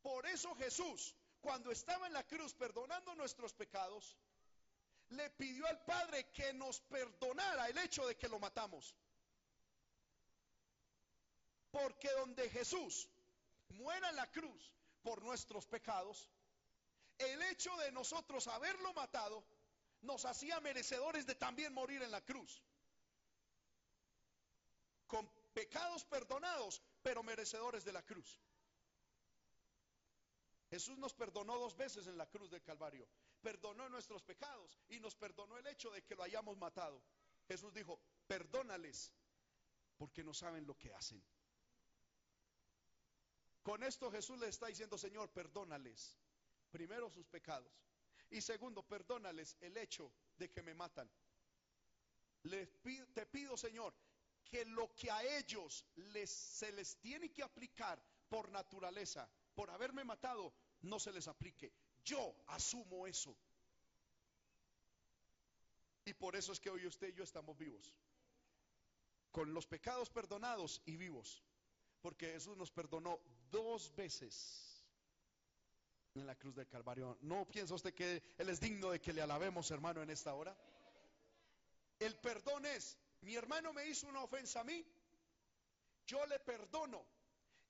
Por 0.03 0.27
eso 0.27 0.55
Jesús 0.55 1.15
cuando 1.47 1.71
estaba 1.71 2.09
en 2.09 2.13
la 2.13 2.27
cruz 2.27 2.55
perdonando 2.55 3.15
nuestros 3.15 3.55
pecados, 3.55 4.17
le 5.11 5.31
pidió 5.31 5.65
al 5.69 5.81
Padre 5.85 6.29
que 6.33 6.53
nos 6.53 6.81
perdonara 6.81 7.69
el 7.69 7.79
hecho 7.79 8.05
de 8.05 8.17
que 8.17 8.29
lo 8.29 8.41
matamos. 8.41 8.97
Porque 11.71 12.11
donde 12.15 12.51
Jesús 12.51 13.09
muera 13.69 14.11
en 14.11 14.17
la 14.17 14.29
cruz 14.33 14.73
por 15.05 15.23
nuestros 15.23 15.69
pecados, 15.69 16.29
el 17.17 17.41
hecho 17.43 17.77
de 17.77 17.93
nosotros 17.93 18.49
haberlo 18.49 18.93
matado 18.95 19.47
nos 20.01 20.25
hacía 20.25 20.59
merecedores 20.59 21.27
de 21.27 21.37
también 21.37 21.73
morir 21.73 22.03
en 22.03 22.11
la 22.11 22.25
cruz. 22.25 22.61
Con 25.07 25.31
pecados 25.55 26.05
perdonados, 26.07 26.83
pero 27.05 27.23
merecedores 27.23 27.85
de 27.85 27.93
la 27.93 28.03
cruz. 28.03 28.41
Jesús 30.69 30.99
nos 30.99 31.15
perdonó 31.15 31.59
dos 31.59 31.77
veces 31.77 32.07
en 32.07 32.19
la 32.19 32.27
cruz 32.27 32.51
del 32.51 32.63
Calvario. 32.63 33.07
Perdonó 33.41 33.89
nuestros 33.89 34.23
pecados 34.23 34.79
y 34.89 34.99
nos 34.99 35.15
perdonó 35.15 35.57
el 35.57 35.67
hecho 35.67 35.91
de 35.91 36.03
que 36.03 36.17
lo 36.17 36.23
hayamos 36.23 36.57
matado. 36.57 37.03
Jesús 37.47 37.73
dijo, 37.73 38.01
perdónales 38.27 39.13
porque 39.97 40.25
no 40.25 40.35
saben 40.35 40.67
lo 40.67 40.77
que 40.77 40.93
hacen. 40.93 41.23
Con 43.63 43.83
esto 43.83 44.11
Jesús 44.11 44.39
le 44.39 44.49
está 44.49 44.67
diciendo, 44.67 44.99
Señor, 44.99 45.31
perdónales. 45.31 46.19
Primero 46.71 47.11
sus 47.11 47.27
pecados. 47.27 47.73
Y 48.31 48.41
segundo, 48.41 48.83
perdónales 48.83 49.57
el 49.61 49.77
hecho 49.77 50.13
de 50.37 50.51
que 50.51 50.63
me 50.63 50.75
matan. 50.75 51.11
te 52.43 53.27
pido, 53.27 53.57
Señor, 53.57 53.95
que 54.45 54.65
lo 54.65 54.93
que 54.95 55.11
a 55.11 55.23
ellos 55.39 55.85
les, 55.97 56.31
se 56.31 56.73
les 56.73 56.97
tiene 56.99 57.33
que 57.33 57.43
aplicar 57.43 58.01
por 58.29 58.51
naturaleza, 58.51 59.29
por 59.57 59.71
haberme 59.71 60.05
matado, 60.05 60.53
no 60.83 61.01
se 61.01 61.11
les 61.11 61.27
aplique. 61.27 61.73
Yo 62.05 62.37
asumo 62.47 63.07
eso. 63.07 63.37
Y 66.05 66.13
por 66.15 66.37
eso 66.37 66.53
es 66.53 66.61
que 66.61 66.71
hoy 66.71 66.87
usted 66.87 67.09
y 67.09 67.15
yo 67.15 67.25
estamos 67.25 67.59
vivos. 67.59 67.93
Con 69.33 69.53
los 69.53 69.67
pecados 69.67 70.11
perdonados 70.11 70.81
y 70.85 70.97
vivos. 70.97 71.43
Porque 72.01 72.33
Jesús 72.33 72.57
nos 72.57 72.71
perdonó 72.71 73.19
dos 73.51 73.93
veces 73.97 74.87
en 76.15 76.27
la 76.27 76.37
cruz 76.37 76.55
del 76.55 76.69
Calvario. 76.69 77.19
¿No 77.23 77.47
piensa 77.47 77.75
usted 77.75 77.95
que 77.95 78.23
Él 78.39 78.49
es 78.51 78.61
digno 78.61 78.91
de 78.91 79.01
que 79.01 79.13
le 79.13 79.23
alabemos, 79.23 79.71
hermano, 79.71 80.03
en 80.03 80.11
esta 80.11 80.35
hora? 80.35 80.57
El 81.99 82.15
perdón 82.19 82.67
es, 82.67 82.99
mi 83.23 83.35
hermano 83.35 83.73
me 83.73 83.87
hizo 83.89 84.07
una 84.07 84.23
ofensa 84.23 84.61
a 84.61 84.65
mí, 84.65 84.85
yo 86.07 86.25
le 86.27 86.39
perdono 86.41 87.16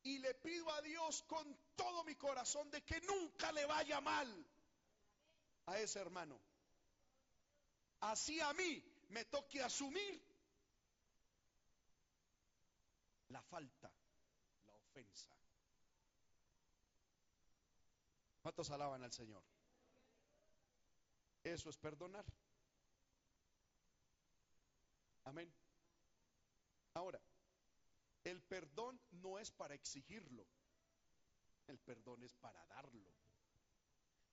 y 0.06 0.18
le 0.18 0.34
pido 0.34 0.70
a 0.70 0.80
Dios 0.82 1.24
con 1.24 1.58
todo 1.74 2.04
mi 2.04 2.14
corazón 2.14 2.70
de 2.70 2.80
que 2.84 3.00
nunca 3.00 3.50
le 3.50 3.66
vaya 3.66 4.00
mal 4.00 4.46
a 5.66 5.80
ese 5.80 5.98
hermano. 5.98 6.40
Así 8.00 8.38
a 8.40 8.52
mí 8.52 8.84
me 9.08 9.24
toque 9.24 9.60
asumir 9.60 10.22
la 13.30 13.42
falta, 13.42 13.90
la 14.66 14.74
ofensa. 14.74 15.34
¿Cuántos 18.42 18.70
alaban 18.70 19.02
al 19.02 19.12
Señor? 19.12 19.42
Eso 21.42 21.68
es 21.68 21.76
perdonar. 21.78 22.24
Amén. 25.24 25.52
Ahora, 26.94 27.20
el 28.30 28.42
perdón 28.42 29.00
no 29.12 29.38
es 29.38 29.50
para 29.52 29.74
exigirlo, 29.74 30.46
el 31.68 31.78
perdón 31.78 32.22
es 32.24 32.34
para 32.34 32.64
darlo. 32.66 33.12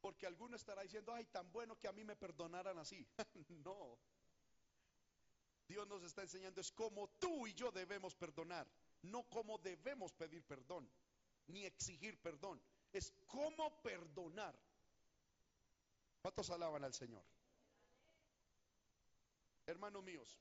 Porque 0.02 0.26
alguno 0.26 0.56
estará 0.56 0.82
diciendo, 0.82 1.14
ay, 1.14 1.26
tan 1.26 1.50
bueno 1.52 1.80
que 1.80 1.88
a 1.88 1.94
mí 1.94 2.04
me 2.04 2.16
perdonaran 2.16 2.78
así. 2.78 3.08
no. 3.64 3.98
Dios 5.68 5.88
nos 5.88 6.04
está 6.04 6.24
enseñando 6.24 6.60
es 6.60 6.72
como 6.72 7.08
tú 7.20 7.48
y 7.48 7.54
yo 7.54 7.72
debemos 7.72 8.16
perdonar, 8.16 8.68
no 9.04 9.24
como 9.30 9.58
debemos 9.60 10.12
pedir 10.12 10.44
perdón, 10.44 10.90
ni 11.48 11.66
exigir 11.66 12.20
perdón. 12.22 12.62
Es 12.92 13.14
cómo 13.28 13.82
perdonar. 13.82 14.56
¿Cuántos 16.22 16.50
alaban 16.50 16.84
al 16.84 16.94
Señor? 16.94 17.24
Hermanos 19.66 20.04
míos, 20.04 20.38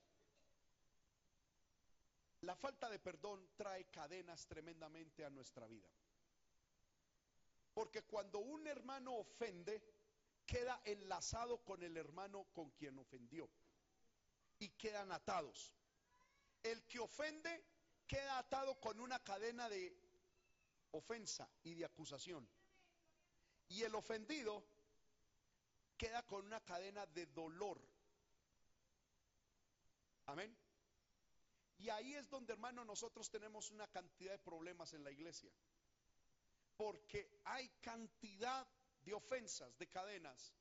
la 2.43 2.57
falta 2.57 2.89
de 2.91 2.99
perdón 2.99 3.49
trae 3.57 3.85
cadenas 3.87 4.47
tremendamente 4.47 5.25
a 5.25 5.31
nuestra 5.31 5.67
vida. 5.67 5.89
Porque 7.73 8.03
cuando 8.03 8.41
un 8.41 8.67
hermano 8.67 9.15
ofende, 9.15 9.83
queda 10.45 10.81
enlazado 10.85 11.65
con 11.65 11.83
el 11.83 11.97
hermano 11.97 12.47
con 12.53 12.71
quien 12.71 12.99
ofendió. 12.99 13.49
Y 14.59 14.71
quedan 14.71 15.13
atados. 15.13 15.73
El 16.63 16.85
que 16.87 16.99
ofende 16.99 17.65
queda 18.07 18.39
atado 18.39 18.79
con 18.81 19.01
una 19.01 19.23
cadena 19.23 19.69
de 19.69 19.97
ofensa 20.91 21.49
y 21.63 21.75
de 21.75 21.85
acusación. 21.85 22.49
Y 23.69 23.83
el 23.85 23.95
ofendido 23.95 24.65
queda 25.97 26.23
con 26.27 26.45
una 26.45 26.61
cadena 26.61 27.07
de 27.07 27.27
dolor. 27.27 27.81
Amén. 30.27 30.62
Y 31.83 31.91
ahí 31.91 32.15
es 32.15 32.31
donde, 32.31 32.53
hermano, 32.53 32.85
nosotros 32.85 33.29
tenemos 33.29 33.73
una 33.73 33.89
cantidad 33.89 34.31
de 34.31 34.39
problemas 34.39 34.93
en 34.95 35.03
la 35.03 35.11
iglesia. 35.11 35.53
Porque 36.77 37.41
hay 37.45 37.69
cantidad 37.81 38.65
de 39.01 39.13
ofensas, 39.13 39.77
de 39.79 39.89
cadenas. 39.89 40.55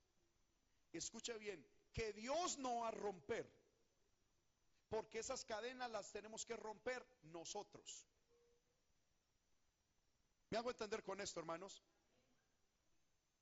Escuche 0.92 1.38
bien, 1.38 1.64
que 1.94 2.12
Dios 2.14 2.58
no 2.58 2.80
va 2.80 2.88
a 2.88 2.92
romper. 2.92 3.48
Porque 4.90 5.20
esas 5.20 5.46
cadenas 5.46 5.92
las 5.92 6.12
tenemos 6.12 6.44
que 6.44 6.56
romper 6.56 7.06
nosotros. 7.22 8.08
¿Me 10.50 10.58
hago 10.58 10.72
entender 10.72 11.04
con 11.04 11.22
esto, 11.22 11.40
hermanos? 11.40 11.84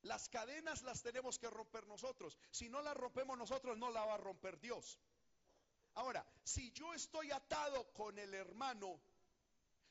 Las 0.02 0.28
cadenas 0.28 0.82
las 0.82 1.02
tenemos 1.02 1.38
que 1.38 1.48
romper 1.48 1.86
nosotros. 1.86 2.36
Si 2.50 2.68
no 2.68 2.82
las 2.82 2.94
rompemos 2.94 3.38
nosotros, 3.38 3.78
no 3.78 3.90
la 3.90 4.04
va 4.04 4.14
a 4.14 4.18
romper 4.18 4.60
Dios. 4.60 4.98
Ahora, 5.94 6.24
si 6.44 6.70
yo 6.72 6.94
estoy 6.94 7.30
atado 7.30 7.92
con 7.92 8.18
el 8.18 8.32
hermano, 8.34 9.00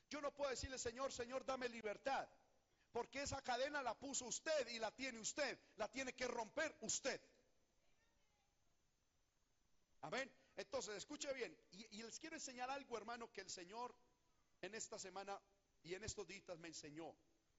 yo 0.08 0.20
no 0.20 0.34
puedo 0.34 0.50
decirle, 0.50 0.78
Señor, 0.78 1.12
Señor, 1.12 1.44
dame 1.44 1.68
libertad. 1.68 2.28
Porque 2.92 3.22
esa 3.22 3.40
cadena 3.42 3.82
la 3.82 3.94
puso 3.98 4.26
usted 4.26 4.68
y 4.68 4.78
la 4.78 4.90
tiene 4.90 5.20
usted. 5.20 5.58
La 5.76 5.88
tiene 5.88 6.12
que 6.12 6.26
romper 6.26 6.76
usted. 6.80 7.20
Amén. 10.02 10.30
Entonces, 10.56 10.96
escuche 10.96 11.32
bien. 11.32 11.56
Y, 11.72 12.02
les 12.02 12.18
quiero 12.18 12.34
enseñar 12.34 12.68
algo, 12.70 12.96
hermano, 12.96 13.32
que 13.32 13.42
el 13.42 13.50
Señor 13.50 13.94
en 14.60 14.74
esta 14.74 14.98
semana 14.98 15.40
y 15.82 15.94
en 15.94 16.02
estos 16.02 16.26
días 16.26 16.58
me 16.58 16.68
enseñó. 16.68 17.14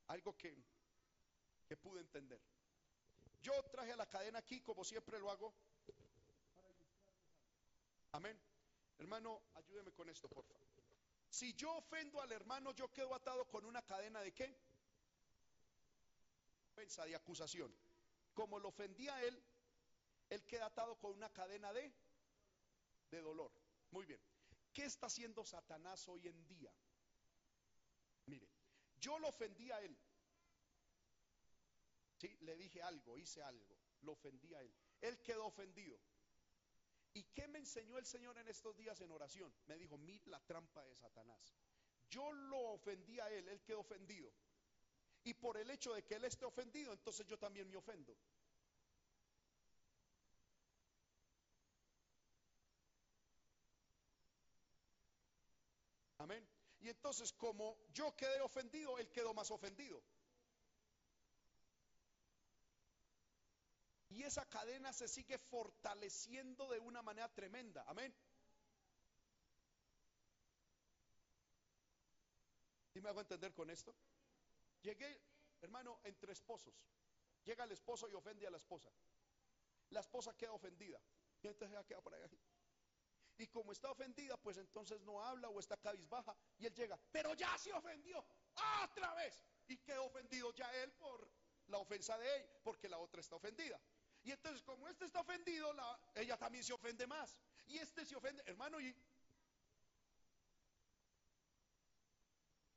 Algo 0.08 0.36
que, 0.36 0.62
que 1.66 1.78
pude 1.78 2.02
entender. 2.02 2.42
Yo 3.42 3.54
traje 3.72 3.96
la 3.96 4.08
cadena 4.08 4.40
aquí, 4.40 4.60
como 4.62 4.84
siempre 4.84 5.20
lo 5.20 5.32
hago. 5.32 5.54
Amén. 8.12 8.40
Hermano, 8.98 9.42
ayúdeme 9.56 9.92
con 9.94 10.10
esto, 10.10 10.28
por 10.30 10.44
favor. 10.44 10.68
Si 11.30 11.54
yo 11.54 11.78
ofendo 11.78 12.22
al 12.22 12.32
hermano, 12.32 12.74
yo 12.74 12.92
quedo 12.92 13.16
atado 13.16 13.46
con 13.50 13.66
una 13.66 13.82
cadena 13.82 14.22
de 14.22 14.34
qué? 14.34 14.54
Ofensa, 16.72 17.06
de 17.06 17.16
acusación. 17.16 17.74
Como 18.34 18.60
lo 18.60 18.70
ofendía 18.70 19.16
a 19.16 19.24
él, 19.24 19.42
él 20.30 20.46
queda 20.46 20.66
atado 20.66 20.98
con 21.00 21.14
una 21.14 21.32
cadena 21.32 21.72
de, 21.72 21.94
de 23.10 23.22
dolor. 23.22 23.52
Muy 23.92 24.06
bien. 24.06 24.22
¿Qué 24.74 24.86
está 24.86 25.08
haciendo 25.08 25.46
Satanás 25.46 26.08
hoy 26.08 26.28
en 26.28 26.48
día? 26.48 26.72
Mire, 28.26 28.50
yo 29.00 29.20
lo 29.20 29.30
ofendí 29.30 29.72
a 29.72 29.82
él. 29.82 29.98
Sí, 32.18 32.38
le 32.42 32.56
dije 32.56 32.82
algo, 32.82 33.18
hice 33.18 33.42
algo, 33.42 33.78
lo 34.02 34.14
ofendí 34.14 34.54
a 34.54 34.62
él. 34.62 34.74
Él 35.02 35.22
quedó 35.22 35.48
ofendido. 35.48 35.98
¿Y 37.14 37.24
qué 37.34 37.48
me 37.48 37.60
enseñó 37.60 37.98
el 37.98 38.06
Señor 38.06 38.38
en 38.38 38.48
estos 38.48 38.78
días 38.78 39.00
en 39.02 39.12
oración? 39.12 39.54
Me 39.66 39.78
dijo, 39.78 39.98
mira 39.98 40.24
la 40.28 40.40
trampa 40.40 40.84
de 40.86 40.96
Satanás. 40.96 41.56
Yo 42.10 42.32
lo 42.32 42.60
ofendí 42.74 43.20
a 43.20 43.30
él, 43.30 43.48
él 43.50 43.62
quedó 43.62 43.82
ofendido. 43.82 44.32
Y 45.24 45.34
por 45.34 45.58
el 45.58 45.70
hecho 45.70 45.94
de 45.94 46.04
que 46.04 46.16
él 46.16 46.24
esté 46.26 46.46
ofendido, 46.46 46.94
entonces 46.94 47.28
yo 47.28 47.38
también 47.38 47.70
me 47.70 47.78
ofendo. 47.78 48.18
Amén. 56.18 56.48
Y 56.80 56.90
entonces 56.90 57.34
como 57.34 57.78
yo 57.94 58.16
quedé 58.16 58.42
ofendido, 58.42 58.98
él 58.98 59.12
quedó 59.12 59.34
más 59.34 59.52
ofendido. 59.52 60.02
Y 64.12 64.24
esa 64.24 64.46
cadena 64.46 64.92
se 64.92 65.08
sigue 65.08 65.38
fortaleciendo 65.38 66.70
de 66.70 66.80
una 66.80 67.02
manera 67.02 67.30
tremenda. 67.30 67.84
Amén. 67.88 68.14
¿Y 72.94 73.00
me 73.00 73.08
hago 73.08 73.22
entender 73.22 73.54
con 73.54 73.70
esto? 73.70 73.96
Llegué, 74.82 75.22
hermano, 75.62 76.02
entre 76.04 76.34
esposos. 76.34 76.76
Llega 77.46 77.64
el 77.64 77.72
esposo 77.72 78.10
y 78.10 78.14
ofende 78.14 78.46
a 78.46 78.52
la 78.52 78.58
esposa. 78.58 78.92
La 79.92 80.02
esposa 80.02 80.36
queda 80.36 80.52
ofendida. 80.52 81.02
Y 81.42 81.48
entonces 81.48 81.74
ella 81.74 81.86
queda 81.86 82.02
por 82.02 82.14
ahí. 82.14 82.22
Y 83.38 83.48
como 83.48 83.72
está 83.72 83.90
ofendida, 83.90 84.36
pues 84.38 84.58
entonces 84.58 85.00
no 85.02 85.24
habla 85.24 85.48
o 85.48 85.60
está 85.60 85.78
cabizbaja. 85.78 86.36
Y 86.58 86.66
él 86.66 86.74
llega, 86.74 87.00
pero 87.14 87.34
ya 87.34 87.58
se 87.58 87.72
ofendió. 87.72 88.24
Otra 88.84 89.14
vez. 89.16 89.42
Y 89.70 89.78
quedó 89.78 90.04
ofendido 90.06 90.54
ya 90.54 90.70
él 90.84 90.92
por 90.94 91.32
la 91.68 91.78
ofensa 91.78 92.18
de 92.18 92.36
él, 92.36 92.46
porque 92.62 92.90
la 92.90 93.00
otra 93.00 93.22
está 93.22 93.38
ofendida. 93.38 93.80
Y 94.24 94.32
entonces, 94.32 94.62
como 94.62 94.88
este 94.88 95.06
está 95.06 95.22
ofendido, 95.22 95.74
ella 96.16 96.38
también 96.38 96.64
se 96.64 96.74
ofende 96.74 97.08
más. 97.08 97.38
Y 97.68 97.78
este 97.78 98.06
se 98.06 98.16
ofende, 98.16 98.44
hermano, 98.46 98.80
y, 98.80 98.96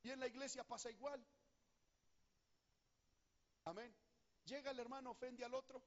y 0.02 0.11
en 0.11 0.20
la 0.20 0.26
iglesia 0.26 0.64
pasa 0.64 0.90
igual. 0.90 1.24
Amén. 3.64 3.94
Llega 4.46 4.70
el 4.70 4.78
hermano, 4.78 5.11
ofende 5.11 5.44
al 5.44 5.54
otro, 5.54 5.83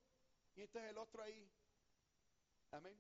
y 0.56 0.62
entonces 0.62 0.91
el 0.91 0.98
otro 0.98 1.24
ahí. 1.24 1.50
Amén. 2.72 3.00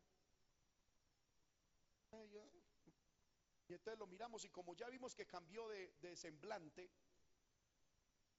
Y 3.67 3.73
entonces 3.73 3.99
lo 3.99 4.07
miramos 4.07 4.45
y 4.45 4.49
como 4.49 4.73
ya 4.75 4.89
vimos 4.89 5.13
que 5.13 5.27
cambió 5.27 5.67
de, 5.67 5.93
de 5.99 6.15
semblante, 6.15 6.89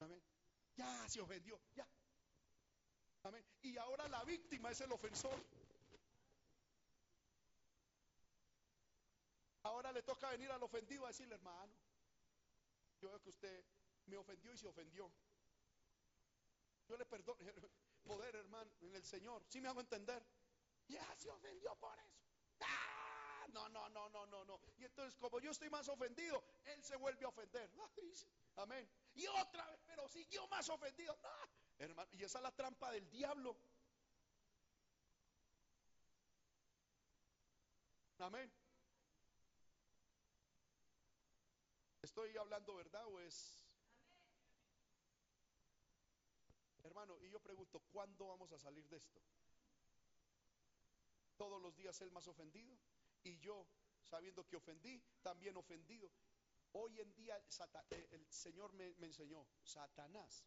amén, 0.01 0.23
ya 0.75 1.09
se 1.09 1.21
ofendió, 1.21 1.61
ya, 1.75 1.87
y 3.63 3.77
ahora 3.77 4.09
la 4.09 4.23
víctima 4.25 4.71
es 4.71 4.81
el 4.81 4.93
ofensor. 4.93 5.39
Ahora 9.63 9.93
le 9.93 10.03
toca 10.03 10.31
venir 10.31 10.51
al 10.51 10.63
ofendido 10.63 11.05
a 11.05 11.09
decirle, 11.09 11.35
hermano, 11.35 11.73
yo 13.01 13.11
veo 13.11 13.21
que 13.21 13.31
usted 13.31 13.65
me 14.07 14.17
ofendió 14.17 14.53
y 14.53 14.57
se 14.57 14.67
ofendió. 14.67 15.11
Yo 16.89 16.97
le 16.97 17.05
perdono, 17.05 17.39
poder 18.05 18.37
hermano, 18.37 18.71
en 18.81 18.95
el 18.95 19.05
Señor. 19.05 19.45
Si 19.49 19.61
me 19.61 19.69
hago 19.69 19.81
entender? 19.81 20.25
Ya 20.87 21.15
se 21.17 21.29
ofendió 21.29 21.75
por 21.77 21.99
eso. 21.99 22.23
¡Ah! 22.61 23.47
No, 23.53 23.69
no, 23.69 23.89
no, 23.91 24.09
no, 24.09 24.27
no, 24.27 24.45
no. 24.45 24.61
Y 24.79 24.85
entonces 24.85 25.17
como 25.19 25.41
yo 25.41 25.51
estoy 25.51 25.69
más 25.69 25.89
ofendido, 25.89 26.43
él 26.65 26.83
se 26.83 26.97
vuelve 26.97 27.25
a 27.25 27.29
ofender. 27.29 27.71
Amén. 28.57 28.89
Y 29.15 29.27
otra 29.27 29.67
vez, 29.67 29.81
pero 29.87 30.09
siguió 30.09 30.47
más 30.49 30.69
ofendido. 30.69 31.19
Hermano, 31.79 32.11
y 32.13 32.25
esa 32.25 32.39
es 32.39 32.43
la 32.43 32.51
trampa 32.51 32.91
del 32.91 33.09
diablo. 33.09 33.57
Amén. 38.19 38.53
¿Estoy 42.03 42.37
hablando 42.37 42.75
verdad 42.75 43.07
o 43.07 43.21
es... 43.21 43.65
Hermano, 46.83 47.17
y 47.21 47.31
yo 47.31 47.39
pregunto, 47.39 47.81
¿cuándo 47.93 48.27
vamos 48.27 48.51
a 48.53 48.59
salir 48.59 48.89
de 48.89 48.97
esto? 48.97 49.21
Todos 51.37 51.63
los 51.63 51.77
días 51.77 52.01
el 52.01 52.11
más 52.11 52.27
ofendido 52.27 52.77
y 53.23 53.39
yo, 53.39 53.69
sabiendo 54.03 54.45
que 54.49 54.57
ofendí, 54.57 55.01
también 55.23 55.57
ofendido. 55.57 56.11
Hoy 56.73 56.99
en 56.99 57.15
día 57.15 57.39
eh, 57.91 58.09
el 58.11 58.27
Señor 58.33 58.73
me, 58.73 58.95
me 58.95 59.07
enseñó, 59.07 59.47
Satanás 59.63 60.45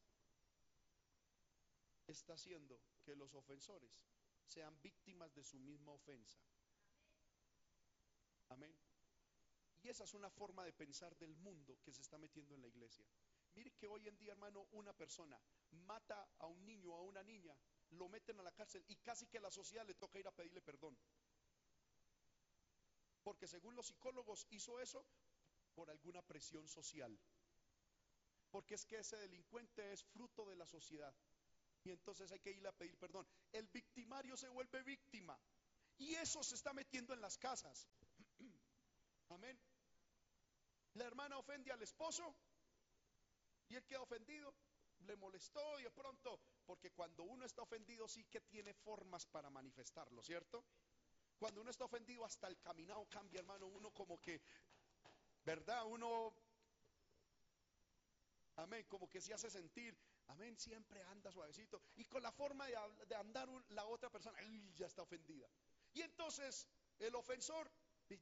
está 2.12 2.34
haciendo 2.34 2.82
que 3.04 3.16
los 3.16 3.34
ofensores 3.34 4.06
sean 4.46 4.80
víctimas 4.82 5.34
de 5.34 5.44
su 5.44 5.60
misma 5.60 5.92
ofensa. 5.92 6.40
Amén. 8.50 8.76
Y 9.84 9.90
esa 9.90 10.04
es 10.04 10.14
una 10.14 10.30
forma 10.30 10.64
de 10.64 10.74
pensar 10.74 11.18
del 11.18 11.36
mundo 11.38 11.80
que 11.84 11.92
se 11.92 12.02
está 12.02 12.18
metiendo 12.18 12.54
en 12.56 12.62
la 12.62 12.68
iglesia. 12.68 13.06
Mire 13.56 13.72
que 13.72 13.88
hoy 13.88 14.08
en 14.08 14.18
día, 14.18 14.32
hermano, 14.34 14.68
una 14.72 14.94
persona 14.94 15.42
mata 15.72 16.30
a 16.40 16.48
un 16.48 16.64
niño 16.66 16.92
o 16.92 16.98
a 16.98 17.02
una 17.02 17.24
niña, 17.24 17.58
lo 17.92 18.08
meten 18.08 18.40
a 18.40 18.44
la 18.44 18.52
cárcel 18.52 18.84
y 18.88 18.96
casi 18.98 19.28
que 19.28 19.40
a 19.40 19.42
la 19.42 19.52
sociedad 19.52 19.86
le 19.86 19.96
toca 19.96 20.20
ir 20.20 20.28
a 20.28 20.36
pedirle 20.36 20.62
perdón. 20.62 20.98
Porque 23.24 23.48
según 23.48 23.76
los 23.76 23.88
psicólogos 23.88 24.48
hizo 24.50 24.80
eso 24.80 25.06
por 25.74 25.90
alguna 25.90 26.22
presión 26.22 26.68
social. 26.68 27.20
Porque 28.50 28.76
es 28.76 28.86
que 28.86 29.00
ese 29.00 29.18
delincuente 29.18 29.92
es 29.92 30.04
fruto 30.04 30.46
de 30.46 30.56
la 30.56 30.66
sociedad. 30.66 31.14
Y 31.84 31.92
entonces 31.92 32.32
hay 32.32 32.40
que 32.40 32.52
ir 32.52 32.68
a 32.68 32.72
pedir 32.72 32.98
perdón. 32.98 33.26
El 33.52 33.68
victimario 33.68 34.38
se 34.38 34.50
vuelve 34.50 34.84
víctima. 34.84 35.40
Y 35.98 36.16
eso 36.16 36.44
se 36.44 36.56
está 36.56 36.74
metiendo 36.74 37.14
en 37.14 37.22
las 37.22 37.38
casas. 37.38 37.88
Amén. 39.30 39.60
La 40.94 41.06
hermana 41.06 41.38
ofende 41.38 41.72
al 41.72 41.82
esposo 41.82 42.36
y 43.70 43.76
él 43.76 43.86
queda 43.86 44.02
ofendido, 44.02 44.54
le 45.06 45.16
molestó 45.16 45.80
y 45.80 45.84
de 45.84 45.92
pronto, 45.92 46.42
porque 46.66 46.92
cuando 46.92 47.24
uno 47.24 47.46
está 47.46 47.62
ofendido 47.62 48.08
sí 48.08 48.26
que 48.26 48.42
tiene 48.42 48.74
formas 48.74 49.26
para 49.26 49.50
manifestarlo, 49.50 50.22
¿cierto? 50.22 50.66
Cuando 51.40 51.62
uno 51.62 51.72
está 51.72 51.86
ofendido 51.86 52.26
hasta 52.26 52.48
el 52.48 52.60
caminado 52.60 53.08
cambia, 53.10 53.40
hermano, 53.40 53.68
uno 53.68 53.92
como 53.92 54.20
que, 54.20 54.42
¿verdad? 55.46 55.86
Uno, 55.86 56.34
amén, 58.58 58.86
como 58.90 59.10
que 59.10 59.22
se 59.22 59.34
hace 59.34 59.50
sentir, 59.50 59.98
amén, 60.32 60.58
siempre 60.58 61.04
anda 61.04 61.32
suavecito. 61.32 61.82
Y 61.96 62.06
con 62.06 62.24
la 62.24 62.32
forma 62.32 62.66
de, 62.68 63.16
andar 63.16 63.48
la 63.70 63.86
otra 63.86 64.10
persona, 64.10 64.38
ya 64.76 64.88
está 64.88 65.02
ofendida. 65.02 65.48
Y 65.94 66.02
entonces 66.02 66.68
el 67.00 67.14
ofensor 67.16 67.70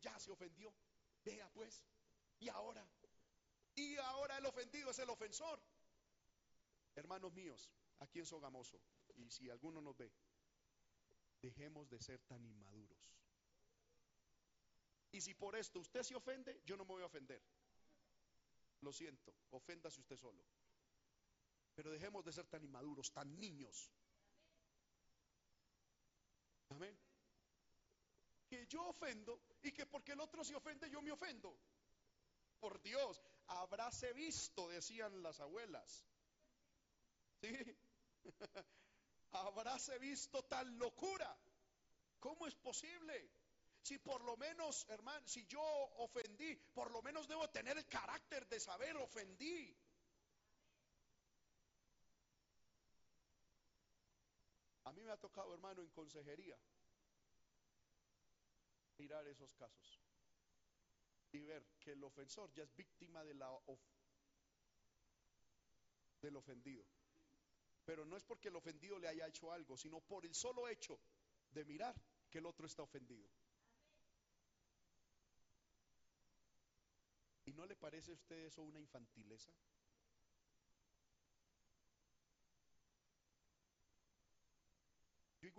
ya 0.01 0.20
se 0.20 0.32
ofendió, 0.32 0.74
vea 1.24 1.49
pues, 1.51 1.84
y 2.39 2.49
ahora, 2.49 2.88
y 3.76 3.97
ahora 3.97 4.38
el 4.38 4.45
ofendido 4.45 4.91
es 4.91 4.99
el 4.99 5.10
ofensor. 5.10 5.62
Hermanos 6.95 7.34
míos, 7.34 7.70
aquí 7.99 8.20
en 8.20 8.26
Sogamoso, 8.26 8.80
y 9.16 9.30
si 9.30 9.49
alguno 9.49 9.82
nos 9.82 9.97
ve, 9.97 10.12
dejemos 11.41 11.89
de 11.89 11.99
ser 11.99 12.22
tan 12.24 12.45
inmaduros. 12.45 12.97
Y 15.12 15.22
si 15.22 15.34
por 15.34 15.55
esto 15.55 15.80
usted 15.80 16.03
se 16.03 16.16
ofende, 16.16 16.62
yo 16.66 16.78
no 16.78 16.86
me 16.86 16.93
voy 16.93 17.03
a 17.03 17.07
ofender. 17.07 17.41
Lo 18.82 18.93
siento, 18.93 19.34
oféndase 19.51 19.99
usted 19.99 20.18
solo. 20.18 20.43
Pero 21.80 21.91
dejemos 21.91 22.25
de 22.25 22.34
ser 22.34 22.45
tan 22.45 22.61
inmaduros, 22.61 23.09
tan 23.13 23.39
niños. 23.39 23.89
Amén. 26.71 26.99
Que 28.49 28.67
yo 28.67 28.86
ofendo 28.89 29.39
y 29.61 29.71
que 29.71 29.86
porque 29.86 30.11
el 30.11 30.19
otro 30.19 30.43
se 30.43 30.55
ofende, 30.55 30.89
yo 30.89 31.01
me 31.01 31.13
ofendo. 31.13 31.57
Por 32.59 32.82
Dios, 32.82 33.21
habráse 33.47 34.11
visto, 34.11 34.67
decían 34.67 35.23
las 35.23 35.39
abuelas. 35.39 36.05
¿Sí? 37.39 37.55
habráse 39.32 39.97
visto 39.99 40.43
tal 40.43 40.77
locura. 40.77 41.34
¿Cómo 42.19 42.45
es 42.45 42.55
posible? 42.55 43.32
Si 43.84 43.99
por 43.99 44.21
lo 44.25 44.36
menos, 44.36 44.86
hermano, 44.89 45.25
si 45.25 45.45
yo 45.45 45.63
ofendí, 45.63 46.57
por 46.73 46.91
lo 46.91 47.01
menos 47.01 47.25
debo 47.30 47.49
tener 47.51 47.77
el 47.77 47.88
carácter 47.88 48.49
de 48.49 48.59
saber 48.59 48.97
ofendí. 48.97 49.73
A 54.89 54.91
mí 54.91 55.03
me 55.03 55.11
ha 55.11 55.17
tocado, 55.17 55.53
hermano, 55.53 55.83
en 55.83 55.89
consejería, 55.91 56.57
mirar 58.97 59.27
esos 59.27 59.53
casos 59.53 59.99
y 61.31 61.41
ver 61.41 61.63
que 61.79 61.91
el 61.91 62.03
ofensor 62.03 62.51
ya 62.53 62.63
es 62.63 62.75
víctima 62.75 63.23
de 63.23 63.35
la 63.35 63.55
del 66.23 66.35
ofendido. 66.35 66.83
Pero 67.85 68.03
no 68.03 68.17
es 68.17 68.23
porque 68.23 68.47
el 68.47 68.55
ofendido 68.55 68.97
le 68.97 69.07
haya 69.07 69.27
hecho 69.27 69.51
algo, 69.51 69.77
sino 69.77 70.01
por 70.01 70.25
el 70.25 70.33
solo 70.33 70.67
hecho 70.67 70.99
de 71.51 71.65
mirar 71.65 71.95
que 72.31 72.39
el 72.39 72.47
otro 72.47 72.65
está 72.65 72.81
ofendido. 72.81 73.29
¿Y 77.45 77.53
no 77.53 77.67
le 77.67 77.75
parece 77.75 78.09
a 78.09 78.15
usted 78.15 78.47
eso 78.47 78.63
una 78.63 78.79
infantileza? 78.79 79.51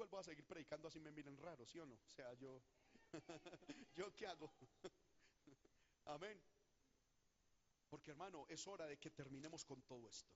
Igual 0.01 0.09
voy 0.09 0.21
a 0.21 0.25
seguir 0.25 0.47
predicando 0.47 0.89
así 0.89 0.99
me 0.99 1.11
miren 1.11 1.37
raro, 1.37 1.67
¿sí 1.67 1.79
o 1.79 1.85
no? 1.85 1.95
O 1.95 2.09
sea, 2.09 2.33
yo, 2.35 2.63
¿yo 3.95 4.15
qué 4.15 4.27
hago? 4.27 4.51
Amén. 6.07 6.41
Porque 7.91 8.13
hermano, 8.13 8.47
es 8.49 8.67
hora 8.67 8.87
de 8.87 8.99
que 8.99 9.11
terminemos 9.11 9.63
con 9.67 9.83
todo 9.83 10.09
esto. 10.09 10.33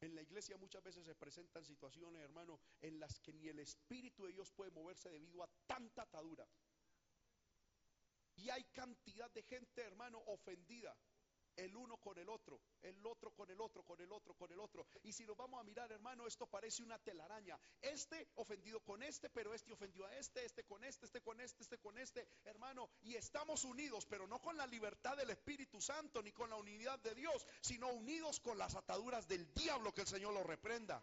En 0.00 0.14
la 0.14 0.20
iglesia 0.20 0.58
muchas 0.58 0.82
veces 0.82 1.06
se 1.06 1.14
presentan 1.14 1.64
situaciones, 1.64 2.22
hermano, 2.22 2.60
en 2.82 3.00
las 3.00 3.18
que 3.20 3.32
ni 3.32 3.48
el 3.48 3.58
Espíritu 3.60 4.26
de 4.26 4.32
Dios 4.32 4.50
puede 4.50 4.70
moverse 4.70 5.08
debido 5.10 5.42
a 5.42 5.48
tanta 5.66 6.02
atadura. 6.02 6.46
Y 8.36 8.50
hay 8.50 8.64
cantidad 8.64 9.30
de 9.30 9.42
gente, 9.44 9.82
hermano, 9.82 10.18
ofendida 10.26 10.94
el 11.64 11.76
uno 11.76 11.96
con 11.98 12.18
el 12.18 12.28
otro, 12.28 12.60
el 12.82 13.04
otro 13.06 13.30
con 13.32 13.50
el 13.50 13.60
otro, 13.60 13.82
con 13.82 14.00
el 14.00 14.10
otro, 14.10 14.34
con 14.34 14.50
el 14.50 14.60
otro. 14.60 14.86
Y 15.02 15.12
si 15.12 15.24
nos 15.26 15.36
vamos 15.36 15.60
a 15.60 15.64
mirar, 15.64 15.92
hermano, 15.92 16.26
esto 16.26 16.46
parece 16.46 16.82
una 16.82 16.98
telaraña. 16.98 17.58
Este 17.80 18.28
ofendido 18.36 18.80
con 18.80 19.02
este, 19.02 19.28
pero 19.30 19.54
este 19.54 19.72
ofendió 19.72 20.06
a 20.06 20.16
este, 20.16 20.44
este 20.44 20.64
con 20.64 20.82
este, 20.84 21.06
este 21.06 21.20
con 21.20 21.40
este, 21.40 21.62
este 21.62 21.78
con 21.78 21.98
este, 21.98 22.26
hermano. 22.44 22.90
Y 23.02 23.14
estamos 23.14 23.64
unidos, 23.64 24.06
pero 24.06 24.26
no 24.26 24.40
con 24.40 24.56
la 24.56 24.66
libertad 24.66 25.16
del 25.16 25.30
Espíritu 25.30 25.80
Santo, 25.80 26.22
ni 26.22 26.32
con 26.32 26.50
la 26.50 26.56
unidad 26.56 26.98
de 27.00 27.14
Dios, 27.14 27.46
sino 27.60 27.88
unidos 27.88 28.40
con 28.40 28.58
las 28.58 28.74
ataduras 28.74 29.28
del 29.28 29.52
diablo, 29.54 29.92
que 29.92 30.02
el 30.02 30.06
Señor 30.06 30.32
lo 30.32 30.42
reprenda. 30.42 31.02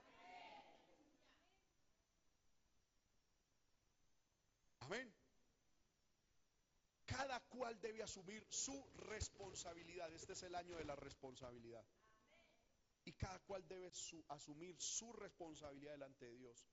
Amén. 4.80 5.14
Cada 7.06 7.40
cual 7.68 7.82
debe 7.82 8.02
asumir 8.02 8.46
su 8.50 8.82
responsabilidad. 8.96 10.10
Este 10.14 10.32
es 10.32 10.44
el 10.44 10.56
año 10.56 10.78
de 10.78 10.86
la 10.86 10.96
responsabilidad. 10.96 11.84
Y 13.04 13.12
cada 13.12 13.40
cual 13.40 13.68
debe 13.68 13.92
asumir 14.30 14.80
su 14.80 15.12
responsabilidad 15.12 15.92
delante 15.92 16.28
de 16.28 16.38
Dios. 16.38 16.66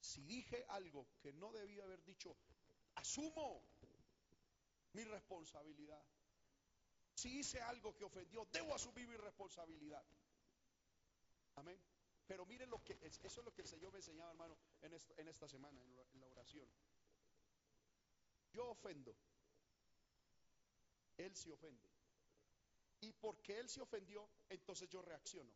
Si 0.00 0.22
dije 0.22 0.64
algo 0.70 1.06
que 1.20 1.34
no 1.34 1.52
debía 1.52 1.84
haber 1.84 2.02
dicho, 2.02 2.34
asumo 2.94 3.62
mi 4.94 5.04
responsabilidad. 5.04 6.02
Si 7.14 7.40
hice 7.40 7.60
algo 7.60 7.94
que 7.94 8.04
ofendió, 8.04 8.48
debo 8.52 8.74
asumir 8.74 9.06
mi 9.06 9.18
responsabilidad. 9.18 10.02
Amén. 11.56 11.78
Pero 12.26 12.46
miren 12.46 12.70
lo 12.70 12.82
que, 12.82 12.96
eso 13.02 13.40
es 13.40 13.44
lo 13.44 13.52
que 13.52 13.60
el 13.60 13.68
Señor 13.68 13.92
me 13.92 13.98
enseñaba, 13.98 14.30
hermano, 14.30 14.56
en 14.80 14.94
esta, 14.94 15.12
en 15.20 15.28
esta 15.28 15.46
semana, 15.46 15.78
en 15.82 16.20
la 16.20 16.26
oración. 16.26 16.66
Yo 18.54 18.70
ofendo 18.70 19.14
él 21.16 21.34
se 21.36 21.50
ofende. 21.50 21.88
Y 23.00 23.12
porque 23.12 23.58
él 23.58 23.68
se 23.68 23.80
ofendió, 23.80 24.28
entonces 24.48 24.88
yo 24.88 25.02
reacciono. 25.02 25.52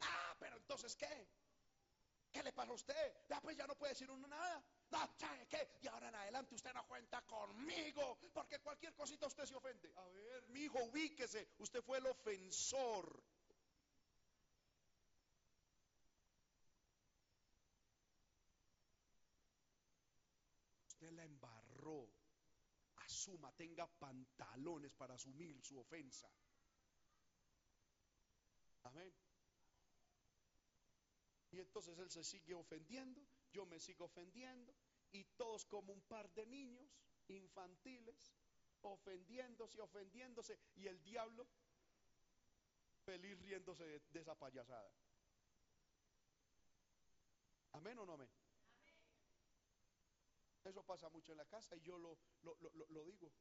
Ah, 0.00 0.36
pero 0.38 0.56
entonces 0.56 0.94
¿qué? 0.96 1.28
¿Qué 2.32 2.42
le 2.42 2.52
pasa 2.52 2.70
a 2.70 2.74
usted? 2.74 3.14
Ya 3.28 3.40
pues 3.40 3.56
ya 3.56 3.66
no 3.66 3.76
puede 3.76 3.92
decir 3.92 4.10
uno 4.10 4.26
nada. 4.28 4.64
Qué? 5.48 5.78
Y 5.82 5.88
ahora 5.88 6.08
en 6.08 6.14
adelante 6.14 6.54
usted 6.54 6.72
no 6.72 6.86
cuenta 6.86 7.22
conmigo, 7.22 8.18
porque 8.32 8.58
cualquier 8.60 8.94
cosita 8.94 9.26
usted 9.26 9.44
se 9.44 9.54
ofende. 9.54 9.92
A 9.96 10.04
ver, 10.08 10.48
mi 10.48 10.60
hijo, 10.60 10.78
ubíquese. 10.84 11.48
Usted 11.58 11.82
fue 11.82 11.98
el 11.98 12.06
ofensor. 12.06 13.22
Usted 20.86 21.10
la 21.12 21.24
embarró 21.24 22.08
tenga 23.56 23.86
pantalones 23.86 24.94
para 24.94 25.14
asumir 25.14 25.60
su 25.62 25.78
ofensa. 25.78 26.30
Amén. 28.84 29.12
Y 31.50 31.58
entonces 31.60 31.98
él 31.98 32.10
se 32.10 32.24
sigue 32.24 32.54
ofendiendo, 32.54 33.26
yo 33.52 33.66
me 33.66 33.80
sigo 33.80 34.04
ofendiendo, 34.04 34.74
y 35.12 35.24
todos 35.36 35.64
como 35.64 35.92
un 35.92 36.02
par 36.02 36.30
de 36.34 36.46
niños 36.46 36.90
infantiles, 37.28 38.34
ofendiéndose, 38.82 39.80
ofendiéndose, 39.80 40.58
y 40.76 40.86
el 40.86 41.02
diablo 41.02 41.46
feliz 43.04 43.38
riéndose 43.40 43.84
de, 43.84 44.20
esa 44.20 44.34
payasada. 44.34 44.92
Amén 47.72 47.98
o 47.98 48.04
no 48.04 48.12
amén. 48.12 48.28
Eso 50.68 50.82
pasa 50.82 51.08
mucho 51.08 51.32
en 51.32 51.38
la 51.38 51.46
casa 51.46 51.74
y 51.76 51.80
yo 51.80 51.98
lo, 51.98 52.18
digo. 53.04 53.32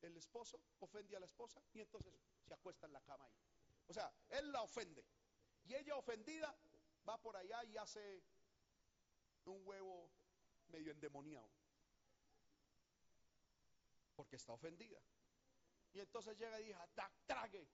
El 0.00 0.16
esposo 0.16 0.60
ofende 0.80 1.16
a 1.16 1.20
la 1.20 1.26
esposa 1.26 1.60
y 1.72 1.80
entonces 1.80 2.12
se 2.44 2.54
acuesta 2.54 2.86
en 2.86 2.92
la 2.92 3.00
cama. 3.02 3.28
O 3.88 3.92
sea, 3.92 4.12
él 4.30 4.50
la 4.52 4.62
ofende. 4.62 5.04
Y 5.64 5.74
ella 5.74 5.96
ofendida 5.96 6.56
va 7.08 7.20
por 7.20 7.36
allá 7.36 7.64
y 7.64 7.76
hace 7.76 8.22
un 9.44 9.66
huevo 9.66 10.10
medio 10.68 10.92
endemoniado. 10.92 11.50
porque 14.14 14.36
está 14.36 14.52
ofendida. 14.52 15.00
Y 15.94 16.00
entonces 16.00 16.38
llega 16.38 16.60
y 16.60 16.66
dice, 16.66 16.78
trague. 17.26 17.66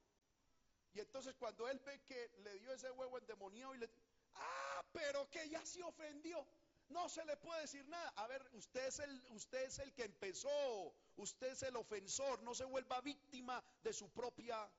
Y 0.95 1.01
entonces 1.01 1.35
cuando 1.35 1.69
él 1.69 1.79
ve 1.81 2.01
que 2.05 2.31
le 2.39 2.59
dio 2.59 2.73
ese 2.73 2.91
huevo 2.91 3.19
endemoniado 3.19 3.75
y 3.75 3.79
le... 3.79 3.91
Ah, 4.35 4.85
pero 4.93 5.29
que 5.29 5.49
ya 5.49 5.65
se 5.67 5.83
ofendió. 5.83 6.47
No 6.89 7.09
se 7.09 7.25
le 7.25 7.37
puede 7.37 7.63
decir 7.63 7.87
nada. 7.89 8.13
A 8.17 8.27
ver, 8.27 8.49
usted 8.53 8.87
es 8.87 8.99
el, 9.01 9.23
usted 9.31 9.65
es 9.65 9.79
el 9.79 9.93
que 9.93 10.05
empezó. 10.05 10.95
Usted 11.17 11.49
es 11.49 11.63
el 11.63 11.77
ofensor. 11.77 12.43
No 12.43 12.55
se 12.55 12.65
vuelva 12.65 13.01
víctima 13.01 13.63
de 13.83 13.93
su 13.93 14.09
propia... 14.11 14.71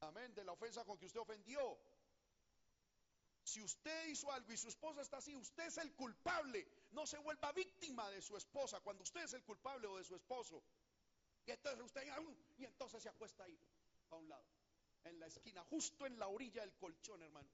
Amén, 0.00 0.34
de 0.34 0.44
la 0.44 0.52
ofensa 0.52 0.84
con 0.84 0.98
que 0.98 1.06
usted 1.06 1.20
ofendió. 1.20 1.78
Si 3.44 3.60
usted 3.62 4.08
hizo 4.08 4.32
algo 4.32 4.52
y 4.52 4.56
su 4.56 4.68
esposa 4.68 5.02
está 5.02 5.18
así, 5.18 5.34
usted 5.36 5.66
es 5.66 5.78
el 5.78 5.92
culpable. 5.94 6.66
No 6.90 7.06
se 7.06 7.18
vuelva 7.18 7.52
víctima 7.52 8.10
de 8.10 8.20
su 8.20 8.36
esposa 8.36 8.80
cuando 8.80 9.02
usted 9.02 9.22
es 9.22 9.32
el 9.32 9.44
culpable 9.44 9.86
o 9.86 9.98
de 9.98 10.04
su 10.04 10.14
esposo. 10.16 10.62
Y 11.46 11.50
entonces 11.50 11.84
usted 11.84 12.02
y 12.58 12.64
entonces 12.64 13.02
se 13.02 13.08
acuesta 13.08 13.44
ahí, 13.44 13.58
a 14.10 14.16
un 14.16 14.28
lado, 14.28 14.44
en 15.04 15.18
la 15.18 15.26
esquina, 15.26 15.64
justo 15.64 16.06
en 16.06 16.18
la 16.18 16.28
orilla 16.28 16.62
del 16.62 16.74
colchón, 16.74 17.20
hermano. 17.22 17.48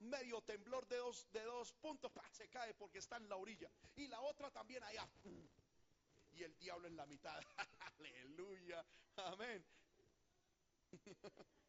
Medio 0.00 0.40
temblor 0.42 0.86
de 0.88 0.96
dos, 0.96 1.30
de 1.32 1.42
dos 1.44 1.72
puntos, 1.74 2.10
se 2.32 2.48
cae 2.48 2.74
porque 2.74 2.98
está 2.98 3.16
en 3.16 3.28
la 3.28 3.36
orilla. 3.36 3.70
Y 3.96 4.06
la 4.08 4.20
otra 4.20 4.50
también 4.50 4.82
allá. 4.84 5.08
Y 6.32 6.42
el 6.42 6.56
diablo 6.58 6.88
en 6.88 6.96
la 6.96 7.06
mitad. 7.06 7.40
Aleluya. 7.98 8.84
Amén. 9.16 9.64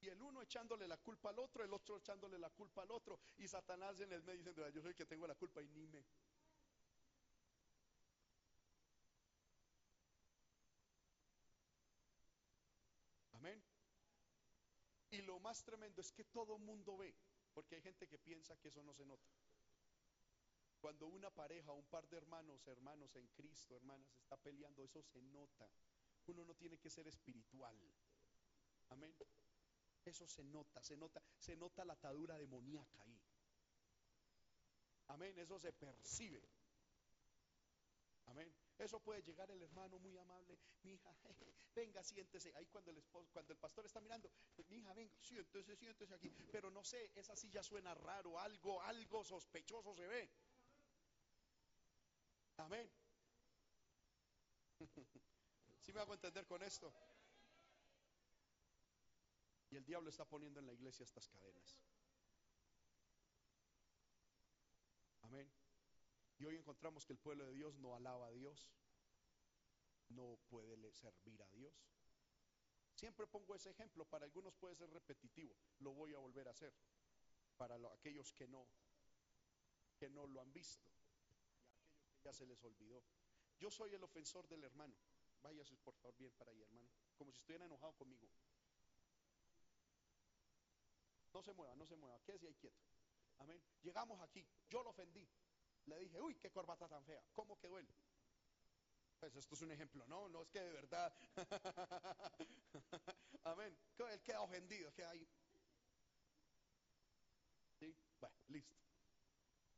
Y 0.00 0.08
el 0.08 0.22
uno 0.22 0.40
echándole 0.42 0.86
la 0.86 0.96
culpa 0.96 1.30
al 1.30 1.38
otro, 1.38 1.64
el 1.64 1.72
otro 1.72 1.96
echándole 1.96 2.38
la 2.38 2.50
culpa 2.50 2.82
al 2.82 2.90
otro. 2.90 3.18
Y 3.36 3.48
Satanás 3.48 4.00
en 4.00 4.12
el 4.12 4.22
medio 4.22 4.38
diciendo, 4.38 4.68
yo 4.70 4.80
soy 4.80 4.90
el 4.90 4.96
que 4.96 5.06
tengo 5.06 5.26
la 5.26 5.34
culpa 5.34 5.60
y 5.60 5.68
ni 5.68 5.86
me. 5.86 6.04
Amén. 13.32 13.62
Y 15.10 15.22
lo 15.22 15.37
más 15.48 15.64
tremendo 15.64 16.02
es 16.02 16.12
que 16.12 16.24
todo 16.24 16.58
mundo 16.58 16.98
ve, 16.98 17.16
porque 17.54 17.76
hay 17.76 17.80
gente 17.80 18.06
que 18.06 18.18
piensa 18.18 18.54
que 18.58 18.68
eso 18.68 18.82
no 18.82 18.92
se 18.92 19.06
nota. 19.06 19.26
Cuando 20.78 21.06
una 21.06 21.30
pareja, 21.30 21.72
un 21.72 21.86
par 21.86 22.06
de 22.06 22.18
hermanos, 22.18 22.66
hermanos 22.66 23.16
en 23.16 23.26
Cristo, 23.28 23.74
hermanas, 23.74 24.06
está 24.20 24.36
peleando, 24.36 24.84
eso 24.84 25.02
se 25.02 25.22
nota. 25.22 25.66
Uno 26.26 26.44
no 26.44 26.54
tiene 26.54 26.76
que 26.76 26.90
ser 26.90 27.08
espiritual. 27.08 27.74
Amén. 28.90 29.14
Eso 30.04 30.26
se 30.26 30.44
nota, 30.44 30.82
se 30.82 30.98
nota, 30.98 31.22
se 31.38 31.56
nota 31.56 31.82
la 31.82 31.94
atadura 31.94 32.36
demoníaca 32.36 33.02
ahí. 33.02 33.18
Amén, 35.06 35.38
eso 35.38 35.58
se 35.58 35.72
percibe. 35.72 36.42
Amén. 38.26 38.54
Eso 38.78 39.00
puede 39.00 39.22
llegar 39.22 39.50
el 39.50 39.60
hermano 39.60 39.98
muy 39.98 40.16
amable, 40.16 40.56
mi 40.82 40.92
hija, 40.92 41.12
venga, 41.74 42.02
siéntese. 42.04 42.54
Ahí 42.54 42.66
cuando 42.66 42.92
el 42.92 42.98
esposo, 42.98 43.28
cuando 43.32 43.52
el 43.52 43.58
pastor 43.58 43.84
está 43.86 44.00
mirando, 44.00 44.30
mi 44.68 44.78
hija, 44.78 44.94
venga, 44.94 45.12
siéntese, 45.20 45.76
siéntese 45.76 46.14
aquí. 46.14 46.30
Pero 46.52 46.70
no 46.70 46.84
sé, 46.84 47.10
esa 47.16 47.34
silla 47.34 47.62
suena 47.62 47.92
raro, 47.94 48.38
algo, 48.38 48.80
algo 48.82 49.24
sospechoso 49.24 49.94
se 49.96 50.06
ve. 50.06 50.30
Amén. 52.58 52.88
¿Sí 55.80 55.92
me 55.92 56.00
hago 56.00 56.14
entender 56.14 56.46
con 56.46 56.62
esto? 56.62 56.92
Y 59.70 59.76
el 59.76 59.84
diablo 59.84 60.08
está 60.08 60.24
poniendo 60.24 60.60
en 60.60 60.66
la 60.66 60.72
iglesia 60.72 61.02
estas 61.04 61.28
cadenas. 61.28 61.78
Amén. 65.22 65.50
Y 66.38 66.44
hoy 66.44 66.56
encontramos 66.56 67.04
que 67.04 67.12
el 67.12 67.18
pueblo 67.18 67.44
de 67.46 67.52
Dios 67.52 67.76
no 67.78 67.96
alaba 67.96 68.28
a 68.28 68.32
Dios, 68.32 68.72
no 70.10 70.38
puede 70.48 70.92
servir 70.92 71.42
a 71.42 71.48
Dios. 71.50 71.74
Siempre 72.94 73.26
pongo 73.26 73.54
ese 73.54 73.70
ejemplo, 73.70 74.04
para 74.04 74.24
algunos 74.24 74.54
puede 74.54 74.74
ser 74.76 74.90
repetitivo, 74.90 75.56
lo 75.80 75.92
voy 75.92 76.14
a 76.14 76.18
volver 76.18 76.48
a 76.48 76.52
hacer, 76.52 76.72
para 77.56 77.76
aquellos 77.92 78.32
que 78.32 78.46
no, 78.48 78.66
que 79.96 80.08
no 80.08 80.26
lo 80.26 80.40
han 80.40 80.52
visto, 80.52 80.88
y 81.70 81.82
aquellos 81.82 82.08
que 82.08 82.20
ya 82.22 82.32
se 82.32 82.46
les 82.46 82.62
olvidó. 82.64 83.02
Yo 83.58 83.70
soy 83.70 83.94
el 83.94 84.02
ofensor 84.02 84.48
del 84.48 84.64
hermano, 84.64 84.96
váyase 85.42 85.76
por 85.78 85.94
favor 85.94 86.16
bien 86.16 86.32
para 86.32 86.50
ahí 86.50 86.60
hermano, 86.60 86.88
como 87.16 87.32
si 87.32 87.38
estuviera 87.38 87.64
enojado 87.64 87.92
conmigo. 87.94 88.28
No 91.32 91.42
se 91.42 91.52
mueva, 91.52 91.74
no 91.76 91.86
se 91.86 91.96
mueva, 91.96 92.18
quédese 92.20 92.48
ahí 92.48 92.54
quieto. 92.54 92.80
Amén. 93.38 93.62
Llegamos 93.82 94.20
aquí, 94.20 94.44
yo 94.68 94.82
lo 94.82 94.90
ofendí. 94.90 95.28
Le 95.88 95.98
dije, 96.00 96.20
uy, 96.20 96.34
qué 96.36 96.50
corbata 96.50 96.86
tan 96.86 97.02
fea. 97.04 97.22
¿Cómo 97.34 97.58
quedó 97.58 97.78
él? 97.78 97.88
Pues 99.18 99.34
esto 99.34 99.54
es 99.54 99.62
un 99.62 99.72
ejemplo, 99.72 100.06
no, 100.06 100.28
no 100.28 100.42
es 100.42 100.48
que 100.48 100.60
de 100.60 100.72
verdad. 100.72 101.12
Amén. 103.44 103.76
Él 103.98 104.22
queda 104.22 104.42
ofendido, 104.42 104.94
queda 104.94 105.10
ahí. 105.10 105.26
¿Sí? 107.80 107.96
Bueno, 108.20 108.36
listo. 108.48 108.76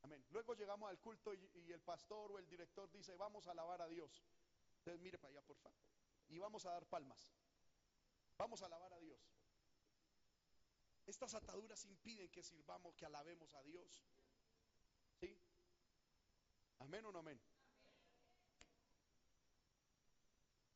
Amén. 0.03 0.23
Luego 0.31 0.55
llegamos 0.55 0.91
al 0.91 0.99
culto 0.99 1.33
y, 1.33 1.73
el 1.73 1.81
pastor 1.81 2.33
o 2.33 2.39
el 2.39 2.49
director 2.49 2.91
dice, 2.91 3.17
vamos 3.17 3.47
a 3.47 3.53
alabar 3.53 3.81
a 3.81 3.89
Dios. 3.89 4.23
Entonces 4.79 5.01
mire 5.01 5.19
para 5.19 5.33
allá, 5.33 5.43
por 5.43 5.57
favor. 5.57 5.79
Y 6.29 6.39
vamos 6.39 6.67
a 6.67 6.73
dar 6.73 6.85
palmas. 6.87 7.33
Vamos 8.37 8.63
a 8.63 8.67
alabar 8.67 8.93
a 8.93 8.99
Dios. 8.99 9.21
Estas 11.07 11.35
ataduras 11.35 11.85
impiden 11.87 12.31
que 12.31 12.43
sirvamos, 12.43 12.95
que 12.95 13.07
alabemos 13.07 13.55
a 13.55 13.63
Dios. 13.63 14.05
Amén 16.81 17.05
o 17.05 17.13
no 17.13 17.19
amén. 17.21 17.41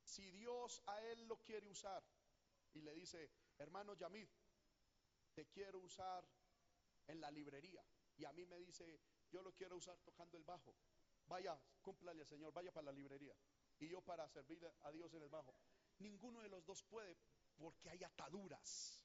Si 0.04 0.30
Dios 0.30 0.80
a 0.86 1.02
él 1.02 1.26
lo 1.26 1.38
quiere 1.42 1.66
usar 1.66 2.02
y 2.72 2.82
le 2.82 2.94
dice, 2.94 3.30
hermano 3.58 3.94
Yamid, 3.94 4.28
te 5.34 5.46
quiero 5.46 5.80
usar 5.80 6.24
en 7.08 7.20
la 7.20 7.30
librería. 7.30 7.84
Y 8.16 8.24
a 8.24 8.32
mí 8.32 8.46
me 8.46 8.58
dice, 8.58 9.00
yo 9.30 9.42
lo 9.42 9.52
quiero 9.52 9.76
usar 9.76 9.98
tocando 10.00 10.38
el 10.38 10.44
bajo. 10.44 10.76
Vaya, 11.26 11.60
cúmplale 11.82 12.20
al 12.20 12.26
Señor, 12.26 12.52
vaya 12.52 12.72
para 12.72 12.86
la 12.86 12.92
librería. 12.92 13.34
Y 13.80 13.88
yo 13.88 14.00
para 14.00 14.28
servir 14.28 14.64
a 14.82 14.90
Dios 14.92 15.12
en 15.14 15.22
el 15.22 15.28
bajo. 15.28 15.54
Ninguno 15.98 16.40
de 16.40 16.48
los 16.48 16.64
dos 16.64 16.82
puede 16.84 17.16
porque 17.56 17.90
hay 17.90 18.04
ataduras. 18.04 19.03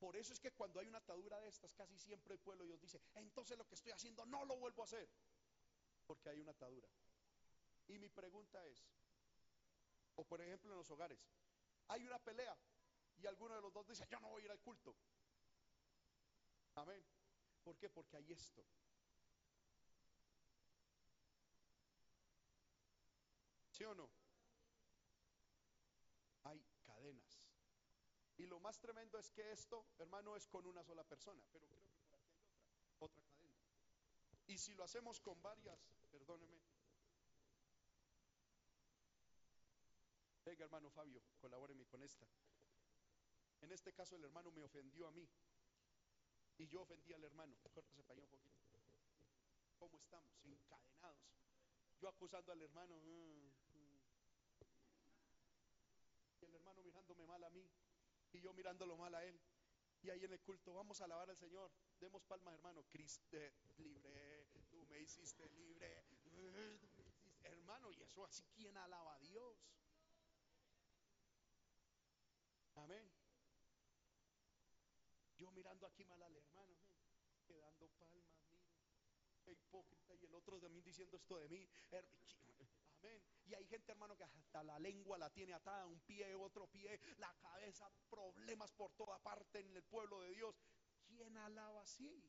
Por 0.00 0.16
eso 0.16 0.32
es 0.32 0.40
que 0.40 0.50
cuando 0.52 0.80
hay 0.80 0.88
una 0.88 0.96
atadura 0.98 1.38
de 1.40 1.48
estas, 1.48 1.74
casi 1.74 1.98
siempre 1.98 2.32
el 2.32 2.40
pueblo 2.40 2.64
de 2.64 2.68
Dios 2.68 2.80
dice, 2.80 3.02
entonces 3.14 3.58
lo 3.58 3.68
que 3.68 3.74
estoy 3.74 3.92
haciendo 3.92 4.24
no 4.24 4.46
lo 4.46 4.56
vuelvo 4.56 4.80
a 4.80 4.86
hacer. 4.86 5.06
Porque 6.06 6.30
hay 6.30 6.40
una 6.40 6.52
atadura. 6.52 6.88
Y 7.86 7.98
mi 7.98 8.08
pregunta 8.08 8.64
es, 8.66 8.82
o 10.14 10.24
por 10.24 10.40
ejemplo 10.40 10.72
en 10.72 10.78
los 10.78 10.90
hogares, 10.90 11.20
hay 11.88 12.06
una 12.06 12.18
pelea 12.18 12.56
y 13.18 13.26
alguno 13.26 13.54
de 13.54 13.60
los 13.60 13.74
dos 13.74 13.86
dice, 13.86 14.06
yo 14.10 14.18
no 14.20 14.30
voy 14.30 14.40
a 14.40 14.44
ir 14.46 14.50
al 14.50 14.60
culto. 14.60 14.96
Amén. 16.76 17.04
¿Por 17.62 17.76
qué? 17.76 17.90
Porque 17.90 18.16
hay 18.16 18.32
esto. 18.32 18.64
¿Sí 23.68 23.84
o 23.84 23.94
no? 23.94 24.10
Hay 26.44 26.64
cadenas. 26.86 27.42
Y 28.40 28.46
lo 28.46 28.58
más 28.58 28.78
tremendo 28.78 29.18
es 29.18 29.30
que 29.32 29.52
esto, 29.52 29.84
hermano, 29.98 30.34
es 30.34 30.48
con 30.48 30.64
una 30.64 30.82
sola 30.82 31.04
persona, 31.04 31.42
pero 31.52 31.66
creo 31.68 31.84
que 31.84 32.00
por 32.08 32.16
aquí 32.16 32.32
hay 32.40 32.40
otra, 32.40 32.56
otra 33.00 33.22
cadena. 33.34 33.54
Y 34.46 34.56
si 34.56 34.72
lo 34.72 34.82
hacemos 34.82 35.20
con 35.20 35.42
varias, 35.42 35.78
perdóneme. 36.10 36.58
Venga, 40.42 40.64
hermano 40.64 40.88
Fabio, 40.88 41.20
colabóreme 41.38 41.84
con 41.84 42.02
esta. 42.02 42.26
En 43.60 43.72
este 43.72 43.92
caso 43.92 44.16
el 44.16 44.24
hermano 44.24 44.50
me 44.52 44.62
ofendió 44.62 45.06
a 45.06 45.10
mí 45.10 45.28
y 46.56 46.66
yo 46.66 46.80
ofendí 46.80 47.12
al 47.12 47.22
hermano. 47.22 47.54
Para 47.74 47.86
allá 48.08 48.22
un 48.22 48.30
poquito. 48.30 48.56
¿Cómo 49.78 49.98
estamos? 49.98 50.32
Encadenados. 50.44 51.20
Yo 52.00 52.08
acusando 52.08 52.52
al 52.52 52.62
hermano. 52.62 52.96
Mm, 53.00 53.50
mm. 53.76 54.00
Y 56.40 56.44
el 56.46 56.54
hermano 56.54 56.82
mirándome 56.82 57.26
mal 57.26 57.44
a 57.44 57.50
mí 57.50 57.68
y 58.32 58.40
yo 58.40 58.52
mirándolo 58.52 58.96
mal 58.96 59.14
a 59.14 59.24
él. 59.24 59.40
Y 60.02 60.10
ahí 60.10 60.24
en 60.24 60.32
el 60.32 60.40
culto, 60.40 60.72
vamos 60.72 61.00
a 61.00 61.04
alabar 61.04 61.28
al 61.28 61.36
Señor. 61.36 61.70
Demos 61.98 62.22
palmas, 62.24 62.54
hermano. 62.54 62.84
Cristo, 62.84 63.36
libre, 63.76 64.46
tú 64.70 64.86
me 64.86 64.98
hiciste 65.00 65.48
libre. 65.50 66.04
Hermano, 67.42 67.90
y 67.92 68.00
eso 68.02 68.24
así, 68.24 68.46
¿quién 68.54 68.76
alaba 68.76 69.14
a 69.14 69.18
Dios? 69.18 69.58
Amén. 72.76 73.10
Yo 75.36 75.50
mirando 75.50 75.86
aquí 75.86 76.04
mal 76.04 76.22
al 76.22 76.36
hermano, 76.36 76.76
quedando 77.46 77.88
palmas, 77.88 78.36
mire, 78.42 78.60
qué 79.42 79.52
hipócrita. 79.52 80.14
Y 80.14 80.24
el 80.24 80.34
otro 80.34 80.58
mí 80.68 80.80
diciendo 80.80 81.16
esto 81.16 81.38
de 81.38 81.48
mí. 81.48 81.68
Amén. 83.00 83.22
Y 83.50 83.54
hay 83.56 83.64
gente, 83.66 83.90
hermano, 83.90 84.16
que 84.16 84.22
hasta 84.22 84.62
la 84.62 84.78
lengua 84.78 85.18
la 85.18 85.28
tiene 85.28 85.52
atada, 85.54 85.84
un 85.84 85.98
pie, 86.02 86.36
otro 86.36 86.68
pie, 86.68 87.00
la 87.18 87.34
cabeza, 87.40 87.90
problemas 88.08 88.70
por 88.70 88.92
toda 88.92 89.18
parte 89.18 89.58
en 89.58 89.74
el 89.74 89.82
pueblo 89.82 90.20
de 90.20 90.30
Dios. 90.30 90.54
¿Quién 91.08 91.36
alaba 91.36 91.82
así? 91.82 92.22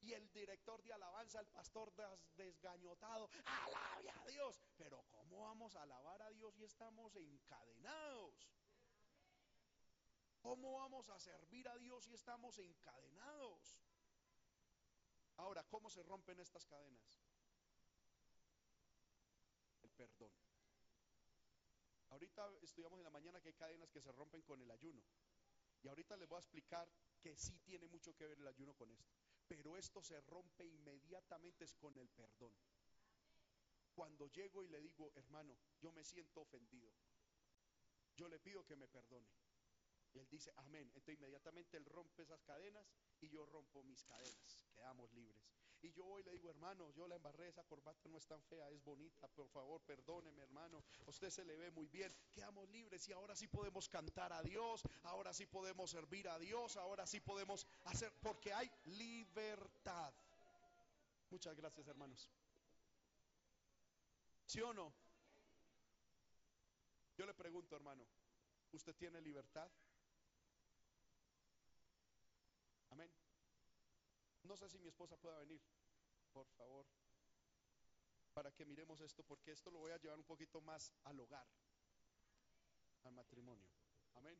Y 0.00 0.14
el 0.14 0.32
director 0.32 0.82
de 0.82 0.94
alabanza, 0.94 1.40
el 1.40 1.48
pastor 1.48 1.92
des- 1.94 2.34
desgañotado, 2.34 3.28
alabe 3.44 4.08
a 4.10 4.24
Dios. 4.28 4.58
Pero 4.78 5.04
¿cómo 5.10 5.42
vamos 5.42 5.76
a 5.76 5.82
alabar 5.82 6.22
a 6.22 6.30
Dios 6.30 6.54
si 6.54 6.64
estamos 6.64 7.14
encadenados? 7.16 8.34
¿Cómo 10.40 10.78
vamos 10.78 11.10
a 11.10 11.18
servir 11.18 11.68
a 11.68 11.76
Dios 11.76 12.04
si 12.06 12.14
estamos 12.14 12.58
encadenados? 12.58 13.82
Ahora, 15.36 15.62
¿cómo 15.64 15.90
se 15.90 16.02
rompen 16.02 16.40
estas 16.40 16.64
cadenas? 16.64 17.20
Perdón. 20.00 20.32
Ahorita 22.08 22.50
estudiamos 22.62 22.98
en 23.00 23.04
la 23.04 23.10
mañana 23.10 23.38
que 23.38 23.48
hay 23.48 23.54
cadenas 23.54 23.90
que 23.90 24.00
se 24.00 24.10
rompen 24.12 24.40
con 24.40 24.58
el 24.62 24.70
ayuno. 24.70 25.02
Y 25.82 25.88
ahorita 25.88 26.16
les 26.16 26.26
voy 26.26 26.36
a 26.36 26.40
explicar 26.40 26.90
que 27.20 27.36
sí 27.36 27.58
tiene 27.58 27.86
mucho 27.86 28.16
que 28.16 28.26
ver 28.26 28.38
el 28.38 28.46
ayuno 28.46 28.72
con 28.72 28.90
esto. 28.90 29.12
Pero 29.46 29.76
esto 29.76 30.02
se 30.02 30.18
rompe 30.22 30.64
inmediatamente 30.64 31.64
es 31.64 31.74
con 31.74 31.94
el 31.98 32.08
perdón. 32.08 32.54
Cuando 33.94 34.26
llego 34.28 34.64
y 34.64 34.68
le 34.68 34.80
digo, 34.80 35.12
hermano, 35.16 35.58
yo 35.82 35.92
me 35.92 36.02
siento 36.02 36.40
ofendido. 36.40 36.90
Yo 38.16 38.26
le 38.26 38.38
pido 38.38 38.64
que 38.64 38.76
me 38.76 38.88
perdone. 38.88 39.28
Y 40.14 40.18
él 40.18 40.28
dice, 40.30 40.50
amén. 40.56 40.84
Entonces 40.94 41.18
inmediatamente 41.18 41.76
él 41.76 41.84
rompe 41.84 42.22
esas 42.22 42.42
cadenas 42.42 42.90
y 43.20 43.28
yo 43.28 43.44
rompo 43.44 43.82
mis 43.82 44.02
cadenas. 44.04 44.62
Quedamos 44.72 45.12
libres. 45.12 45.44
Y 45.82 45.92
yo 45.92 46.04
voy 46.04 46.20
y 46.20 46.24
le 46.24 46.32
digo, 46.32 46.50
hermano, 46.50 46.90
yo 46.90 47.08
la 47.08 47.16
embarré, 47.16 47.48
esa 47.48 47.64
corbata 47.64 48.06
no 48.08 48.18
es 48.18 48.26
tan 48.26 48.42
fea, 48.44 48.68
es 48.70 48.84
bonita, 48.84 49.28
por 49.28 49.48
favor, 49.48 49.80
perdóneme, 49.82 50.42
hermano. 50.42 50.84
Usted 51.06 51.30
se 51.30 51.44
le 51.44 51.56
ve 51.56 51.70
muy 51.70 51.88
bien. 51.88 52.14
Quedamos 52.32 52.68
libres 52.68 53.08
y 53.08 53.12
ahora 53.12 53.34
sí 53.34 53.46
podemos 53.48 53.88
cantar 53.88 54.32
a 54.32 54.42
Dios, 54.42 54.82
ahora 55.04 55.32
sí 55.32 55.46
podemos 55.46 55.90
servir 55.90 56.28
a 56.28 56.38
Dios, 56.38 56.76
ahora 56.76 57.06
sí 57.06 57.20
podemos 57.20 57.66
hacer, 57.84 58.12
porque 58.20 58.52
hay 58.52 58.70
libertad. 58.84 60.12
Muchas 61.30 61.56
gracias, 61.56 61.86
hermanos. 61.88 62.28
¿Sí 64.44 64.60
o 64.60 64.74
no? 64.74 64.92
Yo 67.16 67.24
le 67.24 67.34
pregunto, 67.34 67.76
hermano, 67.76 68.04
¿usted 68.72 68.94
tiene 68.96 69.20
libertad? 69.20 69.70
Amén. 72.90 73.10
No 74.50 74.56
sé 74.56 74.68
si 74.68 74.80
mi 74.80 74.88
esposa 74.88 75.16
pueda 75.16 75.38
venir, 75.38 75.62
por 76.32 76.44
favor, 76.48 76.84
para 78.34 78.50
que 78.50 78.64
miremos 78.64 79.00
esto, 79.00 79.22
porque 79.22 79.52
esto 79.52 79.70
lo 79.70 79.78
voy 79.78 79.92
a 79.92 79.98
llevar 79.98 80.18
un 80.18 80.24
poquito 80.24 80.60
más 80.60 80.92
al 81.04 81.20
hogar, 81.20 81.46
al 83.04 83.12
matrimonio. 83.12 83.70
Amén. 84.14 84.36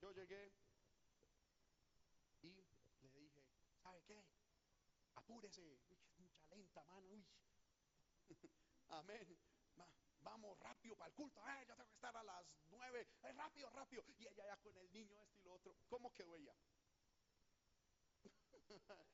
Yo 0.00 0.10
llegué 0.12 0.54
y 2.40 2.48
le 3.02 3.20
dije, 3.20 3.44
¿sabe 3.82 4.02
qué? 4.04 4.24
Apúrese, 5.16 5.60
Uy, 5.60 5.98
mucha 6.16 6.56
lenta, 6.56 6.82
mano. 6.84 7.08
Uy. 7.08 7.22
Amén. 8.88 9.49
Va- 10.26 10.30
vamos 10.30 10.58
rápido 10.60 10.96
para 10.96 11.08
el 11.08 11.14
culto. 11.14 11.40
Ay, 11.44 11.66
yo 11.66 11.74
tengo 11.76 11.88
que 11.88 11.94
estar 11.94 12.16
a 12.16 12.22
las 12.22 12.46
nueve. 12.70 13.06
Ay, 13.22 13.32
rápido, 13.32 13.70
rápido. 13.70 14.04
Y 14.18 14.26
ella 14.26 14.44
ya 14.46 14.56
con 14.58 14.76
el 14.76 14.92
niño 14.92 15.20
este 15.22 15.38
y 15.40 15.42
lo 15.44 15.54
otro. 15.54 15.74
¿Cómo 15.88 16.12
quedó 16.14 16.34
ella? 16.36 16.54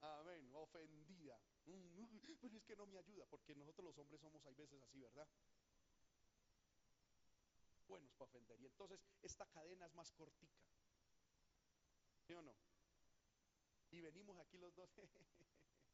Amén. 0.00 0.50
Ofendida. 0.54 1.38
Mm, 1.66 2.18
Pero 2.40 2.56
es 2.56 2.64
que 2.64 2.76
no 2.76 2.86
me 2.86 2.98
ayuda, 2.98 3.26
porque 3.26 3.54
nosotros 3.54 3.86
los 3.86 3.98
hombres 3.98 4.20
somos 4.20 4.44
hay 4.46 4.54
veces 4.54 4.80
así, 4.82 5.00
¿verdad? 5.00 5.26
Buenos 7.88 8.12
para 8.14 8.24
ofender. 8.30 8.60
Y 8.60 8.66
entonces 8.66 9.00
esta 9.22 9.46
cadena 9.46 9.86
es 9.86 9.94
más 9.94 10.10
cortica. 10.12 10.60
¿Sí 12.26 12.34
o 12.34 12.42
no? 12.42 12.54
Y 13.90 14.00
venimos 14.00 14.38
aquí 14.38 14.58
los 14.58 14.74
dos. 14.74 14.90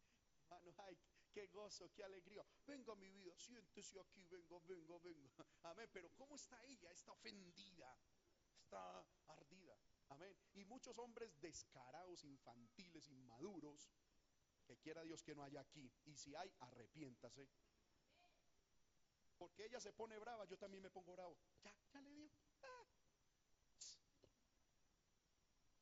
Ay, 0.79 0.99
qué 1.33 1.47
gozo, 1.49 1.93
qué 1.93 2.05
alegría. 2.05 2.45
Venga 2.67 2.95
mi 2.95 3.11
vida, 3.11 3.37
siéntese 3.37 4.01
aquí, 4.01 4.25
venga, 4.27 4.59
venga, 4.61 4.99
venga. 4.99 5.47
Amén. 5.63 5.89
Pero 5.93 6.11
¿cómo 6.17 6.37
está 6.37 6.63
ella? 6.65 6.91
Está 6.91 7.13
ofendida, 7.13 7.97
está 8.55 9.05
ardida. 9.27 9.77
Amén. 10.09 10.37
Y 10.55 10.65
muchos 10.65 10.99
hombres 10.99 11.41
descarados, 11.41 12.25
infantiles, 12.25 13.09
inmaduros, 13.09 13.91
que 14.67 14.77
quiera 14.79 15.03
Dios 15.03 15.23
que 15.23 15.35
no 15.35 15.43
haya 15.43 15.61
aquí. 15.61 15.91
Y 16.05 16.17
si 16.17 16.35
hay, 16.35 16.53
arrepiéntase. 16.61 17.49
Porque 19.39 19.65
ella 19.65 19.81
se 19.81 19.93
pone 19.93 20.19
brava, 20.19 20.45
yo 20.45 20.57
también 20.57 20.83
me 20.83 20.91
pongo 20.91 21.13
bravo. 21.13 21.37
Ya, 21.65 21.75
ya 21.93 22.01
le 22.01 22.11
dio. 22.11 22.31
Ah. 22.63 22.87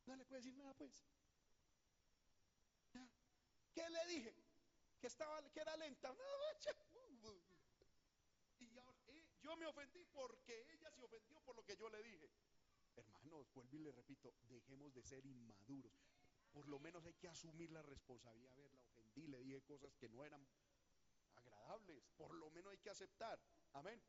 No 0.07 0.17
le 0.17 0.25
puede 0.25 0.41
decir 0.41 0.57
nada, 0.57 0.75
pues. 0.75 1.05
¿Qué 3.75 3.89
le 3.89 4.07
dije? 4.07 4.35
Que 5.01 5.07
estaba, 5.07 5.43
que 5.51 5.61
era 5.61 5.77
lenta. 5.77 6.15
Y 8.59 8.65
eh, 8.77 9.25
yo 9.43 9.57
me 9.57 9.67
ofendí 9.67 10.05
porque 10.13 10.67
ella 10.73 10.91
se 10.91 11.03
ofendió 11.03 11.41
por 11.41 11.57
lo 11.57 11.65
que 11.65 11.77
yo 11.77 11.89
le 11.89 12.03
dije. 12.03 12.31
Hermanos, 12.97 13.51
vuelvo 13.55 13.77
y 13.77 13.81
le 13.81 13.93
repito, 13.93 14.35
dejemos 14.43 14.93
de 14.93 15.03
ser 15.03 15.25
inmaduros. 15.25 15.93
Por 16.53 16.69
lo 16.69 16.79
menos 16.79 17.05
hay 17.07 17.15
que 17.15 17.29
asumir 17.29 17.71
la 17.71 17.83
responsabilidad. 17.83 18.53
A 18.53 18.57
ver, 18.57 18.73
la 18.75 18.83
ofendí, 18.83 19.27
le 19.27 19.41
dije 19.41 19.63
cosas 19.63 19.95
que 19.97 20.09
no 20.09 20.25
eran 20.25 20.47
agradables. 21.37 22.11
Por 22.17 22.35
lo 22.35 22.51
menos 22.51 22.73
hay 22.73 22.79
que 22.79 22.91
aceptar. 22.91 23.41
Amén. 23.73 24.03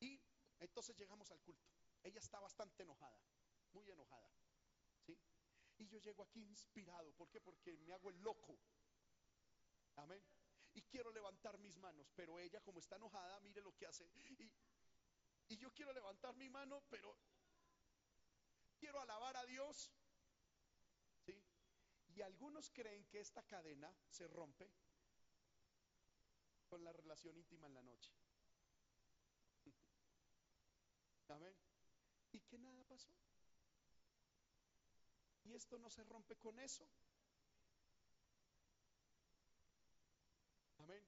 Y 0.00 0.20
entonces 0.58 0.96
llegamos 0.96 1.30
al 1.30 1.40
culto. 1.40 1.70
Ella 2.02 2.18
está 2.18 2.40
bastante 2.40 2.82
enojada, 2.82 3.16
muy 3.72 3.88
enojada. 3.88 4.28
¿Sí? 5.06 5.16
Y 5.78 5.86
yo 5.86 5.98
llego 5.98 6.22
aquí 6.22 6.40
inspirado. 6.44 7.12
¿Por 7.12 7.28
qué? 7.28 7.40
Porque 7.40 7.76
me 7.78 7.92
hago 7.92 8.10
el 8.10 8.20
loco. 8.22 8.58
Amén. 9.96 10.22
Y 10.74 10.82
quiero 10.82 11.10
levantar 11.10 11.58
mis 11.58 11.76
manos, 11.78 12.10
pero 12.14 12.38
ella 12.38 12.60
como 12.62 12.78
está 12.78 12.96
enojada, 12.96 13.40
mire 13.40 13.60
lo 13.60 13.74
que 13.74 13.86
hace. 13.86 14.08
Y, 14.14 15.58
yo 15.58 15.70
quiero 15.74 15.92
levantar 15.92 16.34
mi 16.36 16.48
mano, 16.48 16.82
pero 16.88 17.14
quiero 18.78 19.00
alabar 19.00 19.36
a 19.36 19.44
Dios. 19.44 19.92
¿Sí? 21.26 21.44
Y 22.14 22.22
algunos 22.22 22.70
creen 22.70 23.04
que 23.04 23.20
esta 23.20 23.42
cadena 23.42 23.94
se 24.08 24.26
rompe 24.28 24.72
con 26.66 26.82
la 26.82 26.92
relación 26.92 27.36
íntima 27.36 27.66
en 27.66 27.74
la 27.74 27.82
noche. 27.82 28.12
Amén. 31.28 31.54
Y 32.32 32.40
que 32.40 32.58
nada 32.58 32.82
pasó. 32.84 33.12
Esto 35.54 35.78
no 35.78 35.90
se 35.90 36.02
rompe 36.04 36.36
con 36.36 36.58
eso. 36.58 36.86
Amén. 40.78 41.04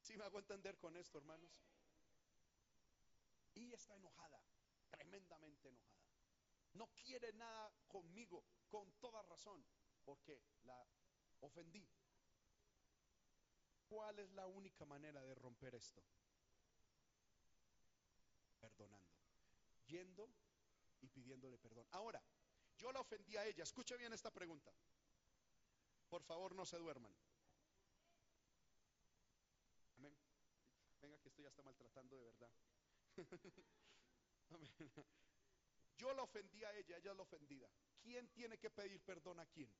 ¿Sí 0.00 0.16
me 0.16 0.24
hago 0.24 0.38
entender 0.38 0.78
con 0.78 0.96
esto, 0.96 1.18
hermanos? 1.18 1.62
Y 3.54 3.72
está 3.72 3.94
enojada, 3.94 4.40
tremendamente 4.90 5.68
enojada. 5.68 5.94
No 6.72 6.88
quiere 6.94 7.32
nada 7.34 7.70
conmigo, 7.86 8.42
con 8.68 8.90
toda 8.94 9.22
razón, 9.22 9.64
porque 10.04 10.40
la 10.64 10.86
ofendí. 11.40 11.86
¿Cuál 13.88 14.18
es 14.18 14.32
la 14.32 14.46
única 14.46 14.84
manera 14.86 15.22
de 15.22 15.34
romper 15.34 15.74
esto? 15.74 16.02
Perdonando, 18.58 19.12
yendo 19.86 20.28
y 21.00 21.08
pidiéndole 21.08 21.58
perdón. 21.58 21.86
Ahora, 21.92 22.22
yo 22.84 22.92
la 22.92 23.00
ofendí 23.00 23.34
a 23.38 23.46
ella. 23.46 23.62
Escuche 23.64 23.96
bien 23.96 24.12
esta 24.12 24.30
pregunta. 24.30 24.70
Por 26.10 26.22
favor, 26.22 26.54
no 26.54 26.66
se 26.66 26.76
duerman. 26.76 27.16
Amén. 29.96 30.14
Venga, 31.00 31.18
que 31.18 31.28
esto 31.30 31.40
ya 31.40 31.48
está 31.48 31.62
maltratando 31.62 32.14
de 32.18 32.24
verdad. 32.26 32.50
Amén. 34.50 34.70
Yo 35.96 36.12
la 36.12 36.24
ofendí 36.24 36.62
a 36.62 36.74
ella, 36.74 36.98
ella 36.98 37.12
es 37.12 37.16
la 37.16 37.22
ofendida. 37.22 37.70
¿Quién 38.02 38.28
tiene 38.34 38.58
que 38.58 38.68
pedir 38.68 39.00
perdón 39.00 39.40
a 39.40 39.46
quién? 39.46 39.74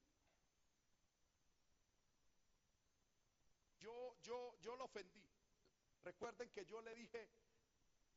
Yo, 3.80 4.16
yo, 4.22 4.56
yo 4.60 4.76
la 4.76 4.84
ofendí. 4.84 5.28
Recuerden 6.04 6.48
que 6.52 6.64
yo 6.64 6.80
le 6.80 6.94
dije, 6.94 7.28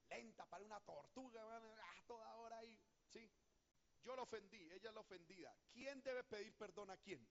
lenta 0.09 0.45
para 0.45 0.63
una 0.63 0.79
tortuga, 0.79 1.41
ah, 1.43 2.03
toda 2.07 2.37
hora 2.37 2.59
ahí, 2.59 2.79
¿sí? 3.09 3.29
Yo 4.07 4.15
la 4.15 4.21
ofendí, 4.21 4.71
ella 4.71 4.87
es 4.87 4.93
la 4.95 5.01
ofendida. 5.01 5.53
¿Quién 5.69 6.01
debe 6.01 6.23
pedir 6.23 6.53
perdón 6.55 6.89
a 6.89 6.95
quién? 6.95 7.27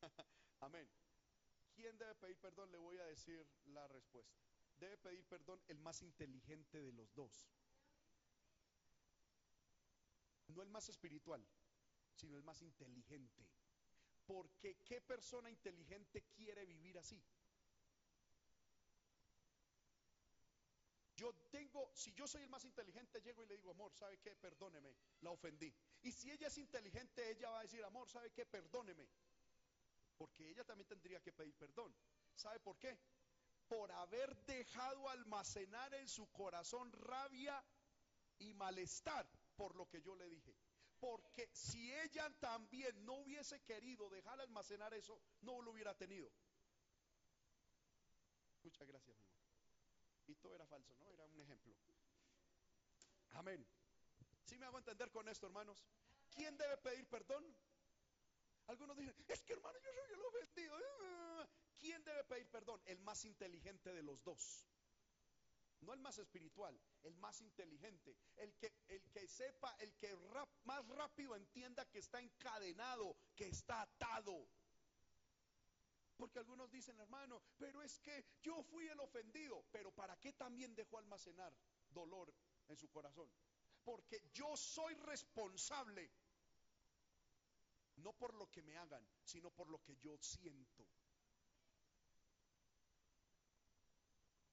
Amén. 0.60 0.88
¿Quién 1.74 1.98
debe 1.98 2.14
pedir 2.14 2.36
perdón? 2.38 2.70
Le 2.70 2.78
voy 2.78 2.98
a 2.98 3.04
decir 3.06 3.44
la 3.64 3.88
respuesta. 3.88 4.38
Debe 4.78 4.96
pedir 4.98 5.24
perdón 5.24 5.60
el 5.66 5.80
más 5.80 6.00
inteligente 6.02 6.80
de 6.80 6.92
los 6.92 7.12
dos. 7.12 7.50
No 10.46 10.62
el 10.62 10.70
más 10.70 10.88
espiritual, 10.88 11.44
sino 12.14 12.36
el 12.36 12.44
más 12.44 12.62
inteligente. 12.62 13.44
Porque 14.24 14.76
¿qué 14.84 15.00
persona 15.00 15.50
inteligente 15.50 16.22
quiere 16.36 16.64
vivir 16.64 16.96
así? 16.96 17.20
Yo 21.20 21.34
tengo, 21.50 21.90
si 21.92 22.14
yo 22.14 22.26
soy 22.26 22.44
el 22.44 22.48
más 22.48 22.64
inteligente, 22.64 23.20
llego 23.20 23.44
y 23.44 23.46
le 23.46 23.58
digo, 23.58 23.72
amor, 23.72 23.92
¿sabe 23.94 24.18
qué? 24.20 24.34
Perdóneme, 24.36 24.96
la 25.20 25.30
ofendí. 25.30 25.70
Y 26.00 26.12
si 26.12 26.30
ella 26.30 26.46
es 26.46 26.56
inteligente, 26.56 27.30
ella 27.30 27.50
va 27.50 27.58
a 27.58 27.62
decir, 27.62 27.84
amor, 27.84 28.08
¿sabe 28.08 28.30
qué? 28.32 28.46
Perdóneme. 28.46 29.06
Porque 30.16 30.48
ella 30.48 30.64
también 30.64 30.88
tendría 30.88 31.20
que 31.20 31.30
pedir 31.30 31.54
perdón. 31.56 31.94
¿Sabe 32.34 32.58
por 32.60 32.78
qué? 32.78 32.98
Por 33.68 33.92
haber 33.92 34.34
dejado 34.46 35.10
almacenar 35.10 35.92
en 35.92 36.08
su 36.08 36.26
corazón 36.32 36.90
rabia 36.90 37.62
y 38.38 38.54
malestar 38.54 39.28
por 39.56 39.76
lo 39.76 39.86
que 39.90 40.00
yo 40.00 40.16
le 40.16 40.26
dije. 40.26 40.56
Porque 40.98 41.50
si 41.52 41.92
ella 41.92 42.30
también 42.40 43.04
no 43.04 43.16
hubiese 43.16 43.60
querido 43.60 44.08
dejar 44.08 44.40
almacenar 44.40 44.94
eso, 44.94 45.20
no 45.42 45.60
lo 45.60 45.72
hubiera 45.72 45.94
tenido. 45.94 46.32
Muchas 48.62 48.88
gracias, 48.88 49.18
todo 50.36 50.54
era 50.54 50.66
falso, 50.66 50.94
¿no? 50.96 51.10
Era 51.10 51.24
un 51.26 51.40
ejemplo. 51.40 51.74
Amén. 53.32 53.66
¿Sí 54.44 54.58
me 54.58 54.66
hago 54.66 54.78
entender 54.78 55.10
con 55.10 55.28
esto, 55.28 55.46
hermanos? 55.46 55.84
¿Quién 56.30 56.56
debe 56.56 56.76
pedir 56.78 57.06
perdón? 57.06 57.44
Algunos 58.66 58.96
dicen, 58.96 59.14
es 59.28 59.42
que 59.42 59.52
hermano, 59.52 59.78
yo 59.78 59.90
soy 59.92 60.14
el 60.14 60.24
ofendido. 60.24 60.78
¿Quién 61.78 62.04
debe 62.04 62.24
pedir 62.24 62.48
perdón? 62.48 62.80
El 62.86 63.00
más 63.00 63.24
inteligente 63.24 63.92
de 63.92 64.02
los 64.02 64.22
dos. 64.22 64.66
No 65.80 65.94
el 65.94 66.00
más 66.00 66.18
espiritual, 66.18 66.78
el 67.04 67.14
más 67.16 67.40
inteligente. 67.40 68.14
El 68.36 68.52
que, 68.54 68.72
el 68.88 69.02
que 69.10 69.26
sepa, 69.28 69.74
el 69.78 69.94
que 69.94 70.14
más 70.64 70.86
rápido 70.88 71.34
entienda 71.36 71.86
que 71.86 72.00
está 72.00 72.20
encadenado, 72.20 73.16
que 73.34 73.48
está 73.48 73.82
atado. 73.82 74.46
Porque 76.20 76.38
algunos 76.38 76.70
dicen, 76.70 77.00
hermano, 77.00 77.40
pero 77.56 77.82
es 77.82 77.98
que 78.00 78.26
yo 78.42 78.62
fui 78.62 78.86
el 78.86 79.00
ofendido. 79.00 79.64
Pero 79.72 79.90
¿para 79.90 80.18
qué 80.20 80.34
también 80.34 80.74
dejó 80.74 80.98
almacenar 80.98 81.50
dolor 81.88 82.30
en 82.68 82.76
su 82.76 82.90
corazón? 82.90 83.32
Porque 83.82 84.28
yo 84.34 84.54
soy 84.54 84.92
responsable. 84.96 86.12
No 87.96 88.12
por 88.12 88.34
lo 88.34 88.50
que 88.50 88.62
me 88.62 88.76
hagan, 88.76 89.02
sino 89.24 89.50
por 89.50 89.70
lo 89.70 89.82
que 89.82 89.96
yo 89.96 90.18
siento. 90.18 90.86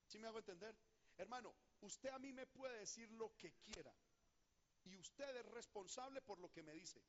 ¿Sí 0.06 0.20
me 0.20 0.28
hago 0.28 0.40
entender? 0.40 0.74
Hermano, 1.18 1.54
usted 1.82 2.10
a 2.12 2.20
mí 2.20 2.32
me 2.32 2.48
puede 2.48 2.80
decir 2.80 3.12
lo 3.12 3.36
que 3.36 3.52
quiera. 3.56 3.94
Y 4.86 4.96
usted 4.96 5.36
es 5.36 5.46
responsable 5.48 6.22
por 6.22 6.40
lo 6.40 6.50
que 6.50 6.64
me 6.64 6.72
dice. 6.72 7.04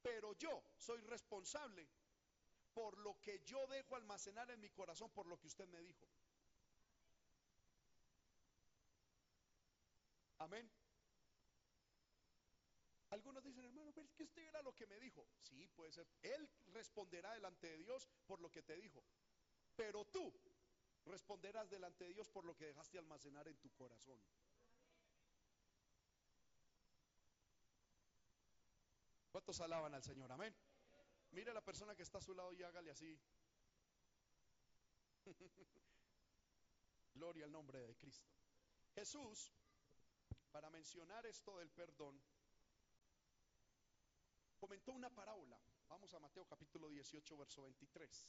Pero 0.00 0.32
yo 0.38 0.64
soy 0.78 1.02
responsable 1.02 1.86
por 2.74 2.98
lo 2.98 3.20
que 3.20 3.40
yo 3.40 3.66
dejo 3.66 3.96
almacenar 3.96 4.50
en 4.50 4.60
mi 4.60 4.70
corazón, 4.70 5.10
por 5.10 5.26
lo 5.26 5.38
que 5.38 5.46
usted 5.46 5.68
me 5.68 5.80
dijo. 5.80 6.08
Amén. 10.38 10.70
Algunos 13.10 13.44
dicen, 13.44 13.64
hermano, 13.64 13.92
pero 13.92 14.06
es 14.06 14.14
que 14.14 14.24
usted 14.24 14.42
era 14.42 14.62
lo 14.62 14.74
que 14.74 14.86
me 14.86 14.98
dijo. 14.98 15.26
Sí, 15.42 15.68
puede 15.68 15.92
ser. 15.92 16.08
Él 16.22 16.48
responderá 16.68 17.32
delante 17.34 17.68
de 17.68 17.78
Dios 17.78 18.08
por 18.26 18.40
lo 18.40 18.50
que 18.50 18.62
te 18.62 18.74
dijo. 18.76 19.04
Pero 19.76 20.06
tú 20.06 20.32
responderás 21.04 21.68
delante 21.68 22.04
de 22.04 22.14
Dios 22.14 22.28
por 22.28 22.44
lo 22.44 22.56
que 22.56 22.66
dejaste 22.66 22.98
almacenar 22.98 23.46
en 23.48 23.58
tu 23.58 23.70
corazón. 23.72 24.18
¿Cuántos 29.30 29.60
alaban 29.60 29.94
al 29.94 30.02
Señor? 30.02 30.30
Amén. 30.32 30.54
Mire 31.32 31.50
a 31.50 31.54
la 31.54 31.64
persona 31.64 31.94
que 31.94 32.02
está 32.02 32.18
a 32.18 32.22
su 32.22 32.34
lado 32.34 32.52
y 32.52 32.62
hágale 32.62 32.90
así. 32.90 33.18
Gloria 37.14 37.44
al 37.46 37.52
nombre 37.52 37.80
de 37.80 37.96
Cristo. 37.96 38.30
Jesús, 38.94 39.50
para 40.50 40.68
mencionar 40.68 41.24
esto 41.26 41.58
del 41.58 41.70
perdón, 41.70 42.22
comentó 44.58 44.92
una 44.92 45.08
parábola. 45.10 45.58
Vamos 45.88 46.12
a 46.14 46.18
Mateo 46.18 46.44
capítulo 46.46 46.88
18, 46.88 47.36
verso 47.36 47.62
23. 47.62 48.28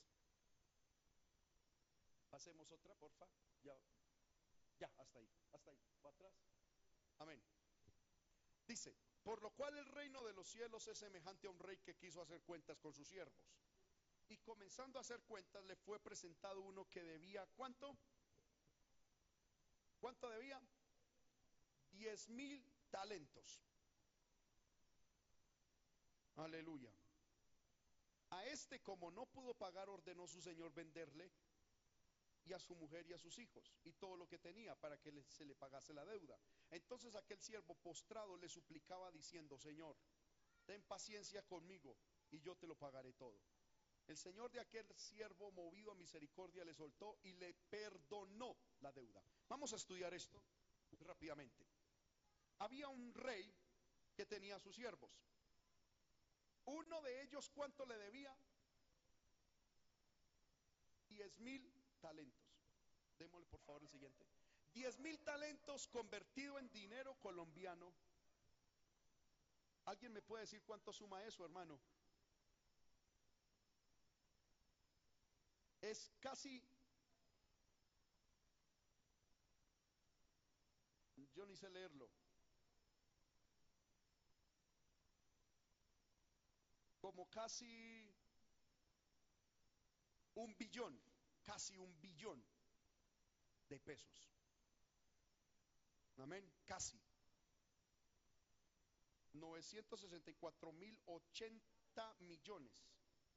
Pasemos 2.29 2.71
otra, 2.71 2.95
porfa. 2.95 3.27
Ya, 3.63 3.77
ya, 4.79 4.89
hasta 4.97 5.19
ahí, 5.19 5.29
hasta 5.51 5.71
ahí. 5.71 5.79
¿Va 6.05 6.09
atrás? 6.09 6.33
Amén. 7.19 7.41
Dice, 8.65 8.95
por 9.23 9.41
lo 9.41 9.51
cual 9.51 9.77
el 9.77 9.85
reino 9.85 10.21
de 10.23 10.33
los 10.33 10.47
cielos 10.47 10.87
es 10.87 10.97
semejante 10.97 11.47
a 11.47 11.49
un 11.49 11.59
rey 11.59 11.77
que 11.77 11.95
quiso 11.95 12.21
hacer 12.21 12.41
cuentas 12.41 12.77
con 12.79 12.93
sus 12.93 13.07
siervos. 13.07 13.33
Y 14.29 14.37
comenzando 14.37 14.99
a 14.99 15.01
hacer 15.01 15.21
cuentas 15.23 15.63
le 15.65 15.75
fue 15.75 15.99
presentado 15.99 16.61
uno 16.61 16.89
que 16.89 17.03
debía, 17.03 17.45
¿cuánto? 17.55 17.95
¿Cuánto 19.99 20.29
debía? 20.29 20.61
Diez 21.91 22.27
mil 22.29 22.63
talentos. 22.89 23.61
Aleluya. 26.35 26.91
A 28.31 28.45
este 28.45 28.81
como 28.81 29.11
no 29.11 29.25
pudo 29.27 29.53
pagar 29.53 29.89
ordenó 29.89 30.27
su 30.27 30.41
señor 30.41 30.73
venderle 30.73 31.31
y 32.45 32.53
a 32.53 32.59
su 32.59 32.75
mujer 32.75 33.05
y 33.07 33.13
a 33.13 33.17
sus 33.17 33.37
hijos 33.39 33.71
y 33.83 33.93
todo 33.93 34.17
lo 34.17 34.27
que 34.27 34.37
tenía 34.37 34.75
para 34.75 34.97
que 34.97 35.11
se 35.29 35.45
le 35.45 35.55
pagase 35.55 35.93
la 35.93 36.05
deuda. 36.05 36.37
Entonces 36.71 37.15
aquel 37.15 37.39
siervo 37.39 37.75
postrado 37.75 38.37
le 38.37 38.49
suplicaba 38.49 39.11
diciendo, 39.11 39.57
Señor, 39.57 39.95
ten 40.65 40.81
paciencia 40.83 41.41
conmigo 41.43 41.97
y 42.31 42.39
yo 42.41 42.55
te 42.55 42.67
lo 42.67 42.75
pagaré 42.75 43.13
todo. 43.13 43.39
El 44.07 44.17
Señor 44.17 44.51
de 44.51 44.59
aquel 44.59 44.85
siervo, 44.95 45.51
movido 45.51 45.91
a 45.91 45.95
misericordia, 45.95 46.65
le 46.65 46.73
soltó 46.73 47.19
y 47.23 47.33
le 47.33 47.53
perdonó 47.69 48.57
la 48.81 48.91
deuda. 48.91 49.23
Vamos 49.47 49.71
a 49.71 49.77
estudiar 49.77 50.13
esto 50.13 50.41
rápidamente. 50.99 51.65
Había 52.59 52.87
un 52.89 53.13
rey 53.13 53.53
que 54.13 54.25
tenía 54.25 54.59
sus 54.59 54.75
siervos. 54.75 55.11
Uno 56.65 57.01
de 57.01 57.23
ellos, 57.23 57.49
¿cuánto 57.49 57.85
le 57.85 57.97
debía? 57.97 58.35
Diez 61.07 61.39
mil 61.39 61.72
talentos. 62.03 62.45
Démosle 63.17 63.47
por 63.47 63.61
favor 63.61 63.81
el 63.81 63.87
siguiente. 63.87 64.25
Diez 64.73 64.99
mil 64.99 65.17
talentos 65.19 65.87
convertido 65.87 66.59
en 66.59 66.69
dinero 66.71 67.15
colombiano. 67.21 67.93
¿Alguien 69.85 70.11
me 70.11 70.21
puede 70.21 70.41
decir 70.41 70.61
cuánto 70.63 70.91
suma 70.91 71.23
eso, 71.23 71.45
hermano? 71.45 71.79
Es 75.81 76.11
casi... 76.19 76.61
Yo 81.35 81.45
ni 81.45 81.55
sé 81.55 81.69
leerlo. 81.69 82.09
Como 86.99 87.29
casi 87.29 88.13
un 90.35 90.55
billón 90.57 91.12
casi 91.43 91.77
un 91.77 91.99
billón 92.01 92.43
de 93.69 93.79
pesos. 93.79 94.29
Amén, 96.17 96.49
casi. 96.65 96.99
964 99.33 100.71
mil 100.71 100.99
80 101.05 102.15
millones, 102.19 102.87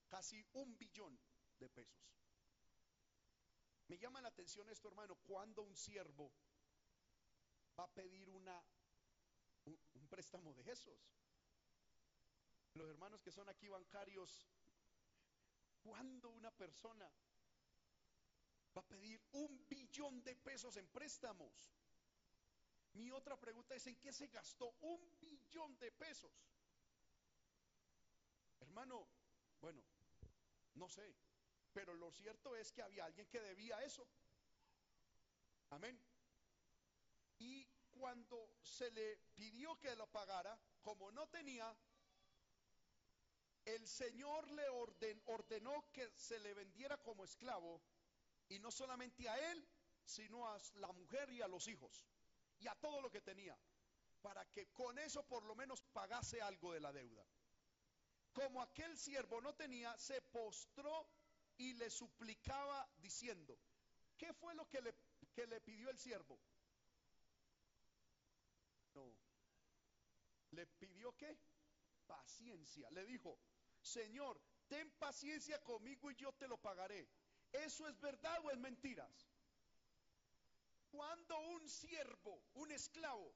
casi 0.08 0.44
un 0.52 0.76
billón 0.76 1.18
de 1.58 1.68
pesos. 1.68 2.06
Me 3.88 3.98
llama 3.98 4.20
la 4.20 4.28
atención 4.28 4.68
esto, 4.68 4.88
hermano, 4.88 5.14
cuando 5.26 5.62
un 5.62 5.76
siervo 5.76 6.32
va 7.78 7.84
a 7.84 7.94
pedir 7.94 8.28
una, 8.28 8.62
un, 9.64 10.08
préstamo 10.08 10.52
de 10.54 10.70
esos. 10.70 10.98
Los 12.74 12.90
hermanos 12.90 13.22
que 13.22 13.30
son 13.30 13.48
aquí 13.48 13.68
bancarios, 13.68 14.46
cuando 15.82 16.30
una 16.30 16.50
persona 16.50 17.10
va 18.76 18.80
a 18.80 18.88
pedir 18.88 19.20
un 19.32 19.66
billón 19.68 20.22
de 20.22 20.36
pesos 20.36 20.76
en 20.76 20.86
préstamos. 20.88 21.72
Mi 22.92 23.10
otra 23.10 23.38
pregunta 23.38 23.74
es, 23.74 23.86
¿en 23.86 23.96
qué 23.96 24.12
se 24.12 24.26
gastó 24.28 24.74
un 24.80 25.18
billón 25.18 25.78
de 25.78 25.90
pesos? 25.92 26.32
Hermano, 28.60 29.08
bueno, 29.60 29.82
no 30.74 30.88
sé, 30.88 31.14
pero 31.72 31.94
lo 31.94 32.10
cierto 32.10 32.54
es 32.56 32.72
que 32.72 32.82
había 32.82 33.04
alguien 33.04 33.28
que 33.28 33.40
debía 33.40 33.82
eso. 33.82 34.06
Amén. 35.70 35.98
Y 37.38 37.66
cuando 37.90 38.56
se 38.62 38.90
le 38.90 39.16
pidió 39.34 39.78
que 39.78 39.94
lo 39.96 40.06
pagara, 40.06 40.58
como 40.82 41.10
no 41.12 41.28
tenía, 41.28 41.74
el 43.64 43.86
Señor 43.86 44.50
le 44.50 44.68
ordenó 45.24 45.90
que 45.92 46.10
se 46.14 46.38
le 46.38 46.54
vendiera 46.54 46.96
como 46.98 47.24
esclavo 47.24 47.82
y 48.48 48.58
no 48.58 48.70
solamente 48.70 49.28
a 49.28 49.52
él, 49.52 49.68
sino 50.04 50.48
a 50.48 50.58
la 50.74 50.92
mujer 50.92 51.30
y 51.30 51.42
a 51.42 51.48
los 51.48 51.66
hijos. 51.68 52.06
Y 52.58 52.68
a 52.68 52.74
todo 52.76 53.00
lo 53.00 53.10
que 53.10 53.20
tenía. 53.20 53.56
Para 54.22 54.44
que 54.46 54.68
con 54.72 54.98
eso 54.98 55.24
por 55.26 55.44
lo 55.44 55.54
menos 55.54 55.82
pagase 55.92 56.40
algo 56.40 56.72
de 56.72 56.80
la 56.80 56.92
deuda. 56.92 57.24
Como 58.32 58.62
aquel 58.62 58.96
siervo 58.98 59.40
no 59.40 59.54
tenía, 59.54 59.96
se 59.98 60.20
postró 60.20 61.08
y 61.58 61.74
le 61.74 61.90
suplicaba 61.90 62.88
diciendo, 62.98 63.58
¿qué 64.16 64.32
fue 64.34 64.54
lo 64.54 64.68
que 64.68 64.80
le, 64.80 64.94
que 65.34 65.46
le 65.46 65.60
pidió 65.60 65.90
el 65.90 65.98
siervo? 65.98 66.38
No. 68.94 69.12
¿Le 70.50 70.66
pidió 70.66 71.16
qué? 71.16 71.36
Paciencia. 72.06 72.90
Le 72.90 73.04
dijo, 73.06 73.38
Señor, 73.80 74.40
ten 74.68 74.90
paciencia 74.98 75.62
conmigo 75.62 76.10
y 76.10 76.16
yo 76.16 76.32
te 76.32 76.48
lo 76.48 76.58
pagaré. 76.58 77.08
¿Eso 77.52 77.88
es 77.88 78.00
verdad 78.00 78.38
o 78.44 78.50
es 78.50 78.58
mentiras? 78.58 79.26
Cuando 80.90 81.38
un 81.38 81.68
siervo, 81.68 82.42
un 82.54 82.70
esclavo, 82.70 83.34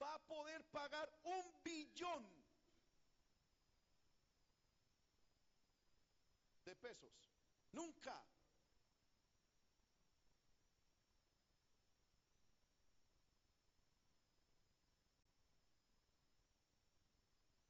va 0.00 0.14
a 0.14 0.18
poder 0.20 0.64
pagar 0.66 1.10
un 1.24 1.62
billón 1.62 2.26
de 6.64 6.76
pesos. 6.76 7.12
Nunca. 7.72 8.24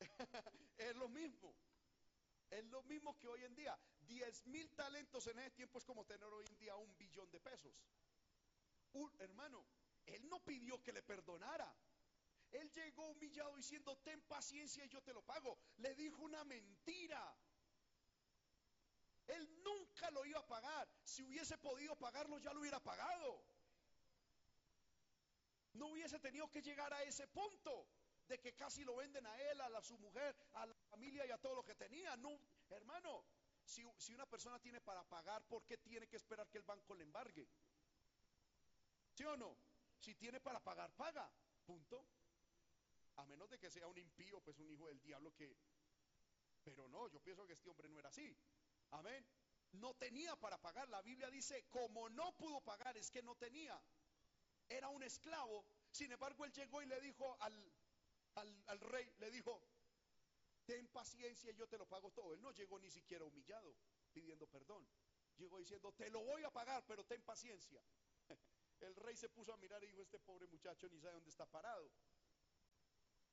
es 0.79 0.97
lo 0.97 1.09
mismo. 1.09 1.55
Es 2.51 2.65
lo 2.67 2.83
mismo 2.85 3.17
que 3.19 3.29
hoy 3.29 3.45
en 3.45 3.55
día. 3.55 3.79
10 4.07 4.47
mil 4.47 4.71
talentos 4.71 5.27
en 5.27 5.39
ese 5.39 5.51
tiempo 5.51 5.79
es 5.79 5.85
como 5.85 6.05
tener 6.05 6.29
hoy 6.33 6.47
en 6.47 6.59
día 6.59 6.75
un 6.77 6.97
billón 6.97 7.31
de 7.31 7.41
pesos. 7.41 7.85
Un, 8.93 9.13
hermano, 9.19 9.65
él 10.07 10.29
no 10.29 10.43
pidió 10.43 10.83
que 10.83 10.93
le 10.93 11.03
perdonara. 11.03 11.75
Él 12.51 12.71
llegó 12.73 13.11
humillado 13.11 13.55
diciendo, 13.57 13.97
ten 13.99 14.21
paciencia 14.23 14.85
y 14.85 14.89
yo 14.89 15.03
te 15.03 15.13
lo 15.13 15.23
pago. 15.23 15.59
Le 15.77 15.95
dijo 15.95 16.23
una 16.23 16.43
mentira. 16.45 17.37
Él 19.27 19.63
nunca 19.63 20.11
lo 20.11 20.25
iba 20.25 20.41
a 20.41 20.47
pagar. 20.47 20.89
Si 21.05 21.23
hubiese 21.23 21.59
podido 21.59 21.95
pagarlo, 21.97 22.39
ya 22.39 22.53
lo 22.55 22.61
hubiera 22.61 22.81
pagado. 22.81 23.45
No 25.75 25.89
hubiese 25.89 26.19
tenido 26.19 26.51
que 26.51 26.63
llegar 26.63 26.93
a 26.95 27.03
ese 27.03 27.27
punto 27.29 27.87
de 28.29 28.39
que 28.39 28.55
casi 28.55 28.85
lo 28.85 28.97
venden 28.97 29.27
a 29.27 29.41
él, 29.41 29.61
a, 29.61 29.83
su 29.83 29.99
mujer, 29.99 30.37
a 30.53 30.67
la 30.67 30.75
familia 30.91 31.27
y 31.27 31.31
a 31.31 31.39
todo 31.39 31.57
lo 31.57 31.65
que 31.65 31.75
tenía. 31.75 32.17
No, 32.17 32.39
hermano, 32.71 33.25
si, 33.65 33.83
si 33.97 34.15
una 34.15 34.27
persona 34.27 34.59
tiene 34.59 34.81
para 34.81 35.03
pagar, 35.05 35.43
¿por 35.47 35.65
qué 35.65 35.79
tiene 35.79 36.07
que 36.07 36.17
esperar 36.17 36.49
que 36.49 36.59
el 36.59 36.65
banco 36.65 36.95
le 36.95 37.05
embargue? 37.05 37.49
¿Sí 39.15 39.25
o 39.25 39.37
no? 39.37 39.57
Si 39.99 40.15
tiene 40.15 40.41
para 40.41 40.61
pagar, 40.61 40.93
paga. 40.93 41.31
Punto. 41.65 42.07
A 43.17 43.25
menos 43.25 43.51
de 43.51 43.59
que 43.59 43.71
sea 43.71 43.89
un 43.89 43.99
impío, 43.99 44.41
pues 44.41 44.59
un 44.59 44.71
hijo 44.71 44.87
del 44.87 45.01
diablo 45.01 45.35
que... 45.35 45.57
Pero 46.63 46.87
no, 46.89 47.09
yo 47.09 47.21
pienso 47.21 47.47
que 47.47 47.55
este 47.55 47.69
hombre 47.69 47.89
no 47.89 47.99
era 47.99 48.11
así. 48.11 48.37
Amén. 48.91 49.27
No 49.73 49.95
tenía 49.95 50.37
para 50.37 50.59
pagar. 50.59 50.89
La 50.89 51.03
Biblia 51.03 51.31
dice, 51.31 51.65
como 51.71 52.09
no 52.11 52.37
pudo 52.37 52.61
pagar, 52.61 52.97
es 52.97 53.11
que 53.11 53.23
no 53.23 53.35
tenía. 53.37 53.81
Era 54.69 54.89
un 54.89 55.03
esclavo. 55.03 55.65
Sin 55.91 56.13
embargo, 56.13 56.45
él 56.45 56.53
llegó 56.53 56.83
y 56.83 56.87
le 56.87 57.01
dijo 57.01 57.37
al, 57.41 57.73
al, 58.41 58.81
rey, 58.81 59.11
le 59.19 59.31
dijo, 59.31 59.63
ten 60.65 60.89
paciencia, 60.89 61.53
yo 61.53 61.67
te 61.69 61.79
lo 61.79 61.87
pago 61.87 62.11
todo. 62.13 62.35
Él 62.35 62.41
no 62.41 62.51
llegó 62.53 62.79
ni 62.79 62.91
siquiera 62.91 63.25
humillado, 63.25 63.75
pidiendo 64.13 64.47
perdón. 64.47 64.87
Llegó 65.37 65.59
diciendo, 65.59 65.93
te 65.93 66.11
lo 66.11 66.23
voy 66.25 66.43
a 66.45 66.51
pagar, 66.51 66.85
pero 66.87 67.05
ten 67.05 67.23
paciencia. 67.23 67.83
El 68.81 68.95
rey 68.97 69.17
se 69.17 69.29
puso 69.29 69.53
a 69.53 69.57
mirar 69.57 69.83
y 69.85 69.89
dijo, 69.89 70.03
este 70.03 70.19
pobre 70.19 70.47
muchacho 70.47 70.89
ni 70.89 70.99
sabe 71.01 71.15
dónde 71.15 71.31
está 71.31 71.47
parado. 71.47 71.91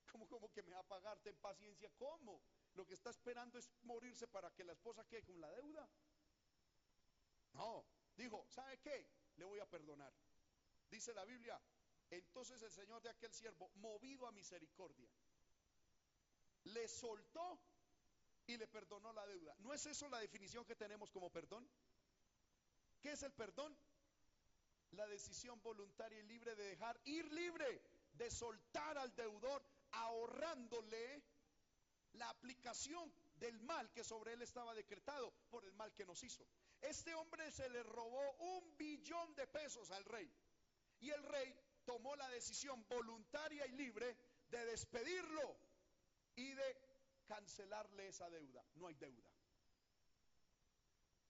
¿Cómo, 0.12 0.28
cómo 0.28 0.51
que 0.51 0.64
me 0.64 0.74
va 0.74 0.80
a 0.80 0.88
pagar? 0.88 1.20
Ten 1.20 1.38
paciencia. 1.38 1.89
¿Cómo? 1.97 2.41
Lo 2.74 2.86
que 2.86 2.93
está 2.93 3.10
esperando 3.10 3.58
es 3.58 3.72
morirse 3.84 4.28
para 4.28 4.51
que 4.51 4.64
la 4.64 4.74
esposa 4.74 5.06
quede 5.06 5.24
con 5.24 5.39
la 5.39 5.49
deuda. 5.51 5.89
No, 7.53 7.86
dijo, 8.16 8.45
¿sabe 8.49 8.78
qué? 8.80 9.08
Le 9.38 9.45
voy 9.45 9.60
a 9.60 9.66
perdonar. 9.66 10.14
Dice 10.89 11.14
la 11.14 11.26
Biblia, 11.26 11.60
entonces 12.10 12.62
el 12.62 12.72
Señor 12.72 13.01
de 13.01 13.10
aquel 13.10 13.34
siervo, 13.34 13.70
movido 13.76 14.28
a 14.28 14.32
misericordia, 14.32 15.10
le 16.66 16.88
soltó 16.88 17.60
y 18.47 18.58
le 18.58 18.68
perdonó 18.68 19.12
la 19.14 19.26
deuda. 19.26 19.56
¿No 19.60 19.74
es 19.74 19.86
eso 19.86 20.08
la 20.10 20.20
definición 20.20 20.66
que 20.66 20.76
tenemos 20.76 21.12
como 21.12 21.32
perdón? 21.32 21.68
¿Qué 23.01 23.12
es 23.12 23.24
el 23.24 23.34
perdón? 23.34 23.76
La 24.91 25.08
decisión 25.08 25.62
voluntaria 25.62 26.20
y 26.20 26.24
libre 26.24 26.56
de 26.56 26.70
dejar 26.70 26.99
ir 27.06 27.32
libre, 27.32 27.82
de 28.14 28.32
soltar 28.32 28.97
al 28.97 29.14
deudor, 29.16 29.64
ahorrándole 29.91 31.24
la 32.14 32.30
aplicación 32.30 33.12
del 33.38 33.60
mal 33.62 33.91
que 33.91 34.03
sobre 34.03 34.34
él 34.34 34.41
estaba 34.41 34.74
decretado 34.74 35.34
por 35.49 35.66
el 35.66 35.74
mal 35.74 35.93
que 35.93 36.06
nos 36.06 36.24
hizo. 36.24 36.47
Este 36.82 37.14
hombre 37.14 37.51
se 37.51 37.70
le 37.70 37.84
robó 37.84 38.32
un 38.39 38.78
billón 38.78 39.36
de 39.36 39.47
pesos 39.47 39.91
al 39.91 40.06
rey. 40.06 40.32
Y 40.99 41.10
el 41.10 41.24
rey 41.24 41.53
tomó 41.86 42.16
la 42.16 42.28
decisión 42.30 42.86
voluntaria 42.88 43.66
y 43.68 43.72
libre 43.72 44.18
de 44.50 44.66
despedirlo 44.66 45.58
y 46.36 46.54
de 46.54 46.78
cancelarle 47.26 48.08
esa 48.08 48.30
deuda. 48.30 48.64
No 48.76 48.88
hay 48.88 48.96
deuda. 48.96 49.30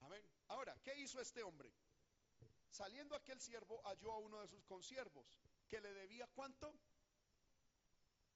Amén. 0.01 0.24
Ahora, 0.47 0.76
¿qué 0.84 0.95
hizo 0.99 1.20
este 1.20 1.43
hombre? 1.43 1.72
Saliendo 2.70 3.16
aquel 3.16 3.39
siervo, 3.39 3.82
halló 3.86 4.12
a 4.12 4.20
uno 4.20 4.41
de 4.41 4.47
sus 4.47 4.64
consiervos 4.66 5.39
que 5.70 5.80
le 5.80 5.93
debía 5.93 6.28
cuánto? 6.28 6.74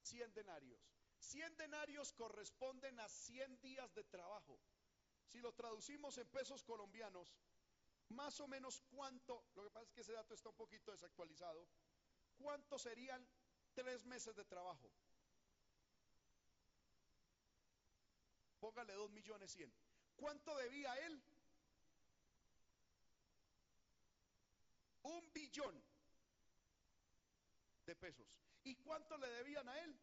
100 0.04 0.34
denarios. 0.34 0.80
100 1.20 1.58
denarios 1.58 2.14
corresponden 2.14 3.00
a 3.00 3.10
100 3.10 3.62
días 3.62 3.94
de 3.94 4.04
trabajo. 4.06 4.60
Si 5.26 5.40
lo 5.40 5.54
traducimos 5.54 6.18
en 6.18 6.28
pesos 6.30 6.64
colombianos, 6.64 7.36
más 8.10 8.40
o 8.40 8.48
menos 8.48 8.82
cuánto, 8.90 9.46
lo 9.54 9.64
que 9.64 9.70
pasa 9.70 9.86
es 9.86 9.92
que 9.92 10.02
ese 10.02 10.14
dato 10.14 10.34
está 10.34 10.50
un 10.50 10.56
poquito 10.56 10.92
desactualizado, 10.92 11.68
¿cuánto 12.40 12.80
serían 12.80 13.26
tres 13.74 14.06
meses 14.06 14.36
de 14.36 14.46
trabajo? 14.46 14.90
Póngale 18.60 18.94
dos 18.94 19.12
millones 19.12 19.52
cien. 19.52 19.72
¿Cuánto 20.16 20.56
debía 20.58 20.94
él? 21.06 21.22
Un 25.04 25.32
billón 25.34 25.82
de 27.86 27.96
pesos. 27.96 28.42
¿Y 28.64 28.76
cuánto 28.76 29.18
le 29.18 29.30
debían 29.30 29.68
a 29.70 29.80
él? 29.80 29.98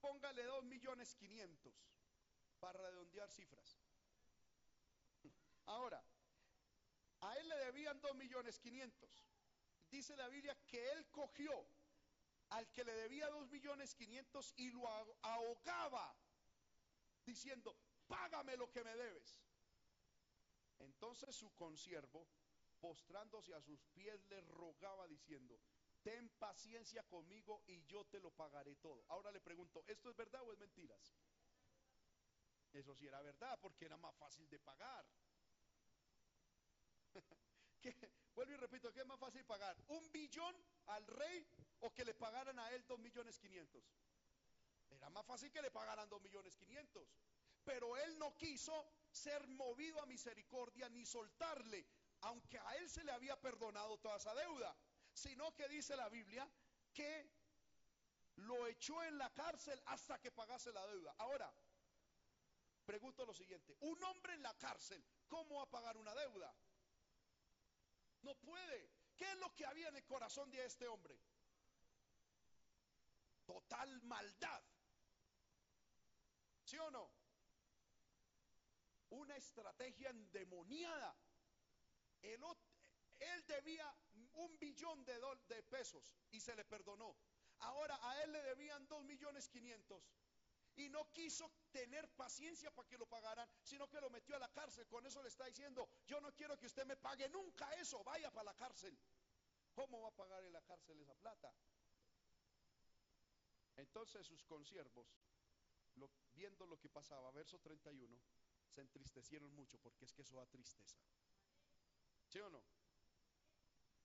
Póngale 0.00 0.44
dos 0.44 0.64
millones 0.64 1.14
quinientos 1.14 1.74
para 2.58 2.78
redondear 2.80 3.30
cifras. 3.30 3.78
Ahora, 5.66 6.02
a 7.20 7.36
él 7.36 7.48
le 7.48 7.56
debían 7.56 8.00
dos 8.00 8.14
millones 8.14 8.58
quinientos 8.58 9.24
dice 9.94 10.16
la 10.16 10.28
Biblia 10.28 10.56
que 10.66 10.90
él 10.92 11.06
cogió 11.10 11.52
al 12.50 12.68
que 12.72 12.84
le 12.84 12.92
debía 12.94 13.28
dos 13.28 13.48
millones 13.48 13.94
quinientos 13.94 14.52
y 14.56 14.70
lo 14.70 14.86
ahogaba 15.22 16.16
diciendo, 17.24 17.76
págame 18.06 18.56
lo 18.56 18.70
que 18.70 18.82
me 18.82 18.94
debes. 18.96 19.38
Entonces 20.80 21.34
su 21.34 21.54
consiervo, 21.54 22.26
postrándose 22.80 23.54
a 23.54 23.60
sus 23.60 23.80
pies, 23.94 24.20
le 24.26 24.40
rogaba 24.42 25.06
diciendo, 25.06 25.58
ten 26.02 26.28
paciencia 26.38 27.02
conmigo 27.04 27.62
y 27.66 27.82
yo 27.84 28.04
te 28.06 28.20
lo 28.20 28.30
pagaré 28.32 28.74
todo. 28.76 29.04
Ahora 29.08 29.30
le 29.30 29.40
pregunto, 29.40 29.84
¿esto 29.86 30.10
es 30.10 30.16
verdad 30.16 30.42
o 30.42 30.52
es 30.52 30.58
mentiras? 30.58 31.14
Eso 32.72 32.94
sí 32.96 33.06
era 33.06 33.22
verdad, 33.22 33.58
porque 33.62 33.84
era 33.84 33.96
más 33.96 34.14
fácil 34.16 34.48
de 34.50 34.58
pagar. 34.58 35.06
Vuelvo 38.34 38.52
y 38.52 38.56
repito, 38.56 38.92
¿qué 38.92 39.00
es 39.00 39.06
más 39.06 39.18
fácil 39.18 39.44
pagar? 39.44 39.76
¿Un 39.88 40.10
billón 40.10 40.54
al 40.86 41.06
rey 41.06 41.46
o 41.80 41.92
que 41.92 42.04
le 42.04 42.14
pagaran 42.14 42.58
a 42.58 42.70
él 42.70 42.84
dos 42.86 42.98
millones 42.98 43.38
quinientos? 43.38 43.84
Era 44.90 45.10
más 45.10 45.24
fácil 45.26 45.50
que 45.50 45.62
le 45.62 45.70
pagaran 45.70 46.08
dos 46.08 46.20
millones 46.20 46.56
quinientos. 46.56 47.08
Pero 47.64 47.96
él 47.96 48.18
no 48.18 48.36
quiso 48.36 48.86
ser 49.10 49.46
movido 49.48 50.00
a 50.00 50.06
misericordia 50.06 50.88
ni 50.88 51.06
soltarle, 51.06 51.86
aunque 52.22 52.58
a 52.58 52.76
él 52.76 52.88
se 52.90 53.04
le 53.04 53.12
había 53.12 53.40
perdonado 53.40 53.98
toda 53.98 54.16
esa 54.16 54.34
deuda, 54.34 54.76
sino 55.12 55.54
que 55.54 55.68
dice 55.68 55.96
la 55.96 56.08
Biblia 56.08 56.48
que 56.92 57.30
lo 58.36 58.66
echó 58.66 59.02
en 59.04 59.16
la 59.16 59.32
cárcel 59.32 59.80
hasta 59.86 60.20
que 60.20 60.30
pagase 60.30 60.72
la 60.72 60.86
deuda. 60.86 61.14
Ahora, 61.18 61.52
pregunto 62.84 63.24
lo 63.24 63.32
siguiente, 63.32 63.76
un 63.80 64.02
hombre 64.04 64.34
en 64.34 64.42
la 64.42 64.54
cárcel, 64.54 65.04
¿cómo 65.28 65.56
va 65.56 65.62
a 65.62 65.70
pagar 65.70 65.96
una 65.96 66.14
deuda? 66.14 66.54
No 68.24 68.34
puede. 68.36 68.90
¿Qué 69.16 69.30
es 69.30 69.38
lo 69.38 69.54
que 69.54 69.66
había 69.66 69.88
en 69.88 69.96
el 69.96 70.04
corazón 70.04 70.50
de 70.50 70.64
este 70.64 70.88
hombre? 70.88 71.16
Total 73.44 74.02
maldad. 74.02 74.62
¿Sí 76.64 76.78
o 76.78 76.90
no? 76.90 77.10
Una 79.10 79.36
estrategia 79.36 80.10
endemoniada. 80.10 81.14
él 82.22 83.46
debía 83.46 83.94
un 84.32 84.58
billón 84.58 85.04
de, 85.04 85.62
pesos 85.64 86.16
y 86.30 86.40
se 86.40 86.56
le 86.56 86.64
perdonó. 86.64 87.16
Ahora 87.60 87.98
a 88.02 88.22
él 88.22 88.32
le 88.32 88.42
debían 88.42 88.88
dos 88.88 89.04
millones 89.04 89.48
quinientos 89.48 90.02
y 90.76 90.88
no 90.88 91.12
quiso 91.12 91.50
tener 91.70 92.08
paciencia 92.10 92.70
para 92.70 92.88
que 92.88 92.98
lo 92.98 93.06
pagaran, 93.06 93.48
sino 93.62 93.88
que 93.88 94.00
lo 94.00 94.10
metió 94.10 94.36
a 94.36 94.38
la 94.38 94.52
cárcel. 94.52 94.86
Con 94.88 95.06
eso 95.06 95.22
le 95.22 95.28
está 95.28 95.44
diciendo, 95.46 95.88
yo 96.06 96.20
no 96.20 96.34
quiero 96.34 96.58
que 96.58 96.66
usted 96.66 96.84
me 96.84 96.96
pague 96.96 97.28
nunca 97.28 97.72
eso, 97.74 98.02
vaya 98.02 98.30
para 98.30 98.52
la 98.52 98.54
cárcel. 98.54 98.98
¿Cómo 99.74 100.02
va 100.02 100.08
a 100.08 100.16
pagar 100.16 100.44
en 100.44 100.52
la 100.52 100.62
cárcel 100.62 101.00
esa 101.00 101.14
plata? 101.14 101.52
Entonces 103.76 104.26
sus 104.26 104.42
consiervos, 104.44 105.06
viendo 106.34 106.66
lo 106.66 106.78
que 106.78 106.88
pasaba, 106.88 107.30
verso 107.32 107.58
31, 107.58 108.16
se 108.68 108.80
entristecieron 108.80 109.52
mucho 109.54 109.78
porque 109.78 110.04
es 110.04 110.12
que 110.12 110.22
eso 110.22 110.36
da 110.36 110.46
tristeza. 110.46 110.98
¿Sí 112.28 112.40
o 112.40 112.50
no? 112.50 112.62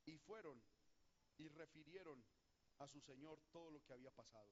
Y 0.05 0.17
fueron 0.17 0.61
y 1.37 1.47
refirieron 1.47 2.23
a 2.79 2.87
su 2.87 2.99
señor 2.99 3.39
todo 3.51 3.71
lo 3.71 3.83
que 3.83 3.93
había 3.93 4.11
pasado. 4.11 4.51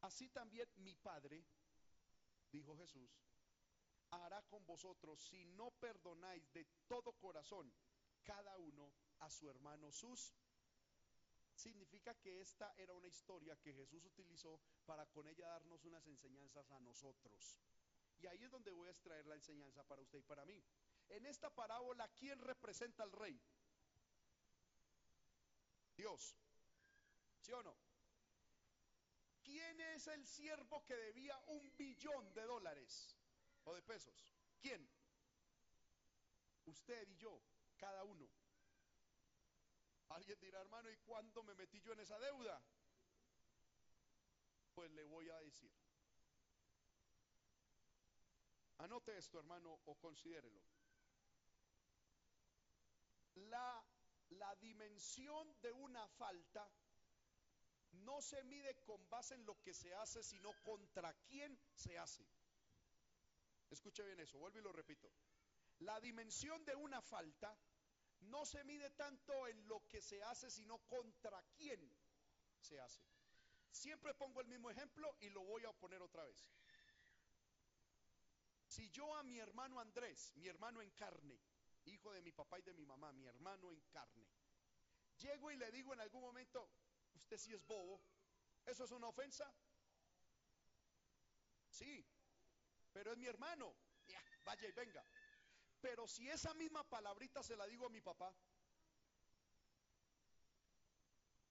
Así 0.00 0.28
también 0.30 0.68
mi 0.76 0.94
Padre, 0.94 1.44
dijo 2.50 2.76
Jesús, 2.76 3.10
hará 4.10 4.42
con 4.42 4.64
vosotros 4.66 5.20
si 5.20 5.44
no 5.44 5.70
perdonáis 5.72 6.50
de 6.52 6.66
todo 6.86 7.12
corazón 7.12 7.72
cada 8.22 8.56
uno 8.58 8.92
a 9.20 9.30
su 9.30 9.48
hermano 9.48 9.92
sus. 9.92 10.34
Significa 11.54 12.14
que 12.14 12.40
esta 12.40 12.72
era 12.78 12.94
una 12.94 13.08
historia 13.08 13.56
que 13.56 13.74
Jesús 13.74 14.04
utilizó 14.04 14.60
para 14.86 15.06
con 15.06 15.28
ella 15.28 15.48
darnos 15.48 15.84
unas 15.84 16.06
enseñanzas 16.06 16.70
a 16.70 16.80
nosotros. 16.80 17.60
Y 18.18 18.26
ahí 18.26 18.42
es 18.42 18.50
donde 18.50 18.70
voy 18.70 18.88
a 18.88 18.92
extraer 18.92 19.26
la 19.26 19.34
enseñanza 19.34 19.84
para 19.84 20.02
usted 20.02 20.18
y 20.18 20.22
para 20.22 20.44
mí. 20.44 20.62
En 21.10 21.26
esta 21.26 21.50
parábola, 21.50 22.08
¿quién 22.08 22.38
representa 22.38 23.02
al 23.02 23.12
rey? 23.12 23.38
Dios. 25.96 26.34
¿Sí 27.40 27.52
o 27.52 27.62
no? 27.62 27.76
¿Quién 29.50 29.80
es 29.80 30.06
el 30.06 30.24
siervo 30.24 30.84
que 30.84 30.94
debía 30.94 31.36
un 31.48 31.76
billón 31.76 32.32
de 32.34 32.42
dólares 32.44 33.16
o 33.64 33.74
de 33.74 33.82
pesos? 33.82 34.32
¿Quién? 34.60 34.88
Usted 36.66 37.08
y 37.08 37.16
yo, 37.16 37.42
cada 37.76 38.04
uno. 38.04 38.30
Alguien 40.10 40.38
dirá, 40.38 40.60
hermano, 40.60 40.88
¿y 40.88 40.96
cuándo 40.98 41.42
me 41.42 41.56
metí 41.56 41.80
yo 41.80 41.92
en 41.94 41.98
esa 41.98 42.16
deuda? 42.20 42.62
Pues 44.72 44.88
le 44.92 45.02
voy 45.02 45.28
a 45.28 45.40
decir. 45.40 45.72
Anote 48.78 49.18
esto, 49.18 49.40
hermano, 49.40 49.80
o 49.84 49.96
considérelo. 49.96 50.62
La, 53.34 53.84
la 54.28 54.54
dimensión 54.54 55.60
de 55.60 55.72
una 55.72 56.06
falta 56.06 56.70
no 57.92 58.20
se 58.22 58.42
mide 58.44 58.74
con 58.84 59.08
base 59.08 59.34
en 59.34 59.44
lo 59.44 59.60
que 59.60 59.74
se 59.74 59.94
hace, 59.94 60.22
sino 60.22 60.52
contra 60.62 61.12
quién 61.28 61.58
se 61.74 61.98
hace. 61.98 62.26
Escuche 63.70 64.04
bien 64.04 64.20
eso, 64.20 64.38
vuelvo 64.38 64.58
y 64.58 64.62
lo 64.62 64.72
repito. 64.72 65.10
La 65.80 66.00
dimensión 66.00 66.64
de 66.64 66.74
una 66.74 67.00
falta 67.00 67.56
no 68.20 68.44
se 68.44 68.62
mide 68.64 68.90
tanto 68.90 69.46
en 69.46 69.66
lo 69.66 69.86
que 69.88 70.02
se 70.02 70.22
hace, 70.22 70.50
sino 70.50 70.78
contra 70.86 71.42
quién 71.56 71.90
se 72.58 72.80
hace. 72.80 73.02
Siempre 73.70 74.14
pongo 74.14 74.40
el 74.40 74.48
mismo 74.48 74.70
ejemplo 74.70 75.16
y 75.20 75.30
lo 75.30 75.42
voy 75.44 75.64
a 75.64 75.72
poner 75.72 76.02
otra 76.02 76.24
vez. 76.24 76.44
Si 78.66 78.88
yo 78.90 79.14
a 79.16 79.22
mi 79.22 79.38
hermano 79.38 79.80
Andrés, 79.80 80.32
mi 80.36 80.48
hermano 80.48 80.82
en 80.82 80.90
carne, 80.90 81.40
hijo 81.86 82.12
de 82.12 82.22
mi 82.22 82.32
papá 82.32 82.58
y 82.58 82.62
de 82.62 82.74
mi 82.74 82.84
mamá, 82.84 83.12
mi 83.12 83.26
hermano 83.26 83.72
en 83.72 83.80
carne, 83.90 84.28
llego 85.18 85.50
y 85.50 85.56
le 85.56 85.70
digo 85.70 85.92
en 85.92 86.00
algún 86.00 86.20
momento, 86.20 86.68
usted 87.20 87.38
sí 87.38 87.52
es 87.52 87.64
bobo, 87.66 88.00
¿eso 88.66 88.84
es 88.84 88.90
una 88.90 89.08
ofensa? 89.08 89.52
Sí, 91.68 92.04
pero 92.92 93.12
es 93.12 93.18
mi 93.18 93.26
hermano, 93.26 93.74
ya, 94.06 94.22
vaya 94.44 94.68
y 94.68 94.72
venga. 94.72 95.04
Pero 95.80 96.06
si 96.06 96.28
esa 96.28 96.52
misma 96.54 96.82
palabrita 96.88 97.42
se 97.42 97.56
la 97.56 97.66
digo 97.66 97.86
a 97.86 97.90
mi 97.90 98.00
papá, 98.00 98.34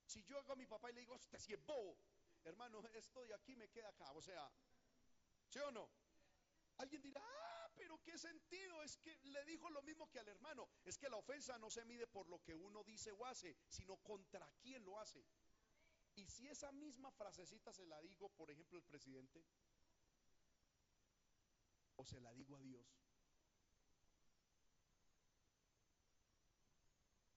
si 0.06 0.22
yo 0.24 0.38
hago 0.38 0.52
a 0.52 0.56
mi 0.56 0.66
papá 0.66 0.90
y 0.90 0.94
le 0.94 1.00
digo, 1.00 1.14
usted 1.14 1.38
sí 1.38 1.52
es 1.52 1.64
bobo, 1.64 1.96
hermano, 2.44 2.82
esto 2.94 3.24
de 3.26 3.34
aquí 3.34 3.56
me 3.56 3.68
queda 3.70 3.88
acá, 3.88 4.12
o 4.12 4.22
sea, 4.22 4.50
¿sí 5.48 5.58
o 5.60 5.70
no? 5.70 5.88
Alguien 6.78 7.02
dirá, 7.02 7.20
ah, 7.22 7.70
pero 7.76 7.98
qué 8.02 8.16
sentido, 8.18 8.82
es 8.82 8.96
que 8.98 9.16
le 9.22 9.44
dijo 9.44 9.68
lo 9.70 9.82
mismo 9.82 10.08
que 10.10 10.18
al 10.18 10.28
hermano, 10.28 10.68
es 10.84 10.96
que 10.96 11.08
la 11.08 11.16
ofensa 11.16 11.58
no 11.58 11.70
se 11.70 11.84
mide 11.84 12.06
por 12.06 12.28
lo 12.28 12.42
que 12.42 12.54
uno 12.54 12.82
dice 12.84 13.12
o 13.12 13.24
hace, 13.26 13.56
sino 13.68 13.96
contra 13.98 14.50
quién 14.60 14.84
lo 14.84 14.98
hace. 14.98 15.24
Y 16.16 16.26
si 16.26 16.48
esa 16.48 16.70
misma 16.72 17.10
frasecita 17.10 17.72
se 17.72 17.86
la 17.86 18.00
digo, 18.02 18.28
por 18.30 18.50
ejemplo, 18.50 18.78
al 18.78 18.84
presidente, 18.84 19.44
o 21.96 22.04
se 22.04 22.20
la 22.20 22.32
digo 22.32 22.56
a 22.56 22.60
Dios, 22.60 23.00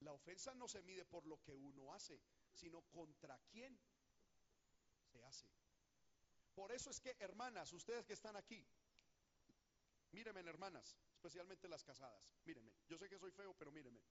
La 0.04 0.12
ofensa 0.12 0.54
no 0.54 0.68
se 0.68 0.82
mide 0.82 1.06
por 1.06 1.26
lo 1.26 1.42
que 1.42 1.56
uno 1.56 1.94
hace, 1.94 2.22
sino 2.52 2.82
contra 2.92 3.40
quién 3.50 3.80
se 5.06 5.24
hace. 5.24 5.48
Por 6.54 6.74
eso 6.74 6.90
es 6.90 7.00
que, 7.00 7.16
hermanas, 7.20 7.72
ustedes 7.72 8.06
que 8.06 8.14
están 8.14 8.36
aquí, 8.36 8.66
míreme, 10.12 10.42
hermanas, 10.42 10.98
especialmente 11.14 11.70
las 11.70 11.84
casadas, 11.86 12.22
míreme, 12.44 12.74
yo 12.90 12.98
sé 12.98 13.08
que 13.08 13.18
soy 13.18 13.32
feo, 13.32 13.54
pero 13.54 13.72
míreme. 13.72 14.02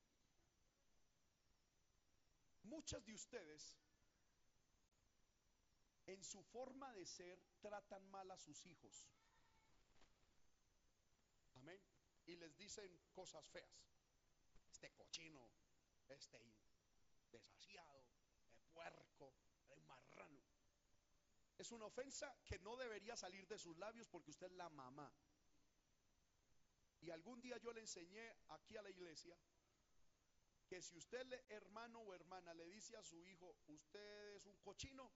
Muchas 2.63 3.05
de 3.05 3.13
ustedes, 3.13 3.77
en 6.07 6.22
su 6.24 6.42
forma 6.42 6.92
de 6.94 7.07
ser, 7.07 7.40
tratan 7.61 8.05
mal 8.11 8.30
a 8.30 8.38
sus 8.38 8.66
hijos. 8.66 9.09
Amén. 11.55 11.80
Y 12.26 12.36
les 12.36 12.57
dicen 12.57 13.00
cosas 13.12 13.48
feas. 13.48 13.92
Este 14.68 14.90
cochino, 14.92 15.50
este 16.09 16.38
desasiado, 17.30 18.05
el 18.53 18.64
puerco, 18.72 19.34
el 19.68 19.80
marrano. 19.82 20.42
Es 21.59 21.70
una 21.70 21.86
ofensa 21.86 22.34
que 22.44 22.59
no 22.59 22.76
debería 22.76 23.16
salir 23.16 23.46
de 23.46 23.59
sus 23.59 23.76
labios 23.76 24.09
porque 24.09 24.30
usted 24.30 24.46
es 24.46 24.53
la 24.53 24.68
mamá. 24.70 25.12
Y 27.00 27.11
algún 27.11 27.40
día 27.40 27.59
yo 27.59 27.72
le 27.72 27.80
enseñé 27.80 28.36
aquí 28.48 28.76
a 28.76 28.82
la 28.82 28.90
iglesia 28.90 29.36
que 30.72 30.80
si 30.80 30.96
usted, 30.96 31.26
hermano 31.50 32.00
o 32.00 32.14
hermana, 32.14 32.55
le 32.55 32.66
dice 32.66 32.96
a 32.96 33.03
su 33.03 33.22
hijo, 33.26 33.55
usted 33.66 34.34
es 34.36 34.46
un 34.46 34.57
cochino, 34.61 35.12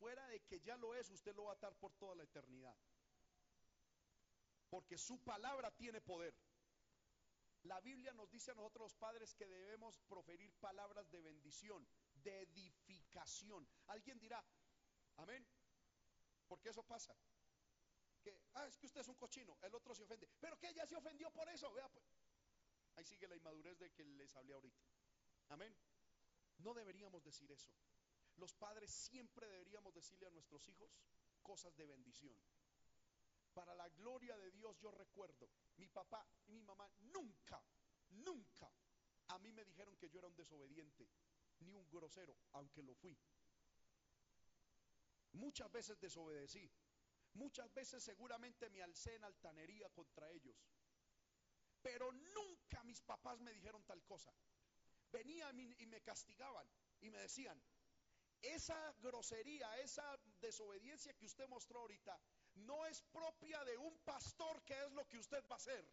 fuera 0.00 0.26
de 0.28 0.40
que 0.40 0.60
ya 0.60 0.76
lo 0.78 0.94
es, 0.94 1.10
usted 1.10 1.34
lo 1.36 1.44
va 1.44 1.52
a 1.52 1.54
atar 1.54 1.74
por 1.76 1.92
toda 1.94 2.14
la 2.14 2.24
eternidad. 2.24 2.74
Porque 4.70 4.96
su 4.96 5.18
palabra 5.22 5.70
tiene 5.70 6.00
poder. 6.00 6.34
La 7.64 7.78
Biblia 7.80 8.14
nos 8.14 8.30
dice 8.30 8.52
a 8.52 8.54
nosotros 8.54 8.84
los 8.86 8.94
padres 8.94 9.34
que 9.34 9.46
debemos 9.46 10.00
proferir 10.08 10.50
palabras 10.54 11.10
de 11.10 11.20
bendición, 11.20 11.86
de 12.14 12.42
edificación. 12.42 13.68
Alguien 13.88 14.18
dirá, 14.18 14.42
amén, 15.16 15.46
porque 16.48 16.70
eso 16.70 16.82
pasa. 16.82 17.14
Que, 18.22 18.34
ah, 18.54 18.66
es 18.66 18.78
que 18.78 18.86
usted 18.86 19.02
es 19.02 19.08
un 19.08 19.16
cochino, 19.16 19.58
el 19.62 19.74
otro 19.74 19.94
se 19.94 20.02
ofende. 20.02 20.28
Pero 20.40 20.58
que 20.58 20.68
ella 20.70 20.86
se 20.86 20.96
ofendió 20.96 21.30
por 21.30 21.48
eso, 21.50 21.70
pues. 21.92 22.06
Ahí 22.96 23.04
sigue 23.04 23.28
la 23.28 23.36
inmadurez 23.36 23.78
de 23.78 23.90
que 23.92 24.04
les 24.04 24.34
hablé 24.36 24.54
ahorita. 24.54 24.82
Amén. 25.50 25.76
No 26.58 26.72
deberíamos 26.72 27.22
decir 27.22 27.50
eso. 27.52 27.70
Los 28.40 28.54
padres 28.54 28.90
siempre 28.90 29.46
deberíamos 29.46 29.92
decirle 29.92 30.26
a 30.26 30.30
nuestros 30.30 30.66
hijos 30.68 30.90
cosas 31.42 31.76
de 31.76 31.84
bendición. 31.84 32.34
Para 33.52 33.74
la 33.74 33.86
gloria 33.90 34.34
de 34.38 34.50
Dios 34.50 34.78
yo 34.78 34.90
recuerdo, 34.90 35.50
mi 35.76 35.88
papá 35.88 36.26
y 36.46 36.52
mi 36.52 36.62
mamá 36.62 36.90
nunca, 37.00 37.62
nunca 38.08 38.72
a 39.28 39.38
mí 39.40 39.52
me 39.52 39.62
dijeron 39.64 39.94
que 39.98 40.08
yo 40.08 40.20
era 40.20 40.28
un 40.28 40.36
desobediente, 40.36 41.06
ni 41.58 41.74
un 41.74 41.86
grosero, 41.90 42.34
aunque 42.52 42.82
lo 42.82 42.94
fui. 42.94 43.14
Muchas 45.32 45.70
veces 45.70 46.00
desobedecí, 46.00 46.72
muchas 47.34 47.70
veces 47.74 48.02
seguramente 48.02 48.70
me 48.70 48.82
alcé 48.82 49.16
en 49.16 49.24
altanería 49.24 49.90
contra 49.90 50.30
ellos, 50.30 50.56
pero 51.82 52.10
nunca 52.10 52.82
mis 52.84 53.02
papás 53.02 53.38
me 53.40 53.52
dijeron 53.52 53.84
tal 53.84 54.02
cosa. 54.04 54.32
Venían 55.12 55.60
y 55.60 55.86
me 55.86 56.00
castigaban 56.00 56.66
y 57.00 57.10
me 57.10 57.18
decían, 57.18 57.60
esa 58.42 58.92
grosería, 59.00 59.78
esa 59.80 60.18
desobediencia 60.40 61.14
que 61.14 61.26
usted 61.26 61.46
mostró 61.48 61.80
ahorita, 61.80 62.18
no 62.54 62.86
es 62.86 63.02
propia 63.02 63.62
de 63.64 63.76
un 63.76 63.98
pastor 64.00 64.62
que 64.64 64.80
es 64.82 64.92
lo 64.92 65.06
que 65.08 65.18
usted 65.18 65.42
va 65.50 65.54
a 65.54 65.56
hacer. 65.56 65.84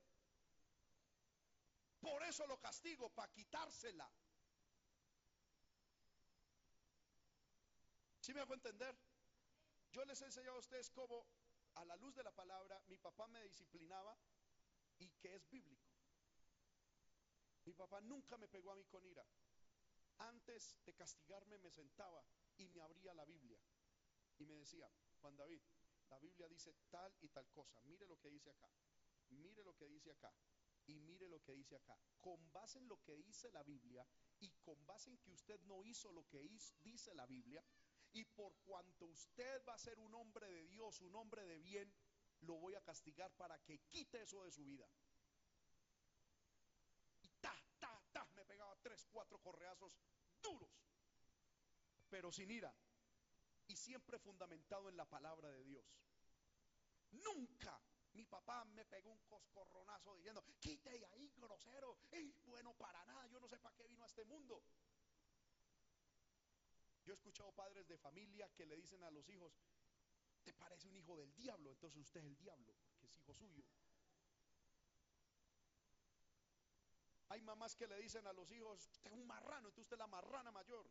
Por 2.00 2.24
eso 2.24 2.46
lo 2.48 2.60
castigo, 2.60 3.10
para 3.10 3.32
quitársela. 3.32 4.10
¿Sí 8.22 8.34
me 8.34 8.42
hago 8.42 8.54
entender? 8.54 8.96
Yo 9.92 10.06
les 10.06 10.22
he 10.22 10.26
enseñado 10.26 10.58
a 10.58 10.60
ustedes 10.60 10.90
cómo, 10.92 11.26
a 11.76 11.86
la 11.86 11.96
luz 11.98 12.16
de 12.16 12.24
la 12.24 12.32
palabra, 12.32 12.82
mi 12.88 12.98
papá 12.98 13.28
me 13.28 13.42
disciplinaba 13.44 14.18
y 15.00 15.10
que 15.12 15.36
es 15.36 15.50
bíblico. 15.50 15.88
Mi 17.66 17.74
papá 17.74 18.02
nunca 18.02 18.38
me 18.38 18.48
pegó 18.48 18.72
a 18.72 18.76
mí 18.76 18.86
con 18.86 19.06
ira. 19.06 19.26
Antes 20.20 20.76
de 20.86 20.94
castigarme 20.94 21.58
me 21.60 21.72
sentaba 21.72 22.24
y 22.58 22.68
me 22.70 22.82
abría 22.82 23.14
la 23.14 23.26
Biblia 23.26 23.60
y 24.38 24.46
me 24.46 24.56
decía, 24.56 24.90
Juan 25.22 25.36
David, 25.36 25.62
la 26.10 26.20
Biblia 26.20 26.48
dice 26.48 26.74
tal 26.90 27.16
y 27.22 27.30
tal 27.30 27.48
cosa, 27.52 27.80
mire 27.82 28.06
lo 28.08 28.18
que 28.20 28.30
dice 28.30 28.50
acá, 28.50 28.70
mire 29.30 29.64
lo 29.64 29.76
que 29.76 29.88
dice 29.88 30.12
acá 30.12 30.34
y 30.88 31.00
mire 31.00 31.28
lo 31.28 31.42
que 31.44 31.54
dice 31.54 31.76
acá. 31.76 32.00
Con 32.20 32.52
base 32.52 32.80
en 32.80 32.88
lo 32.88 33.02
que 33.04 33.18
dice 33.18 33.52
la 33.52 33.64
Biblia 33.64 34.08
y 34.40 34.50
con 34.64 34.86
base 34.86 35.10
en 35.10 35.18
que 35.20 35.32
usted 35.32 35.60
no 35.62 35.84
hizo 35.84 36.12
lo 36.12 36.28
que 36.28 36.42
dice 36.82 37.14
la 37.14 37.26
Biblia 37.26 37.64
y 38.14 38.24
por 38.26 38.56
cuanto 38.64 39.06
usted 39.06 39.62
va 39.68 39.74
a 39.74 39.80
ser 39.80 40.00
un 40.00 40.14
hombre 40.16 40.50
de 40.50 40.68
Dios, 40.68 41.02
un 41.02 41.16
hombre 41.16 41.46
de 41.46 41.60
bien, 41.60 41.94
lo 42.42 42.56
voy 42.56 42.76
a 42.76 42.82
castigar 42.82 43.32
para 43.36 43.60
que 43.60 43.80
quite 43.90 44.22
eso 44.22 44.44
de 44.44 44.52
su 44.52 44.64
vida. 44.64 44.88
Correazos 49.48 49.94
duros, 50.42 50.70
pero 52.10 52.34
sin 52.34 52.52
ira 52.52 52.76
y 53.68 53.78
siempre 53.78 54.20
fundamentado 54.20 54.90
en 54.90 54.98
la 54.98 55.06
palabra 55.06 55.50
de 55.50 55.64
Dios. 55.64 55.86
Nunca 57.12 57.82
mi 58.12 58.26
papá 58.26 58.66
me 58.66 58.84
pegó 58.84 59.10
un 59.10 59.22
coscorronazo 59.22 60.16
diciendo, 60.16 60.44
quite 60.60 60.90
ahí, 60.90 61.32
grosero, 61.38 61.98
y 62.12 62.34
bueno 62.46 62.74
para 62.74 63.06
nada, 63.06 63.26
yo 63.28 63.40
no 63.40 63.48
sé 63.48 63.58
para 63.58 63.74
qué 63.74 63.88
vino 63.88 64.04
a 64.04 64.08
este 64.08 64.26
mundo. 64.26 64.62
Yo 67.06 67.14
he 67.14 67.16
escuchado 67.16 67.54
padres 67.54 67.88
de 67.88 67.98
familia 67.98 68.50
que 68.54 68.66
le 68.66 68.76
dicen 68.76 69.02
a 69.06 69.12
los 69.12 69.30
hijos, 69.30 69.54
te 70.44 70.54
parece 70.54 70.90
un 70.90 70.96
hijo 70.98 71.16
del 71.16 71.34
diablo, 71.36 71.72
entonces 71.72 72.02
usted 72.02 72.20
es 72.20 72.26
el 72.26 72.38
diablo, 72.38 72.76
porque 72.84 73.08
es 73.08 73.16
hijo 73.16 73.34
suyo. 73.34 73.64
Hay 77.30 77.42
mamás 77.42 77.76
que 77.76 77.88
le 77.88 77.98
dicen 77.98 78.26
a 78.26 78.34
los 78.34 78.52
hijos, 78.52 78.88
usted 78.92 79.12
es 79.12 79.18
un 79.18 79.28
marrano, 79.28 79.68
entonces 79.68 79.84
usted 79.84 79.96
es 79.96 80.00
la 80.00 80.08
marrana 80.08 80.52
mayor. 80.52 80.90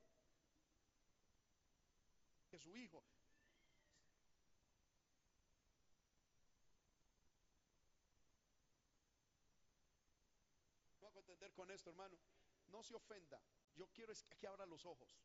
Que 2.48 2.58
su 2.58 2.76
hijo. 2.76 3.02
No 11.00 11.20
entender 11.20 11.52
con 11.54 11.70
esto, 11.70 11.90
hermano. 11.90 12.18
No 12.66 12.82
se 12.82 12.94
ofenda. 12.94 13.40
Yo 13.74 13.88
quiero 13.88 14.12
que 14.38 14.46
abra 14.46 14.66
los 14.66 14.84
ojos. 14.84 15.16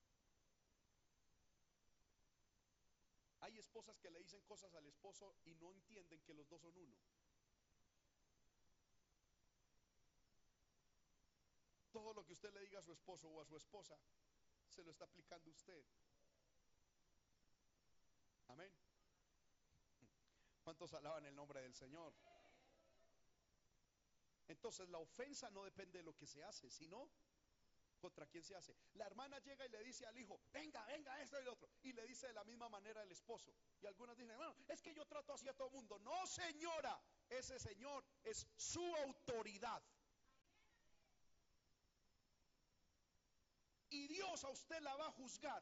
Hay 3.41 3.57
esposas 3.57 3.99
que 3.99 4.12
le 4.12 4.20
dicen 4.20 4.41
cosas 4.43 4.74
al 4.76 4.86
esposo 4.86 5.36
y 5.45 5.55
no 5.55 5.72
entienden 5.72 6.22
que 6.22 6.34
los 6.34 6.47
dos 6.47 6.62
son 6.62 6.78
uno. 6.78 6.95
Todo 11.92 12.14
lo 12.14 12.26
que 12.26 12.34
usted 12.34 12.54
le 12.54 12.62
diga 12.62 12.80
a 12.80 12.84
su 12.84 12.94
esposo 12.94 13.30
o 13.30 13.42
a 13.42 13.46
su 13.46 13.56
esposa, 13.58 13.98
se 14.68 14.84
lo 14.84 14.92
está 14.92 15.06
aplicando 15.06 15.50
usted. 15.50 15.84
Amén. 18.48 18.72
¿Cuántos 20.64 20.94
alaban 20.94 21.26
el 21.26 21.36
nombre 21.36 21.62
del 21.62 21.74
Señor? 21.74 22.14
Entonces 24.48 24.89
la 24.89 24.98
ofensa 24.98 25.50
no 25.52 25.64
depende 25.64 26.00
de 26.00 26.04
lo 26.04 26.16
que 26.16 26.28
se 26.28 26.44
hace, 26.44 26.70
sino 26.70 27.10
contra 28.02 28.26
quién 28.26 28.44
se 28.44 28.56
hace. 28.56 28.76
La 28.96 29.06
hermana 29.06 29.39
llega 29.39 29.66
y 29.66 29.70
le 29.70 29.84
dice 29.84 30.06
al 30.06 30.18
hijo, 30.18 30.42
venga, 30.52 30.84
venga, 30.86 31.22
esto 31.22 31.39
y 31.39 31.44
lo 31.46 31.54
otro. 31.54 31.70
Y 31.84 31.94
le 31.94 32.06
dice 32.08 32.28
de 32.28 32.34
la 32.34 32.44
misma 32.44 32.68
manera 32.68 33.04
el 33.04 33.12
esposo. 33.12 33.54
Y 33.80 33.86
algunas 33.86 34.18
dicen, 34.18 34.36
bueno, 34.36 34.56
es 34.68 34.82
que 34.82 34.94
yo 34.94 35.06
trato 35.06 35.34
así 35.34 35.48
a 35.48 35.54
todo 35.54 35.68
el 35.68 35.76
mundo. 35.76 36.00
No, 36.00 36.26
señora, 36.28 37.00
ese 37.30 37.60
señor 37.60 38.04
es 38.24 38.48
su 38.58 38.84
autoridad. 38.98 39.82
Y 43.92 44.08
Dios 44.08 44.44
a 44.46 44.50
usted 44.50 44.80
la 44.82 44.96
va 44.96 45.08
a 45.08 45.12
juzgar, 45.12 45.62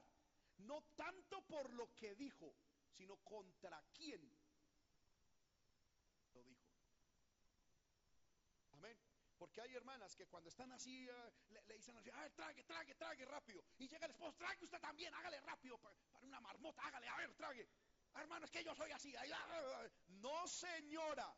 no 0.59 0.83
tanto 0.95 1.41
por 1.47 1.73
lo 1.73 1.93
que 1.95 2.13
dijo, 2.15 2.53
sino 2.91 3.17
contra 3.17 3.83
quién 3.91 4.21
lo 6.33 6.43
dijo. 6.43 6.63
Amén. 8.73 8.95
Porque 9.39 9.61
hay 9.61 9.73
hermanas 9.73 10.15
que 10.15 10.27
cuando 10.27 10.49
están 10.49 10.71
así 10.71 11.07
eh, 11.09 11.33
le, 11.49 11.75
dicen 11.75 11.97
así, 11.97 12.11
a 12.11 12.21
ver, 12.21 12.31
trague, 12.33 12.63
trague, 12.65 12.93
trague 12.93 13.25
rápido. 13.25 13.63
Y 13.79 13.87
llega 13.87 14.05
el 14.05 14.11
esposo, 14.11 14.37
trague 14.37 14.63
usted 14.63 14.79
también, 14.79 15.11
hágale 15.15 15.41
rápido 15.41 15.79
para, 15.79 15.95
una 16.21 16.39
marmota, 16.39 16.83
hágale, 16.85 17.09
a 17.09 17.17
ver, 17.17 17.33
trague. 17.33 17.67
Hermano, 18.13 18.45
es 18.45 18.51
que 18.51 18.63
yo 18.63 18.75
soy 18.75 18.91
así. 18.91 19.11
No, 20.21 20.47
señora. 20.47 21.35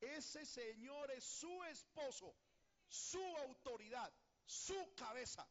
Ese 0.00 0.46
señor 0.46 1.10
es 1.10 1.24
su 1.24 1.64
esposo, 1.64 2.34
su 2.88 3.22
autoridad, 3.38 4.10
su 4.46 4.94
cabeza. 4.94 5.46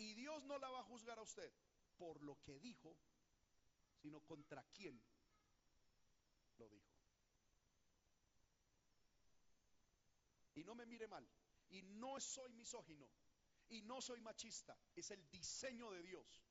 Y 0.00 0.14
Dios 0.14 0.42
no 0.44 0.58
la 0.58 0.70
va 0.70 0.80
a 0.80 0.84
juzgar 0.84 1.18
a 1.18 1.22
usted 1.22 1.52
por 1.98 2.22
lo 2.22 2.40
que 2.40 2.58
dijo, 2.58 2.96
sino 4.00 4.22
contra 4.22 4.64
quién 4.72 4.98
lo 6.56 6.66
dijo. 6.70 6.90
Y 10.54 10.64
no 10.64 10.74
me 10.74 10.86
mire 10.86 11.06
mal. 11.06 11.28
Y 11.68 11.82
no 11.82 12.18
soy 12.18 12.54
misógino. 12.54 13.10
Y 13.68 13.82
no 13.82 14.00
soy 14.00 14.22
machista. 14.22 14.74
Es 14.96 15.10
el 15.10 15.30
diseño 15.30 15.90
de 15.90 16.02
Dios. 16.02 16.46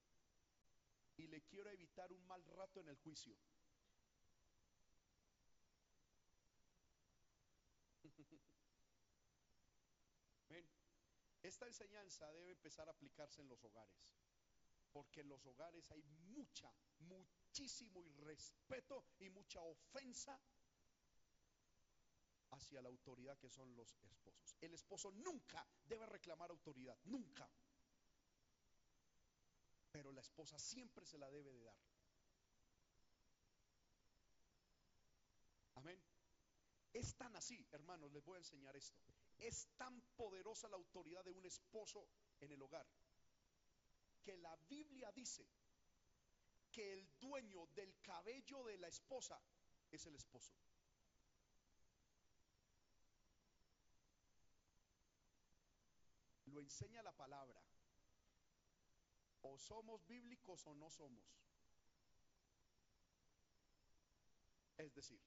Y 1.18 1.26
le 1.26 1.42
quiero 1.42 1.72
evitar 1.72 2.14
un 2.14 2.24
mal 2.28 2.46
rato 2.46 2.82
en 2.82 2.90
el 2.90 2.98
juicio. 2.98 3.36
Esta 11.42 11.66
enseñanza 11.66 12.32
debe 12.34 12.52
empezar 12.52 12.88
a 12.88 12.92
aplicarse 12.92 13.42
en 13.42 13.48
los 13.48 13.64
hogares. 13.64 14.18
Porque 14.92 15.22
en 15.22 15.30
los 15.30 15.46
hogares 15.46 15.90
hay 15.92 16.04
mucha, 16.04 16.74
muchísimo 17.00 18.04
irrespeto 18.04 19.06
y 19.20 19.30
mucha 19.30 19.62
ofensa 19.62 20.40
hacia 22.52 22.82
la 22.82 22.90
autoridad 22.90 23.38
que 23.38 23.50
son 23.50 23.76
los 23.76 23.94
esposos. 24.04 24.56
El 24.60 24.74
esposo 24.74 25.12
nunca 25.12 25.66
debe 25.86 26.06
reclamar 26.08 26.50
autoridad, 26.50 26.98
nunca. 27.04 27.50
Pero 29.92 30.12
la 30.12 30.22
esposa 30.22 30.58
siempre 30.58 31.06
se 31.06 31.18
la 31.18 31.30
debe 31.30 31.52
de 31.54 31.64
dar. 31.64 31.78
Amén. 35.76 36.02
Es 36.94 37.16
tan 37.16 37.36
así, 37.36 37.66
hermanos, 37.72 38.12
les 38.12 38.24
voy 38.24 38.36
a 38.36 38.40
enseñar 38.40 38.76
esto. 38.76 39.00
Es 39.38 39.68
tan 39.78 40.02
poderosa 40.16 40.68
la 40.68 40.76
autoridad 40.76 41.24
de 41.24 41.32
un 41.32 41.46
esposo 41.46 42.08
en 42.40 42.52
el 42.52 42.62
hogar 42.62 42.86
que 44.24 44.38
la 44.38 44.56
Biblia 44.70 45.12
dice 45.12 45.48
que 46.72 46.94
el 46.94 47.20
dueño 47.20 47.66
del 47.68 48.00
cabello 48.02 48.64
de 48.64 48.78
la 48.78 48.88
esposa 48.88 49.42
es 49.92 50.06
el 50.06 50.16
esposo. 50.16 50.54
Lo 56.46 56.60
enseña 56.60 57.02
la 57.04 57.12
palabra. 57.12 57.62
O 59.42 59.58
somos 59.58 60.06
bíblicos 60.06 60.66
o 60.68 60.76
no 60.76 60.90
somos. 60.90 61.26
Es 64.78 64.94
decir, 64.94 65.20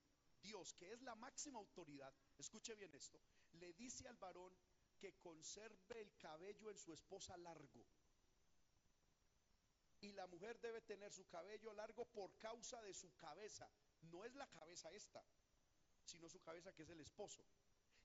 Dios, 0.42 0.74
que 0.74 0.92
es 0.92 1.00
la 1.02 1.14
máxima 1.14 1.58
autoridad, 1.58 2.12
escuche 2.36 2.74
bien 2.74 2.94
esto, 2.94 3.20
le 3.52 3.72
dice 3.74 4.06
al 4.08 4.16
varón 4.16 4.52
que 4.98 5.14
conserve 5.14 6.00
el 6.00 6.14
cabello 6.16 6.70
en 6.70 6.78
su 6.78 6.92
esposa 6.92 7.36
largo. 7.36 7.86
Y 10.00 10.12
la 10.12 10.26
mujer 10.26 10.60
debe 10.60 10.80
tener 10.80 11.12
su 11.12 11.26
cabello 11.28 11.72
largo 11.72 12.04
por 12.06 12.36
causa 12.38 12.82
de 12.82 12.92
su 12.92 13.14
cabeza. 13.16 13.70
No 14.10 14.24
es 14.24 14.34
la 14.34 14.48
cabeza 14.48 14.90
esta, 14.90 15.24
sino 16.04 16.28
su 16.28 16.40
cabeza 16.40 16.72
que 16.72 16.82
es 16.82 16.90
el 16.90 17.00
esposo. 17.00 17.44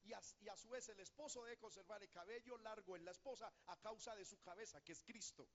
Y 0.03 0.13
a, 0.13 0.21
y 0.39 0.47
a, 0.47 0.55
su 0.55 0.69
vez 0.69 0.87
el 0.89 0.99
esposo 0.99 1.43
debe 1.43 1.57
conservar 1.57 2.01
el 2.03 2.09
cabello 2.09 2.57
largo 2.59 2.95
en 2.95 3.03
la 3.03 3.11
esposa 3.11 3.51
a 3.65 3.75
causa 3.77 4.15
de 4.15 4.25
su 4.25 4.39
cabeza, 4.39 4.79
que 4.81 4.93
es 4.93 5.03
Cristo. 5.03 5.47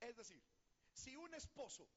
Es 0.00 0.16
decir, 0.16 0.42
si 0.92 1.16
un 1.16 1.32
esposo 1.34 1.88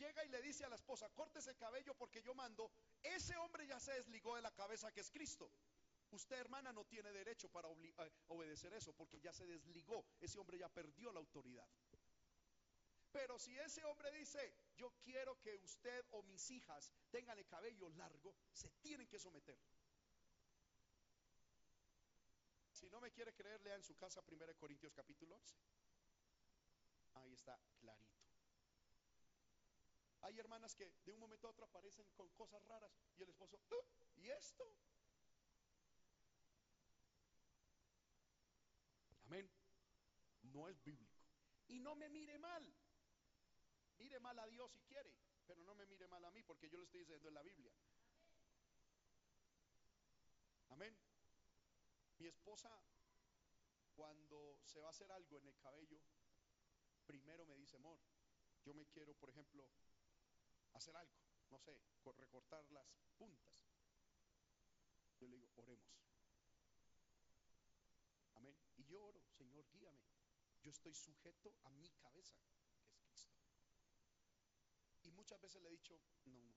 llega 0.00 0.24
y 0.24 0.28
le 0.30 0.40
dice 0.40 0.64
a 0.64 0.68
la 0.68 0.76
esposa, 0.76 1.08
córtese 1.10 1.50
el 1.50 1.56
cabello 1.56 1.94
porque 1.94 2.22
yo 2.22 2.34
mando, 2.34 2.72
ese 3.02 3.36
hombre 3.36 3.66
ya 3.66 3.78
se 3.78 3.92
desligó 3.92 4.34
de 4.34 4.42
la 4.42 4.50
cabeza 4.50 4.90
que 4.90 5.00
es 5.00 5.10
Cristo. 5.10 5.50
Usted, 6.10 6.38
hermana, 6.38 6.72
no 6.72 6.84
tiene 6.86 7.12
derecho 7.12 7.48
para 7.50 7.68
eh, 7.68 8.12
obedecer 8.28 8.72
eso 8.72 8.92
porque 8.94 9.20
ya 9.20 9.32
se 9.32 9.46
desligó. 9.46 10.04
Ese 10.18 10.38
hombre 10.38 10.58
ya 10.58 10.68
perdió 10.68 11.12
la 11.12 11.20
autoridad. 11.20 11.68
Pero 13.12 13.38
si 13.38 13.56
ese 13.58 13.84
hombre 13.84 14.10
dice, 14.12 14.54
yo 14.76 14.92
quiero 15.02 15.38
que 15.40 15.56
usted 15.58 16.04
o 16.10 16.22
mis 16.22 16.50
hijas 16.50 16.92
tengan 17.10 17.38
el 17.38 17.46
cabello 17.46 17.88
largo, 17.90 18.34
se 18.52 18.70
tienen 18.80 19.06
que 19.08 19.18
someter. 19.18 19.58
Si 22.72 22.88
no 22.88 23.00
me 23.00 23.10
quiere 23.10 23.34
creer, 23.34 23.60
lea 23.60 23.74
en 23.74 23.84
su 23.84 23.94
casa 23.94 24.22
1 24.26 24.54
Corintios 24.56 24.94
capítulo 24.94 25.36
11. 25.36 25.56
Ahí 27.14 27.34
está 27.34 27.60
clarito. 27.78 28.19
Hay 30.22 30.38
hermanas 30.38 30.74
que 30.74 30.92
de 31.04 31.12
un 31.12 31.20
momento 31.20 31.46
a 31.46 31.50
otro 31.50 31.64
aparecen 31.64 32.06
con 32.14 32.28
cosas 32.30 32.62
raras 32.66 32.92
y 33.16 33.22
el 33.22 33.30
esposo, 33.30 33.58
"Ah, 33.70 33.86
¿y 34.16 34.28
esto? 34.28 34.76
Amén. 39.24 39.50
No 40.42 40.68
es 40.68 40.82
bíblico. 40.82 41.18
Y 41.68 41.78
no 41.78 41.94
me 41.94 42.08
mire 42.08 42.38
mal. 42.38 42.74
Mire 43.98 44.18
mal 44.18 44.38
a 44.38 44.46
Dios 44.46 44.72
si 44.72 44.82
quiere, 44.82 45.14
pero 45.46 45.62
no 45.62 45.74
me 45.74 45.86
mire 45.86 46.08
mal 46.08 46.24
a 46.24 46.30
mí 46.30 46.42
porque 46.42 46.68
yo 46.68 46.78
lo 46.78 46.84
estoy 46.84 47.00
diciendo 47.00 47.28
en 47.28 47.34
la 47.34 47.42
Biblia. 47.42 47.72
Amén. 50.70 50.96
Mi 52.18 52.26
esposa, 52.26 52.70
cuando 53.94 54.58
se 54.64 54.80
va 54.80 54.88
a 54.88 54.90
hacer 54.90 55.10
algo 55.12 55.38
en 55.38 55.46
el 55.46 55.58
cabello, 55.58 56.00
primero 57.06 57.44
me 57.46 57.56
dice, 57.56 57.76
amor, 57.76 57.98
yo 58.64 58.74
me 58.74 58.86
quiero, 58.86 59.14
por 59.14 59.30
ejemplo, 59.30 59.68
hacer 60.72 60.96
algo, 60.96 61.14
no 61.50 61.58
sé, 61.58 61.78
co- 62.02 62.12
recortar 62.12 62.64
las 62.70 62.86
puntas. 63.18 63.66
Yo 65.20 65.28
le 65.28 65.36
digo, 65.36 65.48
oremos. 65.56 65.94
Amén. 68.34 68.56
Y 68.76 68.84
yo 68.86 69.04
oro, 69.04 69.22
Señor, 69.38 69.64
guíame. 69.72 70.02
Yo 70.62 70.70
estoy 70.70 70.94
sujeto 70.94 71.54
a 71.64 71.70
mi 71.70 71.88
cabeza, 71.90 72.38
que 72.48 72.88
es 72.88 72.90
Cristo. 72.98 73.38
Y 75.02 75.10
muchas 75.10 75.40
veces 75.40 75.60
le 75.62 75.68
he 75.68 75.72
dicho, 75.72 76.00
no, 76.24 76.40
no. 76.42 76.56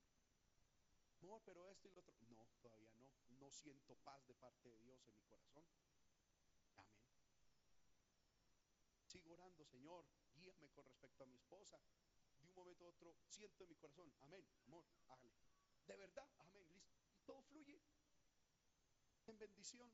Amor, 1.21 1.41
pero 1.45 1.65
esto 1.67 1.87
y 1.87 1.91
lo 1.91 2.01
otro. 2.01 2.15
No, 2.29 2.47
todavía 2.61 2.91
no. 2.95 3.09
No 3.39 3.51
siento 3.51 3.95
paz 3.95 4.25
de 4.27 4.35
parte 4.35 4.69
de 4.69 4.79
Dios 4.79 5.07
en 5.07 5.15
mi 5.15 5.23
corazón. 5.23 5.65
Amén. 6.77 6.99
Sigo 9.05 9.31
orando, 9.33 9.63
Señor, 9.65 10.05
guíame 10.35 10.69
con 10.71 10.85
respecto 10.85 11.23
a 11.23 11.27
mi 11.27 11.35
esposa. 11.35 11.79
Un 12.55 12.61
momento 12.61 12.85
a 12.85 12.89
otro 12.89 13.15
siento 13.29 13.63
en 13.63 13.69
mi 13.69 13.75
corazón, 13.75 14.13
amén, 14.21 14.45
amor, 14.67 14.85
hágale. 15.07 15.33
De 15.87 15.95
verdad, 15.95 16.27
amén, 16.39 16.65
listo. 16.73 16.95
Y 17.15 17.19
todo 17.25 17.41
fluye 17.43 17.81
en 19.27 19.37
bendición. 19.37 19.91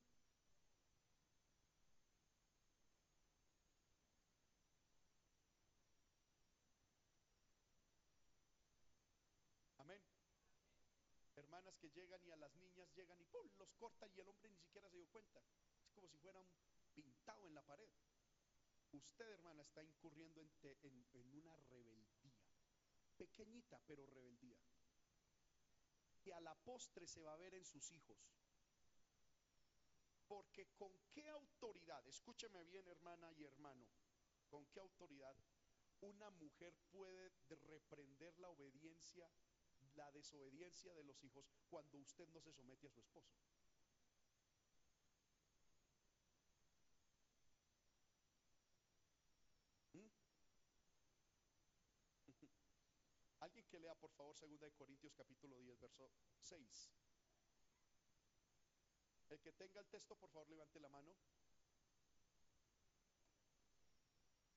Amén. 9.80 10.00
Hermanas 11.36 11.76
que 11.80 11.90
llegan 11.90 12.24
y 12.24 12.30
a 12.30 12.38
las 12.38 12.54
niñas 12.58 12.88
llegan 12.96 13.20
y 13.20 13.26
¡pum! 13.26 13.50
los 13.58 13.72
cortan 13.80 14.12
y 14.16 14.20
el 14.20 14.28
hombre 14.28 14.48
ni 14.50 14.58
siquiera 14.60 14.88
se 14.90 14.98
dio 14.98 15.08
cuenta. 15.08 15.40
Es 15.84 15.92
como 15.94 16.08
si 16.08 16.18
fuera 16.18 16.40
un 16.40 16.48
pintado 16.94 17.48
en 17.48 17.56
la 17.56 17.64
pared. 17.64 17.90
Usted, 18.92 19.28
hermana, 19.32 19.64
está 19.64 19.84
incurriendo 19.84 20.42
en, 20.42 20.50
te- 20.62 20.78
en- 20.84 21.08
en 21.14 21.34
una 21.34 21.56
rebeldía. 21.72 21.99
Pequeñita, 23.20 23.78
pero 23.86 24.06
rebeldía. 24.06 24.58
Que 26.22 26.34
a 26.34 26.40
la 26.40 26.56
postre 26.56 27.06
se 27.06 27.22
va 27.22 27.34
a 27.34 27.38
ver 27.44 27.54
en 27.54 27.66
sus 27.66 27.92
hijos. 27.92 28.18
Porque 30.28 30.68
con 30.78 30.94
qué 31.12 31.28
autoridad, 31.30 32.08
escúcheme 32.08 32.64
bien 32.64 32.88
hermana 32.88 33.32
y 33.34 33.44
hermano, 33.44 33.88
con 34.48 34.66
qué 34.68 34.80
autoridad 34.80 35.36
una 36.02 36.30
mujer 36.30 36.74
puede 36.92 37.32
de- 37.50 37.56
reprender 37.58 38.38
la 38.40 38.50
obediencia, 38.50 39.30
la 39.96 40.10
desobediencia 40.12 40.94
de 40.94 41.04
los 41.04 41.22
hijos 41.24 41.46
cuando 41.68 41.98
usted 41.98 42.28
no 42.30 42.40
se 42.40 42.54
somete 42.54 42.88
a 42.88 42.92
su 42.92 43.02
esposo. 43.02 43.36
¿Mm? 49.94 50.10
Alguien 53.40 53.66
que 53.68 53.79
por 53.96 54.12
favor 54.12 54.36
2 54.36 54.60
de 54.60 54.72
Corintios 54.74 55.14
capítulo 55.16 55.58
10 55.58 55.80
verso 55.80 56.12
6. 56.42 56.92
El 59.30 59.40
que 59.42 59.52
tenga 59.54 59.80
el 59.80 59.88
texto, 59.88 60.16
por 60.16 60.30
favor, 60.30 60.50
levante 60.50 60.80
la 60.80 60.90
mano. 60.90 61.16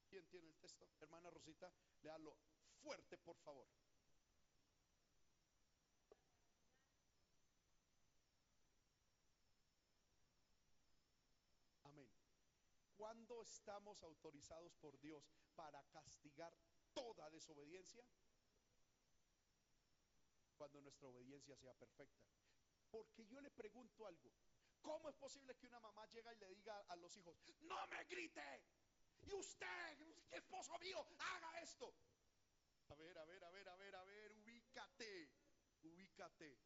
¿Quién 0.09 0.27
tiene 0.29 0.49
el 0.49 0.57
texto? 0.57 0.89
Hermana 1.01 1.31
Rosita, 1.31 1.73
léalo 2.03 2.37
fuerte, 2.83 3.19
por 3.19 3.37
favor. 3.39 3.67
Amén. 11.85 12.11
¿Cuándo 12.97 13.43
estamos 13.43 14.03
autorizados 14.03 14.75
por 14.77 14.99
Dios 15.01 15.31
para 15.55 15.83
castigar 15.85 16.55
toda 16.95 17.31
desobediencia? 17.31 18.05
Cuando 20.63 20.81
nuestra 20.81 21.09
obediencia 21.09 21.57
sea 21.57 21.75
perfecta. 21.75 22.23
Porque 22.89 23.27
yo 23.27 23.41
le 23.41 23.51
pregunto 23.51 24.07
algo. 24.07 24.31
¿Cómo 24.81 25.09
es 25.09 25.17
posible 25.17 25.57
que 25.57 25.67
una 25.67 25.81
mamá 25.81 26.07
llega 26.07 26.33
y 26.33 26.37
le 26.37 26.55
diga 26.55 26.79
a 26.87 26.95
los 26.95 27.17
hijos, 27.17 27.37
no 27.63 27.85
me 27.89 28.05
grite? 28.05 28.63
Y 29.23 29.33
usted, 29.33 29.99
esposo 30.31 30.79
mío, 30.79 31.05
haga 31.19 31.61
esto. 31.63 31.93
A 32.91 32.95
ver, 32.95 33.19
a 33.19 33.25
ver, 33.25 33.43
a 33.43 33.51
ver, 33.51 33.69
a 33.69 33.75
ver, 33.75 33.97
a 33.97 34.05
ver, 34.05 34.33
ubícate, 34.35 35.31
ubícate. 35.83 36.57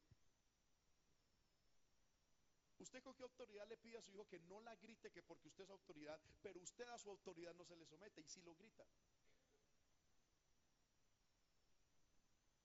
¿Usted 2.77 3.03
con 3.03 3.15
qué 3.15 3.23
autoridad 3.23 3.67
le 3.67 3.79
pide 3.79 3.97
a 3.97 4.03
su 4.03 4.11
hijo 4.11 4.29
que 4.29 4.41
no 4.41 4.61
la 4.61 4.77
grite, 4.77 5.11
que 5.11 5.23
porque 5.23 5.49
usted 5.49 5.65
es 5.65 5.71
autoridad, 5.71 6.21
pero 6.43 6.61
usted 6.61 6.87
a 6.91 6.99
su 6.99 7.09
autoridad 7.09 7.55
no 7.55 7.65
se 7.65 7.77
le 7.77 7.87
somete 7.87 8.21
y 8.21 8.29
si 8.29 8.43
lo 8.43 8.55
grita? 8.57 8.87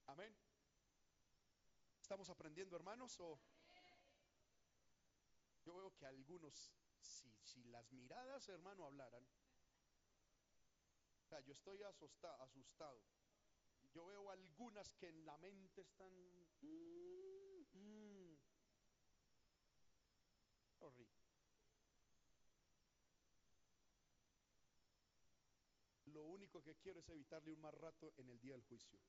Amén. 0.08 0.41
¿Estamos 2.12 2.28
aprendiendo, 2.28 2.76
hermanos? 2.76 3.16
Yo 5.64 5.74
veo 5.74 5.96
que 5.96 6.04
algunos, 6.04 6.70
si, 7.00 7.34
si 7.42 7.64
las 7.64 7.90
miradas, 7.90 8.46
hermano, 8.50 8.84
hablaran, 8.84 9.24
o 11.22 11.26
sea, 11.26 11.40
yo 11.40 11.54
estoy 11.54 11.82
asusta- 11.82 12.34
asustado. 12.42 13.02
Yo 13.94 14.04
veo 14.04 14.30
algunas 14.30 14.92
que 14.96 15.08
en 15.08 15.24
la 15.24 15.38
mente 15.38 15.80
están... 15.80 16.12
mm, 16.60 17.78
mm. 17.78 18.36
Lo 26.04 26.24
único 26.24 26.62
que 26.62 26.74
quiero 26.74 27.00
es 27.00 27.08
evitarle 27.08 27.52
un 27.52 27.60
mal 27.62 27.72
rato 27.72 28.12
en 28.18 28.28
el 28.28 28.38
día 28.38 28.52
del 28.52 28.64
juicio. 28.64 29.00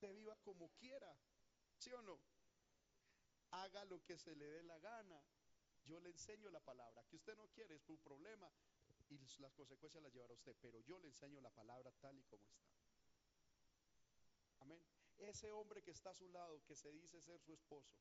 Usted 0.00 0.14
viva 0.14 0.34
como 0.36 0.70
quiera, 0.78 1.14
¿sí 1.76 1.92
o 1.92 2.00
no? 2.00 2.18
Haga 3.50 3.84
lo 3.84 4.02
que 4.02 4.16
se 4.16 4.34
le 4.34 4.46
dé 4.46 4.62
la 4.62 4.78
gana. 4.78 5.22
Yo 5.84 6.00
le 6.00 6.08
enseño 6.08 6.48
la 6.48 6.60
palabra. 6.60 7.04
Que 7.04 7.16
usted 7.16 7.36
no 7.36 7.46
quiere 7.48 7.74
es 7.74 7.82
su 7.82 7.98
problema 7.98 8.50
y 9.10 9.18
las 9.40 9.52
consecuencias 9.52 10.02
las 10.02 10.10
llevará 10.10 10.32
usted. 10.32 10.56
Pero 10.58 10.80
yo 10.80 10.98
le 11.00 11.08
enseño 11.08 11.42
la 11.42 11.50
palabra 11.50 11.92
tal 12.00 12.18
y 12.18 12.22
como 12.22 12.48
está. 12.48 12.66
Amén. 14.60 14.82
Ese 15.18 15.52
hombre 15.52 15.82
que 15.82 15.90
está 15.90 16.08
a 16.08 16.14
su 16.14 16.30
lado, 16.30 16.64
que 16.64 16.76
se 16.76 16.90
dice 16.92 17.20
ser 17.20 17.38
su 17.38 17.52
esposo, 17.52 18.00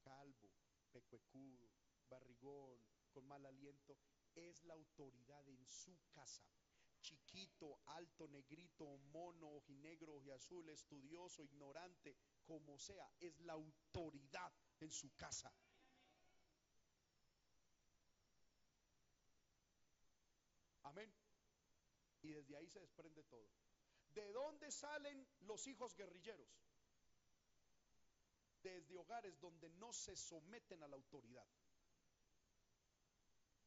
calvo, 0.00 0.48
pecuecudo, 0.90 1.68
barrigón, 2.08 2.82
con 3.12 3.26
mal 3.26 3.44
aliento, 3.44 3.94
es 4.34 4.64
la 4.64 4.72
autoridad 4.72 5.46
en 5.50 5.68
su 5.68 6.00
casa. 6.12 6.48
Chiquito, 7.00 7.80
alto, 7.86 8.28
negrito, 8.28 8.98
mono, 9.12 9.48
ojinegro, 9.56 10.16
ojiazul, 10.16 10.68
estudioso, 10.68 11.42
ignorante, 11.42 12.16
como 12.44 12.78
sea, 12.78 13.10
es 13.20 13.38
la 13.40 13.54
autoridad 13.54 14.52
en 14.80 14.90
su 14.90 15.14
casa. 15.14 15.52
Amén. 20.82 21.12
Y 22.22 22.32
desde 22.32 22.56
ahí 22.56 22.66
se 22.68 22.80
desprende 22.80 23.22
todo. 23.24 23.48
¿De 24.10 24.32
dónde 24.32 24.70
salen 24.70 25.26
los 25.40 25.66
hijos 25.66 25.94
guerrilleros? 25.94 26.48
Desde 28.62 28.96
hogares 28.96 29.38
donde 29.38 29.68
no 29.70 29.92
se 29.92 30.16
someten 30.16 30.82
a 30.82 30.88
la 30.88 30.96
autoridad. 30.96 31.46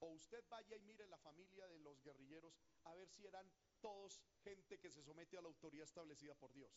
O 0.01 0.07
usted 0.07 0.43
vaya 0.49 0.75
y 0.75 0.81
mire 0.81 1.07
la 1.07 1.17
familia 1.17 1.67
de 1.67 1.79
los 1.79 2.01
guerrilleros 2.01 2.59
a 2.85 2.95
ver 2.95 3.07
si 3.07 3.25
eran 3.25 3.51
todos 3.79 4.19
gente 4.43 4.79
que 4.79 4.89
se 4.89 5.03
somete 5.03 5.37
a 5.37 5.41
la 5.41 5.47
autoridad 5.47 5.83
establecida 5.83 6.33
por 6.35 6.51
Dios. 6.53 6.71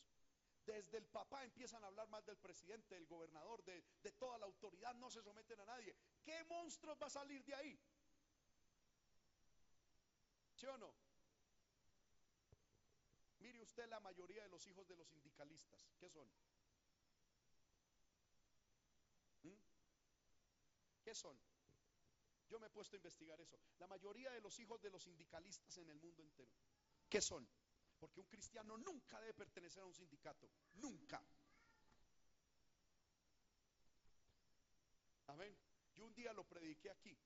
Desde 0.66 0.98
el 0.98 1.06
papá 1.06 1.42
empiezan 1.42 1.82
a 1.84 1.86
hablar 1.86 2.08
más 2.08 2.24
del 2.26 2.36
presidente, 2.36 2.94
del 2.94 3.06
gobernador, 3.06 3.62
de, 3.64 3.82
toda 4.18 4.38
la 4.38 4.46
autoridad, 4.46 4.94
no 4.94 5.10
se 5.10 5.22
someten 5.22 5.58
a 5.60 5.64
nadie. 5.64 5.94
¿Qué 6.22 6.44
monstruos 6.44 6.98
va 7.00 7.06
a 7.06 7.10
salir 7.10 7.42
de 7.44 7.54
ahí? 7.54 7.78
¿Sí 10.54 10.66
o 10.66 10.76
no? 10.76 10.94
Mire 13.40 13.60
usted 13.60 13.86
la 13.88 14.00
mayoría 14.00 14.42
de 14.42 14.48
los 14.48 14.66
hijos 14.66 14.86
de 14.86 14.96
los 14.96 15.08
sindicalistas. 15.08 15.86
¿Qué 15.98 16.08
son? 16.08 16.26
¿Mm? 19.42 19.54
¿Qué 21.02 21.14
son? 21.14 21.38
Yo 22.48 22.58
me 22.58 22.66
he 22.66 22.70
puesto 22.70 22.96
a 22.96 22.98
investigar 22.98 23.40
eso. 23.40 23.58
La 23.78 23.86
mayoría 23.86 24.30
de 24.32 24.40
los 24.40 24.58
hijos 24.58 24.80
de 24.80 24.90
los 24.90 25.02
sindicalistas 25.02 25.76
en 25.78 25.90
el 25.90 25.98
mundo 25.98 26.22
entero, 26.22 26.52
¿qué 27.08 27.20
son? 27.20 27.48
Porque 27.98 28.20
un 28.20 28.26
cristiano 28.26 28.76
nunca 28.76 29.20
debe 29.20 29.34
pertenecer 29.34 29.82
a 29.82 29.86
un 29.86 29.94
sindicato, 29.94 30.50
nunca. 30.74 31.24
Amén. 35.26 35.56
Yo 35.94 36.04
un 36.04 36.14
día 36.14 36.32
lo 36.32 36.44
prediqué 36.44 36.90
aquí. 36.90 37.16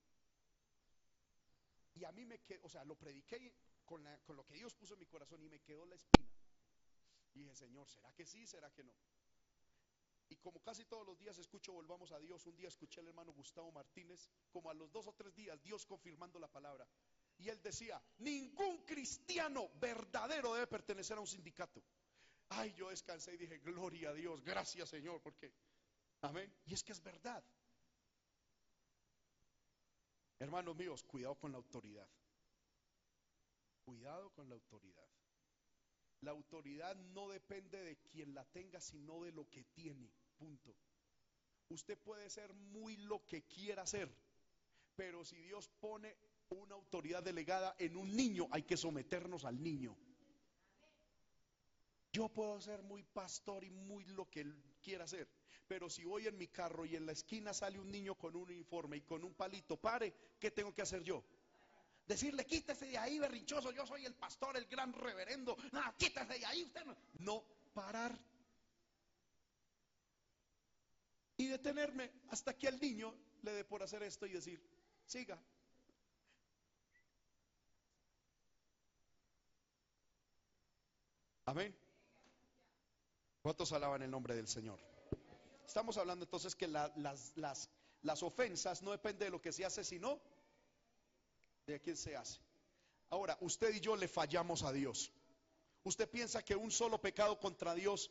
Y 1.94 2.04
a 2.04 2.12
mí 2.12 2.24
me 2.24 2.38
quedó, 2.40 2.64
o 2.64 2.68
sea, 2.68 2.84
lo 2.84 2.96
prediqué 2.96 3.52
con, 3.84 4.04
lo 4.04 4.46
que 4.46 4.54
Dios 4.54 4.74
puso 4.74 4.94
en 4.94 5.00
mi 5.00 5.06
corazón 5.06 5.42
y 5.42 5.48
me 5.48 5.60
quedó 5.60 5.84
la 5.84 5.96
espina. 5.96 6.30
Dije, 7.34 7.54
Señor, 7.54 7.88
¿será 7.88 8.12
que 8.12 8.24
sí? 8.24 8.46
¿Será 8.46 8.70
que 8.70 8.84
no? 8.84 8.94
Y 10.30 10.36
como 10.36 10.60
casi 10.60 10.84
todos 10.84 11.06
los 11.06 11.18
días 11.18 11.38
escucho 11.38 11.72
Volvamos 11.72 12.12
a 12.12 12.18
Dios, 12.18 12.44
un 12.46 12.56
día 12.56 12.68
escuché 12.68 13.00
al 13.00 13.08
hermano 13.08 13.32
Gustavo 13.32 13.72
Martínez, 13.72 14.28
como 14.50 14.70
a 14.70 14.74
los 14.74 14.92
dos 14.92 15.06
o 15.06 15.12
tres 15.12 15.34
días, 15.34 15.60
Dios 15.62 15.86
confirmando 15.86 16.38
la 16.38 16.48
palabra. 16.48 16.86
Y 17.38 17.48
él 17.48 17.62
decía, 17.62 18.02
ningún 18.18 18.84
cristiano 18.84 19.68
verdadero 19.74 20.54
debe 20.54 20.66
pertenecer 20.66 21.16
a 21.16 21.20
un 21.20 21.26
sindicato. 21.26 21.82
Ay, 22.50 22.72
yo 22.74 22.88
descansé 22.90 23.34
y 23.34 23.38
dije, 23.38 23.58
gloria 23.58 24.10
a 24.10 24.14
Dios, 24.14 24.42
gracias 24.42 24.88
Señor, 24.88 25.20
porque, 25.22 25.52
amén. 26.22 26.52
Y 26.66 26.74
es 26.74 26.82
que 26.82 26.92
es 26.92 27.02
verdad. 27.02 27.44
Hermanos 30.38 30.76
míos, 30.76 31.02
cuidado 31.04 31.34
con 31.36 31.52
la 31.52 31.58
autoridad. 31.58 32.08
Cuidado 33.84 34.30
con 34.30 34.48
la 34.48 34.54
autoridad. 34.54 35.08
La 36.22 36.32
autoridad 36.32 36.96
no 36.96 37.28
depende 37.28 37.82
de 37.82 37.96
quien 37.98 38.34
la 38.34 38.44
tenga, 38.44 38.80
sino 38.80 39.22
de 39.22 39.32
lo 39.32 39.48
que 39.48 39.64
tiene. 39.64 40.10
Punto. 40.36 40.74
Usted 41.68 41.98
puede 41.98 42.28
ser 42.30 42.52
muy 42.54 42.96
lo 42.96 43.24
que 43.26 43.42
quiera 43.42 43.86
ser, 43.86 44.10
pero 44.96 45.24
si 45.24 45.36
Dios 45.42 45.68
pone 45.80 46.16
una 46.50 46.74
autoridad 46.74 47.22
delegada 47.22 47.76
en 47.78 47.96
un 47.96 48.14
niño, 48.16 48.48
hay 48.50 48.62
que 48.62 48.76
someternos 48.76 49.44
al 49.44 49.62
niño. 49.62 49.96
Yo 52.12 52.28
puedo 52.30 52.60
ser 52.60 52.82
muy 52.82 53.02
pastor 53.02 53.64
y 53.64 53.70
muy 53.70 54.04
lo 54.06 54.30
que 54.30 54.46
quiera 54.80 55.06
ser, 55.06 55.28
pero 55.66 55.90
si 55.90 56.04
voy 56.04 56.26
en 56.26 56.38
mi 56.38 56.48
carro 56.48 56.86
y 56.86 56.96
en 56.96 57.04
la 57.04 57.12
esquina 57.12 57.52
sale 57.52 57.78
un 57.78 57.90
niño 57.90 58.14
con 58.14 58.34
un 58.34 58.44
uniforme 58.44 58.96
y 58.96 59.02
con 59.02 59.22
un 59.22 59.34
palito, 59.34 59.76
pare, 59.76 60.14
¿qué 60.40 60.50
tengo 60.50 60.74
que 60.74 60.82
hacer 60.82 61.02
yo? 61.02 61.22
Decirle, 62.08 62.46
quítese 62.46 62.86
de 62.86 62.96
ahí, 62.96 63.18
berrinchoso, 63.18 63.70
yo 63.70 63.86
soy 63.86 64.06
el 64.06 64.14
pastor, 64.14 64.56
el 64.56 64.64
gran 64.64 64.94
reverendo. 64.94 65.54
No, 65.72 65.94
quítese 65.98 66.38
de 66.38 66.46
ahí, 66.46 66.64
usted 66.64 66.82
no. 66.86 66.96
No, 67.18 67.44
parar. 67.74 68.18
Y 71.36 71.48
detenerme 71.48 72.10
hasta 72.30 72.56
que 72.56 72.66
al 72.66 72.80
niño 72.80 73.14
le 73.42 73.52
dé 73.52 73.64
por 73.64 73.82
hacer 73.82 74.02
esto 74.02 74.24
y 74.24 74.32
decir, 74.32 74.58
siga. 75.04 75.38
Amén. 81.44 81.76
¿Cuántos 83.42 83.70
alaban 83.72 84.00
el 84.00 84.10
nombre 84.10 84.34
del 84.34 84.48
Señor? 84.48 84.80
Estamos 85.66 85.98
hablando 85.98 86.24
entonces 86.24 86.56
que 86.56 86.68
las, 86.68 86.96
las, 87.36 87.68
las 88.00 88.22
ofensas 88.22 88.80
no 88.82 88.92
dependen 88.92 89.26
de 89.26 89.30
lo 89.30 89.42
que 89.42 89.52
se 89.52 89.66
hace, 89.66 89.84
sino 89.84 90.18
de 91.72 91.80
quién 91.80 91.96
se 91.96 92.16
hace. 92.16 92.40
Ahora, 93.10 93.36
usted 93.40 93.74
y 93.74 93.80
yo 93.80 93.96
le 93.96 94.08
fallamos 94.08 94.62
a 94.62 94.72
Dios. 94.72 95.12
Usted 95.84 96.08
piensa 96.08 96.44
que 96.44 96.56
un 96.56 96.70
solo 96.70 97.00
pecado 97.00 97.38
contra 97.38 97.74
Dios, 97.74 98.10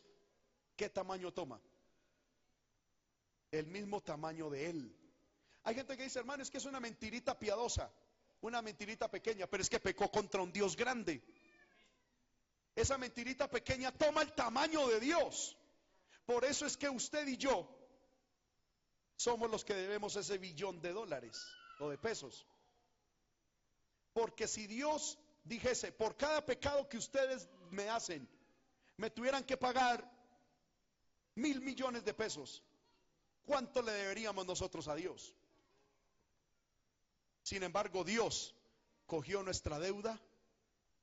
¿qué 0.75 0.89
tamaño 0.89 1.33
toma? 1.33 1.61
El 3.51 3.67
mismo 3.67 4.01
tamaño 4.01 4.49
de 4.49 4.69
Él. 4.69 4.95
Hay 5.63 5.75
gente 5.75 5.95
que 5.97 6.03
dice, 6.03 6.19
hermano, 6.19 6.43
es 6.43 6.49
que 6.49 6.57
es 6.57 6.65
una 6.65 6.79
mentirita 6.79 7.37
piadosa, 7.37 7.91
una 8.41 8.61
mentirita 8.61 9.09
pequeña, 9.09 9.47
pero 9.47 9.61
es 9.61 9.69
que 9.69 9.79
pecó 9.79 10.09
contra 10.09 10.41
un 10.41 10.51
Dios 10.51 10.75
grande. 10.75 11.21
Esa 12.75 12.97
mentirita 12.97 13.49
pequeña 13.49 13.91
toma 13.91 14.21
el 14.21 14.33
tamaño 14.33 14.87
de 14.87 14.99
Dios. 14.99 15.57
Por 16.25 16.45
eso 16.45 16.65
es 16.65 16.77
que 16.77 16.89
usted 16.89 17.27
y 17.27 17.37
yo 17.37 17.67
somos 19.15 19.49
los 19.49 19.65
que 19.65 19.73
debemos 19.73 20.15
ese 20.15 20.37
billón 20.37 20.79
de 20.81 20.93
dólares 20.93 21.43
o 21.79 21.89
de 21.89 21.97
pesos. 21.97 22.45
Porque 24.17 24.47
si 24.47 24.65
Dios 24.65 25.19
dijese, 25.43 25.91
por 25.91 26.17
cada 26.17 26.43
pecado 26.43 26.89
que 26.89 26.97
ustedes 26.97 27.47
me 27.69 27.87
hacen, 27.87 28.27
me 28.95 29.11
tuvieran 29.11 29.43
que 29.43 29.57
pagar 29.57 30.11
mil 31.35 31.61
millones 31.61 32.03
de 32.03 32.15
pesos, 32.15 32.63
¿cuánto 33.45 33.83
le 33.83 33.91
deberíamos 33.91 34.47
nosotros 34.47 34.87
a 34.87 34.95
Dios? 34.95 35.35
Sin 37.43 37.61
embargo, 37.61 38.03
Dios 38.03 38.55
cogió 39.05 39.43
nuestra 39.43 39.77
deuda 39.77 40.19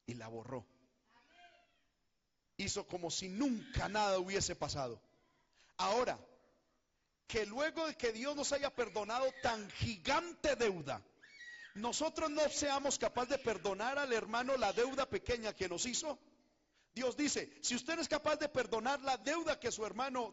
y 0.07 0.15
la 0.15 0.27
borró. 0.27 0.67
Hizo 2.57 2.85
como 2.89 3.13
si 3.13 3.29
nunca 3.29 3.89
nada 3.89 4.19
hubiese 4.19 4.57
pasado. 4.57 5.01
Ahora, 5.77 6.19
que 7.29 7.47
luego 7.47 7.87
de 7.87 7.95
que 7.95 8.13
Dios 8.13 8.35
nos 8.35 8.51
haya 8.51 8.75
perdonado 8.75 9.33
tan 9.41 9.71
gigante 9.71 10.57
deuda, 10.57 11.01
nosotros 11.75 12.31
no 12.31 12.49
seamos 12.49 12.99
capaces 12.99 13.31
de 13.31 13.39
perdonar 13.39 13.99
al 13.99 14.13
hermano 14.13 14.57
la 14.57 14.73
deuda 14.73 15.09
pequeña 15.09 15.53
que 15.55 15.69
nos 15.69 15.87
hizo. 15.87 16.19
Dios 16.95 17.17
dice, 17.17 17.53
si 17.63 17.75
usted 17.75 17.97
no 17.97 18.03
es 18.03 18.09
capaz 18.09 18.37
de 18.37 18.49
perdonar 18.49 19.03
la 19.03 19.17
deuda 19.17 19.59
que 19.59 19.73
su 19.73 19.85
hermano, 19.85 20.33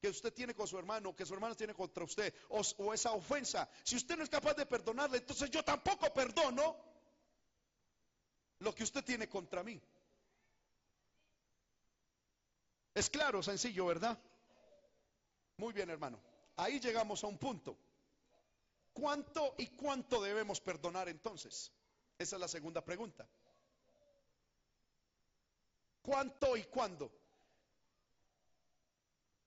que 0.00 0.08
usted 0.08 0.32
tiene 0.32 0.54
con 0.54 0.66
su 0.66 0.78
hermano, 0.78 1.14
que 1.14 1.26
su 1.26 1.34
hermano 1.34 1.54
tiene 1.54 1.74
contra 1.74 2.04
usted, 2.04 2.34
o, 2.48 2.62
o 2.78 2.94
esa 2.94 3.12
ofensa, 3.12 3.68
si 3.84 3.96
usted 3.96 4.16
no 4.16 4.24
es 4.24 4.30
capaz 4.30 4.54
de 4.54 4.64
perdonarle, 4.64 5.18
entonces 5.18 5.50
yo 5.50 5.62
tampoco 5.62 6.12
perdono 6.14 6.76
lo 8.60 8.74
que 8.74 8.84
usted 8.84 9.04
tiene 9.04 9.28
contra 9.28 9.62
mí. 9.62 9.78
Es 12.94 13.10
claro, 13.10 13.42
sencillo, 13.42 13.86
¿verdad? 13.86 14.18
Muy 15.58 15.74
bien, 15.74 15.90
hermano. 15.90 16.18
Ahí 16.56 16.80
llegamos 16.80 17.22
a 17.24 17.26
un 17.26 17.36
punto. 17.36 17.76
¿Cuánto 18.92 19.54
y 19.58 19.68
cuánto 19.68 20.22
debemos 20.22 20.60
perdonar 20.60 21.08
entonces? 21.08 21.72
Esa 22.18 22.36
es 22.36 22.40
la 22.40 22.48
segunda 22.48 22.84
pregunta. 22.84 23.28
¿Cuánto 26.02 26.56
y 26.56 26.64
cuándo? 26.64 27.10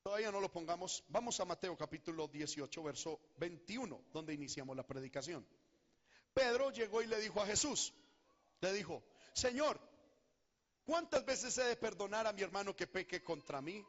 Todavía 0.02 0.32
no 0.32 0.40
lo 0.40 0.52
pongamos. 0.52 1.04
Vamos 1.10 1.40
a 1.40 1.46
Mateo 1.46 1.76
capítulo 1.76 2.28
18, 2.28 2.84
verso 2.84 3.20
21, 3.38 4.06
donde 4.14 4.34
iniciamos 4.34 4.76
la 4.76 4.86
predicación. 4.86 5.46
Pedro 6.34 6.72
llegó 6.72 7.02
y 7.02 7.08
le 7.08 7.20
dijo 7.20 7.42
a 7.42 7.46
Jesús, 7.46 7.94
le 8.62 8.74
dijo, 8.74 9.04
Señor, 9.34 9.80
¿cuántas 10.86 11.26
veces 11.26 11.58
he 11.58 11.64
de 11.64 11.76
perdonar 11.76 12.28
a 12.28 12.34
mi 12.34 12.42
hermano 12.42 12.76
que 12.76 12.88
peque 12.88 13.24
contra 13.24 13.62
mí? 13.62 13.86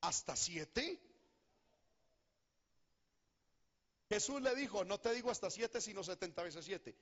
¿Hasta 0.00 0.36
siete? 0.36 1.00
Jesús 4.14 4.40
le 4.42 4.54
dijo, 4.54 4.84
no 4.84 5.00
te 5.00 5.12
digo 5.12 5.28
hasta 5.28 5.50
siete, 5.50 5.80
sino 5.80 6.04
setenta 6.04 6.44
veces 6.44 6.64
siete. 6.64 6.94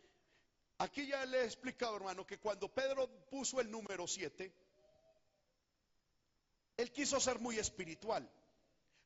Aquí 0.79 1.07
ya 1.07 1.27
le 1.27 1.43
he 1.43 1.45
explicado, 1.45 1.95
hermano, 1.97 2.27
que 2.27 2.39
cuando 2.39 2.73
Pedro 2.73 3.07
puso 3.27 3.61
el 3.61 3.71
número 3.71 4.09
siete, 4.09 4.51
él 6.79 6.91
quiso 6.91 7.21
ser 7.21 7.39
muy 7.39 7.59
espiritual, 7.59 8.27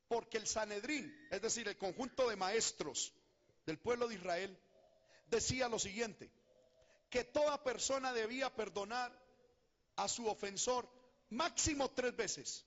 porque 0.07 0.37
el 0.37 0.47
Sanedrín, 0.47 1.13
es 1.29 1.41
decir, 1.41 1.67
el 1.67 1.77
conjunto 1.77 2.29
de 2.29 2.37
maestros 2.37 3.13
del 3.65 3.77
pueblo 3.77 4.07
de 4.07 4.15
Israel, 4.15 4.57
decía 5.29 5.67
lo 5.67 5.77
siguiente, 5.77 6.31
que 7.09 7.25
toda 7.25 7.61
persona 7.61 8.13
debía 8.13 8.55
perdonar 8.55 9.11
a 9.97 10.07
su 10.07 10.27
ofensor 10.27 10.89
máximo 11.29 11.91
tres 11.91 12.15
veces. 12.15 12.65